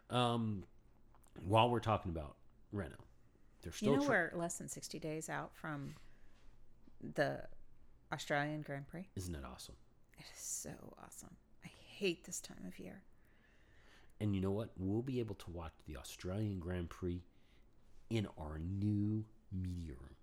Um, 0.09 0.63
while 1.47 1.69
we're 1.69 1.79
talking 1.79 2.11
about 2.11 2.35
Renault, 2.71 2.95
they're 3.61 3.71
still 3.73 3.93
You 3.93 3.97
know 3.99 4.05
tr- 4.05 4.11
we're 4.11 4.31
less 4.35 4.57
than 4.57 4.67
60 4.67 4.99
days 4.99 5.29
out 5.29 5.51
from 5.55 5.95
the 7.15 7.41
Australian 8.13 8.61
Grand 8.61 8.87
Prix? 8.87 9.07
Isn't 9.15 9.33
that 9.33 9.43
awesome? 9.45 9.75
It 10.17 10.25
is 10.33 10.41
so 10.41 10.71
awesome. 11.03 11.35
I 11.63 11.69
hate 11.87 12.23
this 12.25 12.39
time 12.39 12.63
of 12.67 12.77
year. 12.79 13.01
And 14.19 14.33
you 14.35 14.41
know 14.41 14.51
what? 14.51 14.69
We'll 14.77 15.01
be 15.01 15.19
able 15.19 15.35
to 15.35 15.49
watch 15.51 15.73
the 15.87 15.97
Australian 15.97 16.59
Grand 16.59 16.89
Prix 16.89 17.21
in 18.09 18.27
our 18.37 18.59
new 18.59 19.25
media 19.51 19.93
room. 19.99 20.15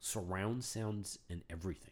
Surround 0.00 0.64
sounds 0.64 1.18
and 1.30 1.42
everything. 1.50 1.90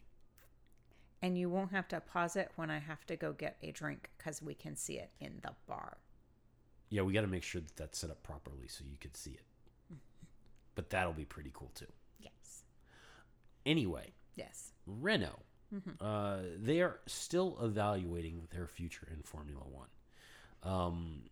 And 1.23 1.37
you 1.37 1.51
won't 1.51 1.73
have 1.73 1.87
to 1.89 2.01
pause 2.01 2.37
it 2.37 2.51
when 2.57 2.71
I 2.71 2.79
have 2.79 3.05
to 3.07 3.17
go 3.17 3.33
get 3.33 3.57
a 3.63 3.73
drink 3.73 4.09
because 4.17 4.41
we 4.41 4.55
can 4.55 4.77
see 4.77 4.95
it 4.95 5.11
in 5.21 5.33
the 5.43 5.53
bar. 5.67 5.99
Yeah, 6.89 7.03
we 7.03 7.13
got 7.13 7.21
to 7.21 7.27
make 7.27 7.43
sure 7.43 7.61
that 7.61 7.77
that's 7.77 7.99
set 7.99 8.11
up 8.11 8.23
properly 8.23 8.67
so 8.69 8.85
you 8.89 8.97
can 8.99 9.15
see 9.15 9.33
it. 9.33 9.43
But 10.75 10.91
that'll 10.91 11.13
be 11.13 11.25
pretty 11.27 11.51
cool 11.53 11.71
too. 11.75 11.87
Yes. 12.21 12.63
Anyway, 13.67 14.13
Yes. 14.37 14.73
Renault, 14.87 15.43
uh, 16.01 16.39
they 16.57 16.81
are 16.81 17.01
still 17.07 17.59
evaluating 17.61 18.49
their 18.51 18.67
future 18.67 19.07
in 19.15 19.23
Formula 19.23 19.63
One. 19.71 19.89
Um, 20.63 21.23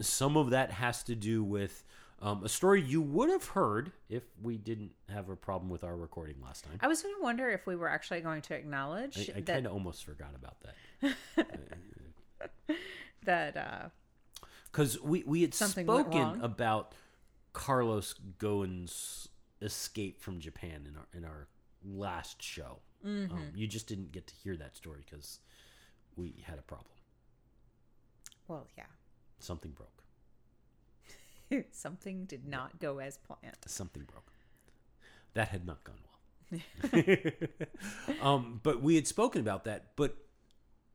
some 0.00 0.36
of 0.36 0.50
that 0.50 0.72
has 0.72 1.02
to 1.04 1.14
do 1.14 1.42
with 1.42 1.84
um, 2.20 2.42
a 2.44 2.48
story 2.48 2.80
you 2.80 3.02
would 3.02 3.30
have 3.30 3.48
heard 3.48 3.92
if 4.08 4.22
we 4.42 4.56
didn't 4.56 4.92
have 5.10 5.28
a 5.28 5.36
problem 5.36 5.70
with 5.70 5.84
our 5.84 5.96
recording 5.96 6.36
last 6.42 6.64
time. 6.64 6.78
I 6.80 6.88
was 6.88 7.02
going 7.02 7.14
to 7.14 7.22
wonder 7.22 7.50
if 7.50 7.66
we 7.66 7.76
were 7.76 7.88
actually 7.88 8.20
going 8.20 8.42
to 8.42 8.54
acknowledge 8.54 9.18
I, 9.18 9.36
I 9.36 9.40
that 9.40 9.46
kind 9.46 9.66
of 9.66 9.72
almost 9.72 10.04
forgot 10.04 10.32
about 10.34 10.56
that 10.60 11.16
that 13.24 13.56
uh, 13.56 13.88
because 14.70 15.00
we 15.02 15.22
we 15.26 15.42
had 15.42 15.54
spoken 15.54 16.40
about 16.40 16.94
Carlos 17.52 18.14
Ghosn's 18.38 19.28
escape 19.60 20.20
from 20.20 20.40
Japan 20.40 20.86
in 20.88 20.96
our 20.96 21.06
in 21.14 21.24
our 21.24 21.48
last 21.84 22.42
show. 22.42 22.78
Mm-hmm. 23.06 23.34
Um, 23.34 23.52
you 23.54 23.66
just 23.66 23.86
didn't 23.86 24.12
get 24.12 24.26
to 24.28 24.34
hear 24.42 24.56
that 24.56 24.76
story 24.76 25.04
because 25.04 25.40
we 26.16 26.42
had 26.46 26.58
a 26.58 26.62
problem. 26.62 26.93
Well, 28.48 28.68
yeah, 28.76 28.84
Something 29.44 29.72
broke. 29.72 30.02
something 31.72 32.24
did 32.24 32.46
not 32.46 32.78
go 32.80 32.98
as 32.98 33.18
planned. 33.18 33.56
Something 33.66 34.04
broke. 34.04 34.32
That 35.34 35.48
had 35.48 35.66
not 35.66 35.84
gone 35.84 35.98
well. 36.02 36.62
um, 38.22 38.60
but 38.62 38.82
we 38.82 38.94
had 38.94 39.06
spoken 39.06 39.42
about 39.42 39.64
that. 39.64 39.96
But 39.96 40.16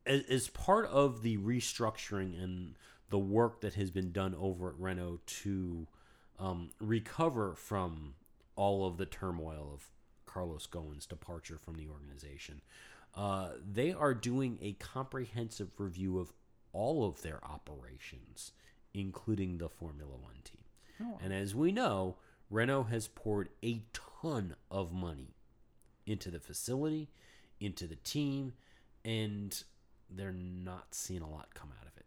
as, 0.05 0.23
as 0.23 0.47
part 0.47 0.87
of 0.87 1.21
the 1.21 1.37
restructuring 1.37 2.41
and 2.41 2.75
the 3.09 3.19
work 3.19 3.61
that 3.61 3.75
has 3.75 3.91
been 3.91 4.11
done 4.11 4.35
over 4.39 4.69
at 4.69 4.79
Renault 4.79 5.19
to 5.43 5.87
um, 6.39 6.71
recover 6.79 7.53
from 7.53 8.15
all 8.55 8.87
of 8.87 8.97
the 8.97 9.05
turmoil 9.05 9.69
of 9.73 9.89
Carlos 10.25 10.67
Ghosn's 10.67 11.05
departure 11.05 11.57
from 11.57 11.75
the 11.75 11.87
organization, 11.87 12.61
uh, 13.15 13.49
they 13.63 13.91
are 13.91 14.13
doing 14.13 14.57
a 14.61 14.73
comprehensive 14.73 15.69
review 15.77 16.19
of 16.19 16.31
all 16.73 17.05
of 17.07 17.21
their 17.21 17.39
operations, 17.43 18.51
including 18.93 19.57
the 19.57 19.69
Formula 19.69 20.11
One 20.15 20.41
team. 20.43 20.63
And 21.23 21.33
as 21.33 21.55
we 21.55 21.71
know, 21.71 22.17
Renault 22.49 22.83
has 22.85 23.07
poured 23.07 23.49
a 23.63 23.83
ton 24.21 24.55
of 24.69 24.91
money 24.91 25.35
into 26.05 26.29
the 26.31 26.39
facility, 26.39 27.09
into 27.59 27.87
the 27.87 27.95
team, 27.97 28.53
and 29.05 29.63
they're 30.09 30.31
not 30.33 30.93
seeing 30.95 31.21
a 31.21 31.29
lot 31.29 31.53
come 31.53 31.69
out 31.79 31.87
of 31.87 31.97
it. 31.97 32.05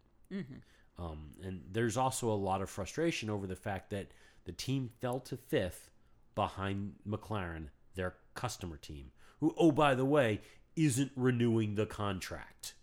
Um, 0.99 1.31
and 1.43 1.61
there's 1.71 1.97
also 1.97 2.29
a 2.29 2.33
lot 2.35 2.61
of 2.61 2.69
frustration 2.69 3.29
over 3.29 3.47
the 3.47 3.55
fact 3.55 3.89
that 3.91 4.11
the 4.45 4.51
team 4.51 4.89
fell 4.99 5.19
to 5.21 5.37
fifth 5.37 5.89
behind 6.35 6.93
McLaren, 7.07 7.67
their 7.95 8.15
customer 8.35 8.77
team, 8.77 9.11
who, 9.39 9.55
oh, 9.57 9.71
by 9.71 9.95
the 9.95 10.05
way, 10.05 10.41
isn't 10.75 11.11
renewing 11.15 11.75
the 11.75 11.85
contract. 11.85 12.73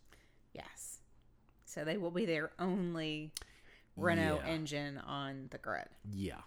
So 1.70 1.84
they 1.84 1.96
will 1.96 2.10
be 2.10 2.26
their 2.26 2.50
only 2.58 3.32
Renault 3.96 4.40
Yeah. 4.44 4.50
engine 4.50 4.98
on 4.98 5.48
the 5.50 5.58
grid. 5.58 5.88
Yeah. 6.12 6.40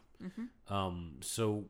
Um, 0.69 1.17
so 1.21 1.65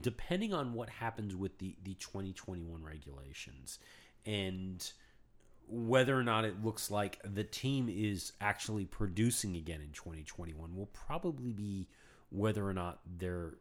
depending 0.00 0.52
on 0.52 0.72
what 0.74 0.88
happens 0.90 1.34
with 1.36 1.58
the, 1.58 1.76
the 1.84 1.94
2021 1.94 2.82
regulations 2.82 3.78
and 4.26 4.92
whether 5.68 6.18
or 6.18 6.22
not 6.24 6.44
it 6.44 6.64
looks 6.64 6.90
like 6.90 7.18
the 7.24 7.44
team 7.44 7.88
is 7.88 8.32
actually 8.40 8.84
producing 8.84 9.56
again 9.56 9.80
in 9.80 9.90
2021 9.92 10.74
will 10.76 10.86
probably 10.92 11.52
be 11.52 11.88
whether 12.30 12.66
or 12.66 12.74
not 12.74 13.00
they're 13.18 13.54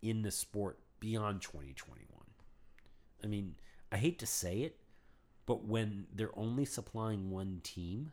in 0.00 0.22
the 0.22 0.30
sport 0.30 0.78
beyond 1.00 1.42
2021. 1.42 2.06
I 3.22 3.26
mean, 3.26 3.54
I 3.90 3.96
hate 3.96 4.18
to 4.20 4.26
say 4.26 4.60
it, 4.62 4.78
but 5.46 5.64
when 5.64 6.06
they're 6.14 6.36
only 6.38 6.64
supplying 6.64 7.30
one 7.30 7.60
team, 7.64 8.12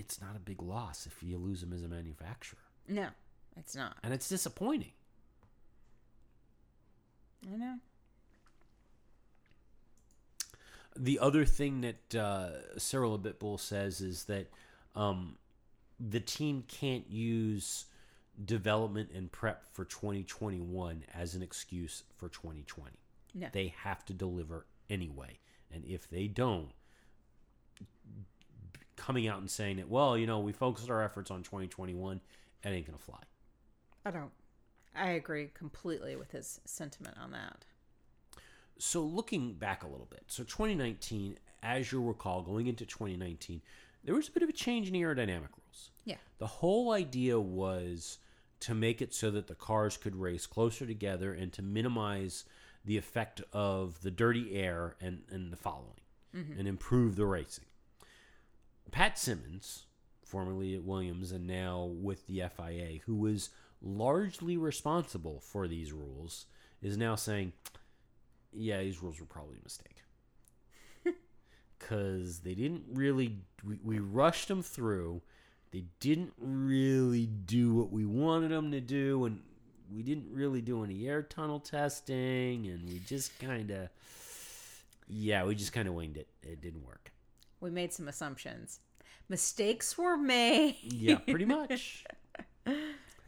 it's 0.00 0.20
not 0.20 0.34
a 0.34 0.40
big 0.40 0.62
loss 0.62 1.06
if 1.06 1.22
you 1.22 1.36
lose 1.36 1.60
them 1.60 1.72
as 1.72 1.82
a 1.82 1.88
manufacturer. 1.88 2.58
No, 2.88 3.08
it's 3.56 3.76
not. 3.76 3.96
And 4.02 4.12
it's 4.12 4.28
disappointing. 4.28 4.92
I 7.52 7.56
know. 7.56 7.74
The 10.96 11.18
other 11.18 11.44
thing 11.44 11.82
that 11.82 12.14
uh, 12.18 12.78
Cyril 12.78 13.18
Abiteboul 13.18 13.60
says 13.60 14.00
is 14.00 14.24
that 14.24 14.50
um, 14.96 15.36
the 16.00 16.20
team 16.20 16.64
can't 16.66 17.08
use 17.08 17.84
development 18.44 19.10
and 19.14 19.30
prep 19.30 19.64
for 19.72 19.84
2021 19.84 21.04
as 21.14 21.34
an 21.34 21.42
excuse 21.42 22.02
for 22.16 22.28
2020. 22.28 22.90
No. 23.34 23.48
They 23.52 23.74
have 23.82 24.04
to 24.06 24.12
deliver 24.12 24.66
anyway. 24.88 25.38
And 25.72 25.84
if 25.84 26.10
they 26.10 26.26
don't, 26.26 26.70
coming 29.00 29.26
out 29.26 29.40
and 29.40 29.50
saying 29.50 29.78
that, 29.78 29.88
well, 29.88 30.16
you 30.16 30.26
know, 30.26 30.38
we 30.40 30.52
focused 30.52 30.90
our 30.90 31.02
efforts 31.02 31.30
on 31.30 31.42
2021, 31.42 32.20
it 32.62 32.68
ain't 32.68 32.86
going 32.86 32.98
to 32.98 33.02
fly. 33.02 33.18
I 34.04 34.10
don't. 34.10 34.30
I 34.94 35.10
agree 35.10 35.50
completely 35.54 36.16
with 36.16 36.30
his 36.30 36.60
sentiment 36.66 37.16
on 37.20 37.30
that. 37.30 37.64
So 38.78 39.02
looking 39.02 39.54
back 39.54 39.82
a 39.82 39.88
little 39.88 40.08
bit, 40.10 40.24
so 40.26 40.42
2019, 40.42 41.38
as 41.62 41.90
you'll 41.90 42.04
recall, 42.04 42.42
going 42.42 42.66
into 42.66 42.84
2019, 42.84 43.62
there 44.04 44.14
was 44.14 44.28
a 44.28 44.32
bit 44.32 44.42
of 44.42 44.48
a 44.48 44.52
change 44.52 44.88
in 44.88 44.94
aerodynamic 44.94 45.48
rules. 45.56 45.90
Yeah. 46.04 46.16
The 46.38 46.46
whole 46.46 46.92
idea 46.92 47.38
was 47.40 48.18
to 48.60 48.74
make 48.74 49.00
it 49.00 49.14
so 49.14 49.30
that 49.30 49.46
the 49.46 49.54
cars 49.54 49.96
could 49.96 50.16
race 50.16 50.46
closer 50.46 50.86
together 50.86 51.32
and 51.32 51.52
to 51.54 51.62
minimize 51.62 52.44
the 52.84 52.96
effect 52.96 53.42
of 53.52 54.00
the 54.02 54.10
dirty 54.10 54.54
air 54.56 54.96
and, 55.00 55.22
and 55.30 55.52
the 55.52 55.56
following 55.56 56.00
mm-hmm. 56.34 56.58
and 56.58 56.68
improve 56.68 57.16
the 57.16 57.26
racing. 57.26 57.64
Pat 58.90 59.18
Symonds, 59.18 59.84
formerly 60.24 60.74
at 60.74 60.84
Williams 60.84 61.32
and 61.32 61.46
now 61.46 61.84
with 61.84 62.26
the 62.26 62.42
FIA, 62.56 63.00
who 63.06 63.16
was 63.16 63.50
largely 63.82 64.56
responsible 64.56 65.40
for 65.40 65.66
these 65.66 65.92
rules, 65.92 66.46
is 66.82 66.96
now 66.96 67.14
saying, 67.14 67.52
yeah, 68.52 68.80
these 68.80 69.02
rules 69.02 69.20
were 69.20 69.26
probably 69.26 69.56
a 69.58 69.62
mistake. 69.62 70.02
Because 71.78 72.40
they 72.40 72.54
didn't 72.54 72.84
really, 72.92 73.38
we, 73.66 73.78
we 73.82 73.98
rushed 73.98 74.48
them 74.48 74.62
through. 74.62 75.22
They 75.70 75.84
didn't 75.98 76.34
really 76.38 77.26
do 77.26 77.74
what 77.74 77.90
we 77.90 78.04
wanted 78.04 78.50
them 78.50 78.70
to 78.72 78.80
do. 78.80 79.24
And 79.24 79.40
we 79.90 80.02
didn't 80.02 80.28
really 80.30 80.60
do 80.60 80.84
any 80.84 81.08
air 81.08 81.22
tunnel 81.22 81.58
testing. 81.58 82.66
And 82.66 82.86
we 82.86 83.00
just 83.06 83.38
kind 83.40 83.70
of, 83.70 83.88
yeah, 85.08 85.44
we 85.44 85.54
just 85.54 85.72
kind 85.72 85.88
of 85.88 85.94
winged 85.94 86.18
it. 86.18 86.28
It 86.42 86.60
didn't 86.60 86.84
work. 86.84 87.09
We 87.60 87.70
made 87.70 87.92
some 87.92 88.08
assumptions. 88.08 88.80
Mistakes 89.28 89.96
were 89.96 90.16
made. 90.16 90.76
Yeah, 90.82 91.18
pretty 91.18 91.46
much. 91.46 92.04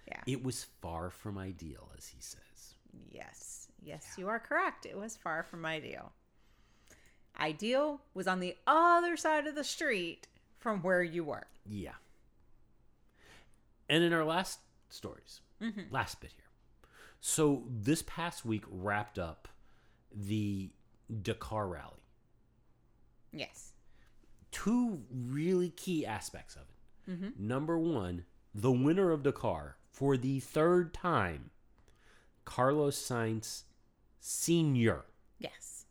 Yeah. 0.08 0.20
It 0.26 0.44
was 0.44 0.66
far 0.82 1.08
from 1.08 1.38
ideal, 1.38 1.90
as 1.96 2.06
he 2.06 2.20
says. 2.20 2.74
Yes. 3.10 3.68
Yes, 3.82 4.14
you 4.16 4.28
are 4.28 4.38
correct. 4.38 4.86
It 4.86 4.96
was 4.96 5.16
far 5.16 5.42
from 5.42 5.64
ideal. 5.64 6.12
Ideal 7.40 8.00
was 8.14 8.28
on 8.28 8.40
the 8.40 8.56
other 8.66 9.16
side 9.16 9.46
of 9.46 9.54
the 9.54 9.64
street 9.64 10.28
from 10.58 10.82
where 10.82 11.02
you 11.02 11.24
were. 11.24 11.46
Yeah. 11.66 11.94
And 13.88 14.04
in 14.04 14.12
our 14.12 14.24
last 14.24 14.60
stories, 14.90 15.40
mm-hmm. 15.60 15.82
last 15.90 16.20
bit 16.20 16.32
here. 16.36 16.44
So 17.20 17.64
this 17.68 18.02
past 18.02 18.44
week 18.44 18.64
wrapped 18.70 19.18
up 19.18 19.48
the 20.14 20.70
Dakar 21.22 21.66
Rally. 21.66 22.04
Yes. 23.32 23.71
Two 24.52 25.02
really 25.10 25.70
key 25.70 26.06
aspects 26.06 26.54
of 26.54 26.62
it. 26.62 27.10
Mm-hmm. 27.10 27.48
Number 27.48 27.76
one, 27.78 28.24
the 28.54 28.70
winner 28.70 29.10
of 29.10 29.24
the 29.24 29.32
Dakar 29.32 29.76
for 29.90 30.16
the 30.16 30.38
third 30.40 30.94
time, 30.94 31.50
Carlos 32.44 32.96
Sainz 32.96 33.64
Sr. 34.20 35.04
Yes. 35.38 35.86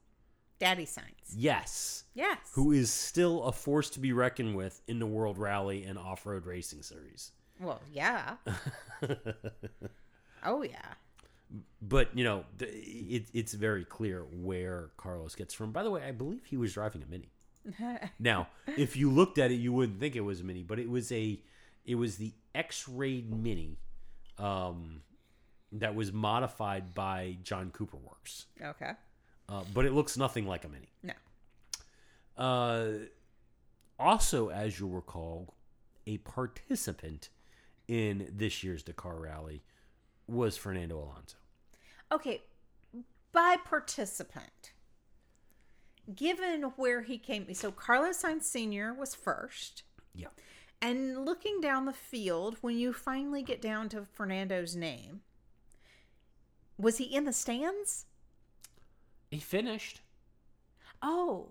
Daddy 0.59 0.85
Sainz. 0.85 1.33
Yes. 1.35 2.03
Yes. 2.13 2.37
Who 2.53 2.71
is 2.71 2.91
still 2.91 3.43
a 3.43 3.51
force 3.51 3.89
to 3.91 3.99
be 3.99 4.13
reckoned 4.13 4.55
with 4.55 4.81
in 4.87 4.99
the 4.99 5.05
World 5.07 5.37
Rally 5.37 5.83
and 5.83 5.97
Off 5.97 6.25
Road 6.25 6.45
Racing 6.45 6.83
Series. 6.83 7.31
Well, 7.59 7.81
yeah. 7.91 8.35
oh, 10.45 10.63
yeah. 10.63 10.93
but 11.81 12.15
you 12.15 12.23
know 12.23 12.45
it, 12.59 13.25
it's 13.33 13.53
very 13.53 13.83
clear 13.83 14.21
where 14.31 14.89
carlos 14.95 15.35
gets 15.35 15.53
from 15.53 15.71
by 15.73 15.83
the 15.83 15.91
way 15.91 16.01
i 16.03 16.11
believe 16.11 16.45
he 16.45 16.55
was 16.55 16.73
driving 16.73 17.03
a 17.03 17.05
mini 17.11 17.29
now 18.19 18.47
if 18.77 18.95
you 18.97 19.09
looked 19.11 19.37
at 19.37 19.51
it 19.51 19.55
you 19.55 19.71
wouldn't 19.71 19.99
think 19.99 20.15
it 20.15 20.21
was 20.21 20.41
a 20.41 20.43
mini 20.43 20.63
but 20.63 20.79
it 20.79 20.89
was 20.89 21.11
a 21.11 21.39
it 21.85 21.95
was 21.95 22.17
the 22.17 22.33
x-raid 22.55 23.31
mini 23.33 23.77
um, 24.37 25.01
that 25.71 25.93
was 25.95 26.11
modified 26.11 26.93
by 26.93 27.37
john 27.43 27.69
cooper 27.71 27.97
works 27.97 28.45
Okay. 28.61 28.91
uh, 29.49 29.63
but 29.73 29.85
it 29.85 29.93
looks 29.93 30.17
nothing 30.17 30.47
like 30.47 30.65
a 30.65 30.69
mini 30.69 30.89
No. 31.03 31.13
uh, 32.37 32.89
also 33.99 34.49
as 34.49 34.79
you'll 34.79 34.89
recall 34.89 35.53
a 36.07 36.17
participant 36.17 37.29
in 37.87 38.27
this 38.35 38.63
year's 38.63 38.81
dakar 38.83 39.17
rally 39.19 39.61
was 40.27 40.57
fernando 40.57 40.97
alonso 40.97 41.37
Okay. 42.11 42.41
By 43.31 43.55
participant, 43.63 44.73
given 46.15 46.63
where 46.75 47.01
he 47.01 47.17
came, 47.17 47.53
so 47.53 47.71
Carlos 47.71 48.21
Sainz 48.21 48.43
Sr. 48.43 48.93
was 48.93 49.15
first. 49.15 49.83
yeah 50.13 50.27
And 50.81 51.25
looking 51.25 51.61
down 51.61 51.85
the 51.85 51.93
field, 51.93 52.57
when 52.61 52.77
you 52.77 52.93
finally 52.93 53.43
get 53.43 53.61
down 53.61 53.89
to 53.89 54.05
Fernando's 54.05 54.75
name, 54.75 55.21
was 56.77 56.97
he 56.97 57.05
in 57.05 57.25
the 57.25 57.33
stands? 57.33 58.05
he 59.29 59.39
finished 59.39 60.01
Oh, 61.01 61.49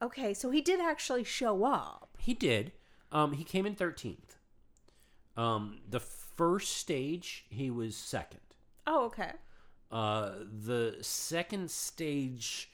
okay. 0.00 0.34
So 0.34 0.50
he 0.50 0.60
did 0.60 0.80
actually 0.80 1.24
show 1.24 1.64
up. 1.64 2.16
He 2.18 2.34
did. 2.34 2.72
Um, 3.12 3.32
he 3.32 3.44
came 3.44 3.66
in 3.66 3.74
13th. 3.74 4.36
Um, 5.36 5.80
the 5.88 6.00
first 6.00 6.76
stage, 6.76 7.44
he 7.50 7.70
was 7.70 7.96
second. 7.96 8.40
Oh, 8.86 9.06
okay. 9.06 9.32
Uh, 9.90 10.30
the 10.64 10.96
second 11.00 11.70
stage, 11.70 12.70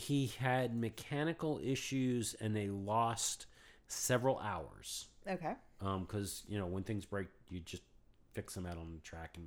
he 0.00 0.32
had 0.38 0.74
mechanical 0.74 1.60
issues 1.62 2.34
and 2.40 2.56
they 2.56 2.68
lost 2.68 3.46
several 3.86 4.38
hours. 4.38 5.06
Okay. 5.28 5.54
Because, 5.78 6.42
you 6.48 6.58
know, 6.58 6.66
when 6.66 6.82
things 6.82 7.04
break, 7.04 7.28
you 7.48 7.60
just 7.60 7.82
fix 8.32 8.54
them 8.54 8.66
out 8.66 8.76
on 8.76 8.92
the 8.94 9.00
track 9.00 9.36
and 9.36 9.46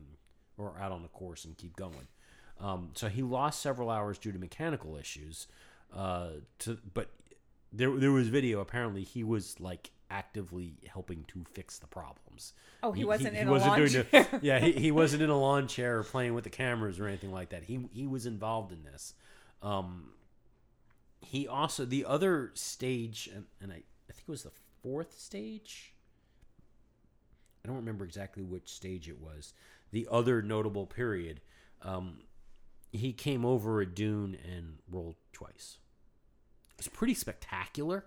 or 0.57 0.77
out 0.79 0.91
on 0.91 1.01
the 1.01 1.07
course 1.09 1.45
and 1.45 1.57
keep 1.57 1.75
going. 1.75 2.07
Um, 2.59 2.91
so 2.93 3.07
he 3.07 3.23
lost 3.23 3.61
several 3.61 3.89
hours 3.89 4.17
due 4.17 4.31
to 4.31 4.39
mechanical 4.39 4.95
issues. 4.95 5.47
Uh, 5.93 6.29
to 6.59 6.77
but 6.93 7.09
there 7.71 7.91
there 7.97 8.11
was 8.11 8.27
video. 8.27 8.59
Apparently, 8.61 9.03
he 9.03 9.23
was 9.23 9.59
like 9.59 9.91
actively 10.09 10.75
helping 10.87 11.23
to 11.29 11.43
fix 11.53 11.79
the 11.79 11.87
problems. 11.87 12.53
Oh, 12.83 12.91
he 12.91 13.03
wasn't 13.03 13.35
in 13.35 13.47
a 13.47 13.51
wasn't 13.51 13.71
lawn 13.71 13.79
doing 13.79 13.91
the- 13.93 14.03
chair. 14.03 14.27
yeah, 14.41 14.59
he, 14.59 14.71
he 14.73 14.91
wasn't 14.91 15.23
in 15.23 15.29
a 15.29 15.37
lawn 15.39 15.67
chair 15.67 15.99
or 15.99 16.03
playing 16.03 16.35
with 16.35 16.43
the 16.43 16.49
cameras 16.51 16.99
or 16.99 17.07
anything 17.07 17.31
like 17.31 17.49
that. 17.49 17.63
He 17.63 17.87
he 17.91 18.05
was 18.07 18.25
involved 18.25 18.71
in 18.71 18.83
this. 18.83 19.13
Um, 19.61 20.09
he 21.25 21.47
also 21.47 21.85
the 21.85 22.05
other 22.05 22.51
stage, 22.53 23.29
and, 23.33 23.45
and 23.61 23.71
I 23.71 23.83
I 24.09 24.13
think 24.13 24.23
it 24.27 24.31
was 24.31 24.43
the 24.43 24.51
fourth 24.81 25.19
stage. 25.19 25.93
I 27.63 27.67
don't 27.67 27.77
remember 27.77 28.05
exactly 28.05 28.43
which 28.43 28.69
stage 28.69 29.07
it 29.07 29.21
was. 29.21 29.53
The 29.91 30.07
other 30.11 30.41
notable 30.41 30.85
period, 30.85 31.39
um, 31.81 32.19
he 32.91 33.13
came 33.13 33.45
over 33.45 33.79
a 33.79 33.85
dune 33.85 34.37
and 34.43 34.79
rolled 34.89 35.15
twice. 35.31 35.77
It 36.71 36.79
was 36.79 36.87
pretty 36.89 37.13
spectacular, 37.13 38.05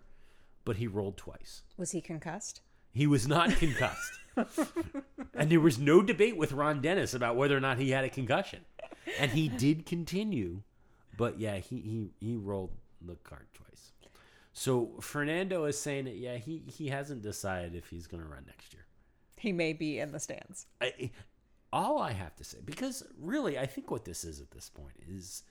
but 0.65 0.77
he 0.77 0.87
rolled 0.87 1.17
twice. 1.17 1.63
Was 1.77 1.93
he 1.93 2.01
concussed? 2.01 2.61
He 2.93 3.07
was 3.07 3.27
not 3.27 3.51
concussed. 3.51 4.13
and 5.35 5.51
there 5.51 5.61
was 5.61 5.79
no 5.79 6.03
debate 6.03 6.37
with 6.37 6.53
Ron 6.53 6.83
Dennis 6.83 7.15
about 7.15 7.37
whether 7.37 7.57
or 7.57 7.61
not 7.61 7.79
he 7.79 7.91
had 7.91 8.05
a 8.05 8.11
concussion. 8.11 8.61
And 9.19 9.31
he 9.31 9.49
did 9.49 9.87
continue, 9.87 10.63
but 11.17 11.39
yeah, 11.39 11.57
he 11.59 11.81
he, 11.81 12.11
he 12.27 12.37
rolled 12.37 12.73
the 13.07 13.17
card 13.17 13.47
twice. 13.55 13.93
So 14.53 14.93
Fernando 15.01 15.65
is 15.67 15.79
saying 15.79 16.07
that 16.07 16.17
yeah, 16.17 16.37
he 16.37 16.63
he 16.67 16.89
hasn't 16.89 17.23
decided 17.23 17.75
if 17.75 17.89
he's 17.89 18.07
going 18.07 18.23
to 18.23 18.29
run 18.29 18.45
next 18.47 18.73
year. 18.73 18.87
He 19.37 19.53
may 19.53 19.73
be 19.73 19.99
in 19.99 20.13
the 20.13 20.21
stands. 20.21 20.67
I, 20.81 21.11
all 21.73 21.99
I 21.99 22.13
have 22.13 22.35
to 22.37 22.45
say, 22.45 22.59
because 22.65 23.03
really, 23.21 23.59
I 23.59 23.67
think 23.67 23.91
what 23.91 24.07
this 24.07 24.25
is 24.25 24.41
at 24.41 24.51
this 24.51 24.71
point 24.71 24.97
is 25.07 25.43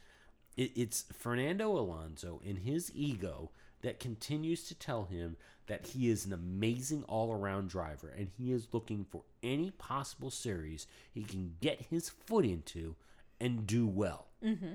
it, 0.58 0.72
it's 0.76 1.06
Fernando 1.14 1.72
Alonso 1.78 2.41
and 2.45 2.58
his 2.58 2.91
ego 2.95 3.51
that 3.84 3.99
continues 3.99 4.68
to 4.68 4.76
tell 4.76 5.06
him 5.06 5.38
that 5.68 5.88
he 5.88 6.10
is 6.10 6.26
an 6.26 6.34
amazing 6.34 7.03
all 7.03 7.32
around 7.32 7.70
driver 7.70 8.14
and 8.18 8.30
he 8.38 8.51
is 8.51 8.68
looking 8.72 9.06
for 9.10 9.24
any 9.43 9.72
possible 9.72 10.32
series 10.32 10.88
he 11.14 11.24
can 11.24 11.56
get 11.62 11.82
his 11.89 12.10
foot 12.10 12.45
into 12.45 12.95
and 13.39 13.68
do 13.68 13.86
well. 13.86 14.28
Mm-hmm. 14.43 14.74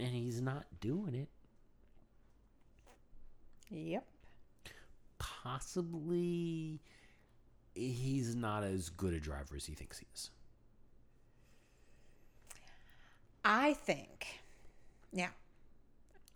And 0.00 0.14
he's 0.14 0.40
not 0.40 0.64
doing 0.80 1.14
it. 1.14 1.28
Yep. 3.70 4.04
Possibly 5.18 6.80
he's 7.74 8.34
not 8.34 8.64
as 8.64 8.88
good 8.88 9.14
a 9.14 9.20
driver 9.20 9.56
as 9.56 9.66
he 9.66 9.74
thinks 9.74 9.98
he 9.98 10.06
is. 10.14 10.30
I 13.44 13.74
think. 13.74 14.26
Yeah. 15.12 15.28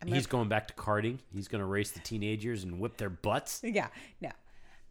I'm 0.00 0.08
He's 0.08 0.26
going 0.26 0.48
back 0.48 0.68
to 0.68 0.74
karting. 0.74 1.18
He's 1.32 1.48
going 1.48 1.60
to 1.60 1.66
race 1.66 1.90
the 1.90 2.00
teenagers 2.00 2.64
and 2.64 2.78
whip 2.78 2.96
their 2.96 3.10
butts. 3.10 3.60
Yeah, 3.64 3.88
no. 4.20 4.30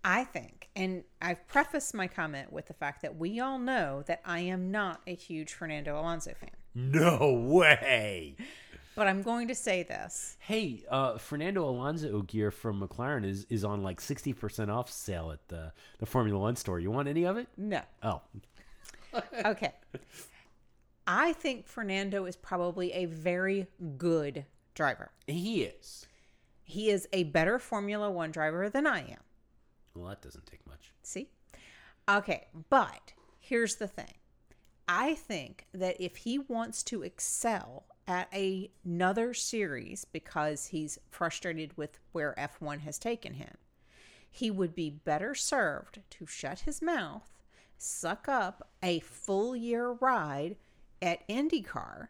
I 0.06 0.26
think, 0.26 0.68
and 0.76 1.06
I've 1.22 1.48
prefaced 1.48 1.94
my 1.94 2.08
comment 2.08 2.52
with 2.52 2.66
the 2.68 2.74
fact 2.74 3.04
that 3.04 3.16
we 3.16 3.40
all 3.40 3.58
know 3.58 4.04
that 4.08 4.20
I 4.26 4.40
am 4.40 4.70
not 4.70 5.00
a 5.08 5.16
huge 5.16 5.54
Fernando 5.54 5.98
Alonso 5.98 6.34
fan. 6.34 6.50
No 6.76 7.32
way. 7.32 8.36
But 8.96 9.08
I'm 9.08 9.22
going 9.24 9.48
to 9.48 9.56
say 9.56 9.84
this. 9.84 10.38
Hey, 10.40 10.84
uh, 10.90 11.18
Fernando 11.18 11.68
Alonso 11.68 12.22
gear 12.22 12.52
from 12.52 12.80
McLaren 12.80 13.26
is, 13.26 13.46
is 13.50 13.64
on 13.64 13.82
like 13.82 14.00
60% 14.00 14.70
off 14.70 14.92
sale 14.92 15.32
at 15.32 15.48
the, 15.48 15.72
the 16.00 16.06
Formula 16.06 16.40
One 16.40 16.56
store. 16.56 16.80
You 16.80 16.92
want 16.92 17.08
any 17.08 17.26
of 17.26 17.38
it? 17.38 17.48
No. 17.58 17.82
Oh, 18.04 18.22
Okay. 19.46 19.74
I 21.08 21.34
think 21.34 21.68
Fernando 21.68 22.26
is 22.26 22.36
probably 22.36 22.92
a 22.94 23.06
very 23.06 23.68
good 23.98 24.46
driver. 24.74 25.12
he 25.28 25.64
is. 25.64 26.06
He 26.66 26.90
is 26.90 27.08
a 27.12 27.24
better 27.26 27.60
Formula 27.60 28.10
One 28.10 28.32
driver 28.32 28.70
than 28.70 28.88
I 28.88 29.00
am. 29.00 29.20
Well, 29.96 30.08
that 30.10 30.22
doesn't 30.22 30.46
take 30.46 30.66
much. 30.68 30.92
See? 31.04 31.30
Okay, 32.10 32.48
but 32.70 33.14
here's 33.40 33.76
the 33.76 33.88
thing. 33.88 34.14
I 34.96 35.16
think 35.16 35.66
that 35.74 36.00
if 36.00 36.18
he 36.18 36.38
wants 36.38 36.84
to 36.84 37.02
excel 37.02 37.86
at 38.08 38.28
a- 38.32 38.70
another 38.86 39.34
series 39.34 40.06
because 40.06 40.68
he's 40.68 41.00
frustrated 41.10 41.76
with 41.76 41.98
where 42.12 42.36
F1 42.38 42.82
has 42.82 43.00
taken 43.00 43.34
him, 43.34 43.56
he 44.30 44.52
would 44.52 44.76
be 44.76 44.92
better 44.92 45.34
served 45.34 46.02
to 46.12 46.28
shut 46.28 46.60
his 46.60 46.80
mouth, 46.80 47.42
suck 47.76 48.28
up 48.28 48.70
a 48.84 49.00
full 49.00 49.56
year 49.56 49.94
ride 49.94 50.58
at 51.02 51.28
IndyCar, 51.28 52.10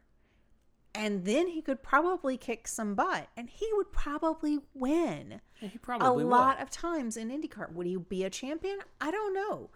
and 0.94 1.24
then 1.24 1.48
he 1.48 1.62
could 1.62 1.84
probably 1.84 2.36
kick 2.36 2.68
some 2.68 2.96
butt 2.96 3.30
and 3.38 3.50
he 3.50 3.68
would 3.74 3.94
probably 3.94 4.60
win 4.74 5.40
Yeah, 5.62 5.70
he 5.70 5.78
a 5.78 5.80
probably 5.80 6.26
lot 6.26 6.62
of 6.62 6.70
times 6.70 7.16
in 7.16 7.30
IndyCar. 7.30 7.72
Would 7.72 7.88
he 7.88 7.96
be 7.96 8.26
a 8.26 8.30
champion? 8.30 8.80
I 9.00 9.10
don't 9.10 9.34
know. 9.34 9.70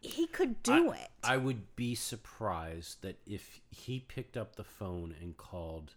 He 0.00 0.26
could 0.26 0.62
do 0.62 0.90
I, 0.90 0.96
it. 0.96 1.08
I 1.24 1.36
would 1.36 1.74
be 1.76 1.94
surprised 1.94 3.02
that 3.02 3.18
if 3.26 3.60
he 3.70 4.00
picked 4.00 4.36
up 4.36 4.56
the 4.56 4.64
phone 4.64 5.14
and 5.20 5.36
called 5.36 5.94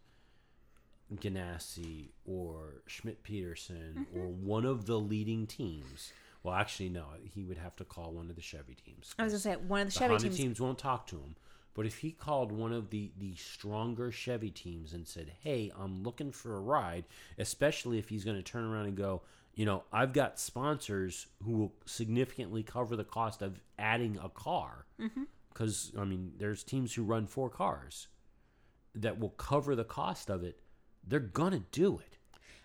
Ganassi 1.13 2.09
or 2.25 2.81
Schmidt 2.87 3.23
Peterson 3.23 4.07
Mm-hmm. 4.11 4.19
or 4.19 4.27
one 4.27 4.65
of 4.65 4.85
the 4.85 4.97
leading 4.99 5.45
teams. 5.47 6.11
Well, 6.43 6.55
actually, 6.55 6.89
no. 6.89 7.05
He 7.23 7.43
would 7.43 7.57
have 7.57 7.75
to 7.75 7.83
call 7.83 8.11
one 8.13 8.29
of 8.29 8.35
the 8.35 8.41
Chevy 8.41 8.75
teams. 8.75 9.13
I 9.19 9.23
was 9.23 9.33
going 9.33 9.41
to 9.55 9.59
say, 9.61 9.67
one 9.67 9.81
of 9.81 9.87
the 9.87 9.93
the 9.93 9.99
Chevy 9.99 10.13
Honda 10.13 10.23
teams. 10.23 10.37
teams 10.37 10.61
won't 10.61 10.79
talk 10.79 11.05
to 11.07 11.17
him. 11.17 11.35
But 11.73 11.85
if 11.85 11.99
he 11.99 12.11
called 12.11 12.51
one 12.51 12.73
of 12.73 12.89
the, 12.89 13.11
the 13.17 13.35
stronger 13.35 14.11
Chevy 14.11 14.49
teams 14.49 14.91
and 14.93 15.07
said, 15.07 15.31
Hey, 15.41 15.71
I'm 15.79 16.03
looking 16.03 16.31
for 16.31 16.55
a 16.55 16.59
ride, 16.59 17.05
especially 17.37 17.97
if 17.99 18.09
he's 18.09 18.25
going 18.25 18.37
to 18.37 18.43
turn 18.43 18.65
around 18.65 18.87
and 18.87 18.97
go, 18.97 19.21
You 19.53 19.65
know, 19.65 19.83
I've 19.91 20.13
got 20.13 20.39
sponsors 20.39 21.27
who 21.43 21.51
will 21.51 21.73
significantly 21.85 22.63
cover 22.63 22.95
the 22.95 23.03
cost 23.03 23.41
of 23.41 23.59
adding 23.77 24.17
a 24.23 24.29
car. 24.29 24.85
Because, 25.53 25.91
I 25.97 26.05
mean, 26.05 26.33
there's 26.37 26.63
teams 26.63 26.93
who 26.93 27.03
run 27.03 27.27
four 27.27 27.49
cars 27.49 28.07
that 28.95 29.19
will 29.19 29.29
cover 29.29 29.75
the 29.75 29.83
cost 29.83 30.29
of 30.29 30.43
it. 30.43 30.59
They're 31.05 31.19
going 31.19 31.51
to 31.51 31.63
do 31.71 31.99
it. 31.99 32.17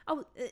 Oh, 0.06 0.24
uh, 0.40 0.44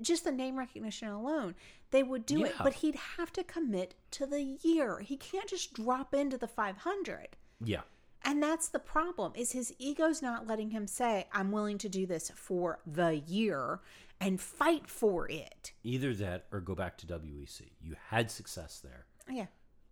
just 0.00 0.24
the 0.24 0.32
name 0.32 0.58
recognition 0.58 1.08
alone, 1.08 1.54
they 1.90 2.02
would 2.02 2.26
do 2.26 2.44
it, 2.44 2.54
but 2.62 2.74
he'd 2.74 2.96
have 3.16 3.32
to 3.34 3.44
commit 3.44 3.94
to 4.12 4.26
the 4.26 4.42
year. 4.62 5.00
He 5.00 5.16
can't 5.16 5.48
just 5.48 5.74
drop 5.74 6.14
into 6.14 6.38
the 6.38 6.48
500. 6.48 7.36
Yeah. 7.62 7.80
And 8.24 8.42
that's 8.42 8.68
the 8.68 8.78
problem 8.78 9.32
is 9.34 9.52
his 9.52 9.72
ego's 9.78 10.22
not 10.22 10.46
letting 10.46 10.70
him 10.70 10.86
say, 10.86 11.26
I'm 11.32 11.52
willing 11.52 11.78
to 11.78 11.88
do 11.88 12.06
this 12.06 12.30
for 12.34 12.78
the 12.86 13.16
year 13.16 13.80
and 14.20 14.40
fight 14.40 14.88
for 14.88 15.28
it. 15.28 15.72
Either 15.82 16.14
that 16.14 16.46
or 16.52 16.60
go 16.60 16.74
back 16.74 16.98
to 16.98 17.06
WEC. 17.06 17.62
You 17.80 17.96
had 18.08 18.30
success 18.30 18.80
there. 18.82 19.06
Yeah. 19.28 19.46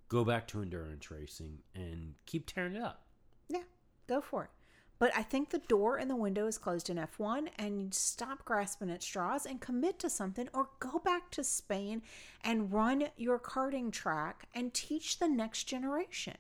Go 0.09 0.25
back 0.25 0.47
to 0.49 0.63
endurance 0.63 1.11
racing 1.11 1.59
and 1.75 2.15
keep 2.27 2.47
tearing 2.47 2.77
it 2.77 2.83
up. 2.83 3.07
Yeah, 3.49 3.63
go 4.07 4.21
for 4.21 4.45
it. 4.45 4.51
But 4.99 5.13
I 5.17 5.23
think 5.23 5.51
the 5.51 5.59
door 5.59 5.97
and 5.97 6.11
the 6.11 6.17
window 6.17 6.47
is 6.47 6.59
closed 6.59 6.91
in 6.91 6.97
F1 6.97 7.49
and 7.57 7.81
you 7.81 7.89
stop 7.93 8.45
grasping 8.45 8.91
at 8.91 9.03
straws 9.03 9.47
and 9.47 9.61
commit 9.61 9.99
to 10.01 10.11
something 10.11 10.49
or 10.53 10.71
go 10.81 10.99
back 10.99 11.31
to 11.33 11.45
Spain 11.45 12.03
and 12.43 12.73
run 12.73 13.05
your 13.17 13.39
karting 13.39 13.93
track 13.93 14.49
and 14.55 14.75
teach 14.75 15.19
the 15.19 15.29
next 15.29 15.65
generation. 15.65 16.37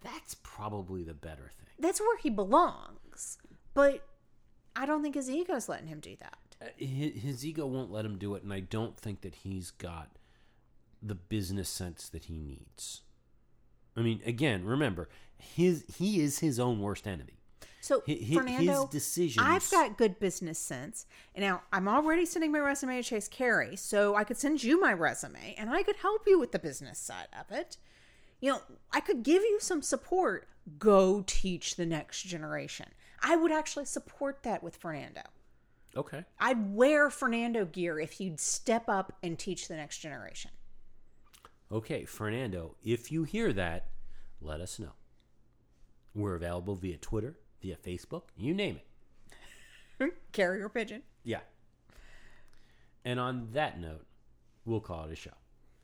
That's 0.00 0.36
probably 0.42 1.02
the 1.02 1.14
better 1.14 1.50
thing. 1.58 1.74
That's 1.78 2.00
where 2.00 2.18
he 2.18 2.30
belongs. 2.30 3.38
But 3.74 4.06
I 4.76 4.86
don't 4.86 5.02
think 5.02 5.16
his 5.16 5.30
ego's 5.30 5.68
letting 5.68 5.88
him 5.88 6.00
do 6.00 6.16
that. 6.20 6.51
His, 6.76 7.22
his 7.22 7.46
ego 7.46 7.66
won't 7.66 7.90
let 7.90 8.04
him 8.04 8.18
do 8.18 8.34
it, 8.34 8.42
and 8.42 8.52
I 8.52 8.60
don't 8.60 8.96
think 8.96 9.20
that 9.22 9.36
he's 9.36 9.70
got 9.70 10.10
the 11.02 11.14
business 11.14 11.68
sense 11.68 12.08
that 12.08 12.24
he 12.24 12.38
needs. 12.38 13.02
I 13.96 14.00
mean, 14.00 14.20
again, 14.24 14.64
remember, 14.64 15.08
his 15.36 15.84
he 15.96 16.20
is 16.20 16.38
his 16.38 16.58
own 16.60 16.80
worst 16.80 17.06
enemy. 17.06 17.34
So 17.80 18.02
Hi- 18.06 18.18
hi- 18.28 18.34
Fernando, 18.36 18.82
his 18.82 18.90
decisions- 18.90 19.44
I've 19.46 19.68
got 19.70 19.98
good 19.98 20.20
business 20.20 20.58
sense. 20.58 21.04
And 21.34 21.44
now 21.44 21.62
I'm 21.72 21.88
already 21.88 22.24
sending 22.24 22.52
my 22.52 22.60
resume 22.60 23.02
to 23.02 23.02
Chase 23.02 23.26
Carey, 23.26 23.74
so 23.74 24.14
I 24.14 24.22
could 24.22 24.36
send 24.36 24.62
you 24.62 24.80
my 24.80 24.92
resume 24.92 25.56
and 25.58 25.68
I 25.68 25.82
could 25.82 25.96
help 25.96 26.22
you 26.26 26.38
with 26.38 26.52
the 26.52 26.60
business 26.60 27.00
side 27.00 27.26
of 27.38 27.50
it. 27.50 27.76
You 28.40 28.52
know, 28.52 28.62
I 28.92 29.00
could 29.00 29.24
give 29.24 29.42
you 29.42 29.58
some 29.60 29.82
support. 29.82 30.46
Go 30.78 31.24
teach 31.26 31.74
the 31.74 31.86
next 31.86 32.22
generation. 32.22 32.86
I 33.20 33.34
would 33.34 33.50
actually 33.50 33.86
support 33.86 34.44
that 34.44 34.62
with 34.62 34.76
Fernando. 34.76 35.22
Okay. 35.96 36.24
I'd 36.40 36.74
wear 36.74 37.10
Fernando 37.10 37.64
gear 37.64 37.98
if 37.98 38.12
he'd 38.12 38.40
step 38.40 38.88
up 38.88 39.12
and 39.22 39.38
teach 39.38 39.68
the 39.68 39.76
next 39.76 39.98
generation. 39.98 40.50
Okay, 41.70 42.04
Fernando, 42.04 42.76
if 42.82 43.12
you 43.12 43.24
hear 43.24 43.52
that, 43.52 43.88
let 44.40 44.60
us 44.60 44.78
know. 44.78 44.92
We're 46.14 46.34
available 46.34 46.74
via 46.74 46.96
Twitter, 46.96 47.38
via 47.60 47.76
Facebook, 47.76 48.24
you 48.36 48.54
name 48.54 48.78
it. 50.00 50.14
Carrier 50.32 50.68
pigeon. 50.68 51.02
Yeah. 51.24 51.40
And 53.04 53.18
on 53.18 53.48
that 53.52 53.80
note, 53.80 54.06
we'll 54.64 54.80
call 54.80 55.04
it 55.04 55.12
a 55.12 55.16
show. 55.16 55.30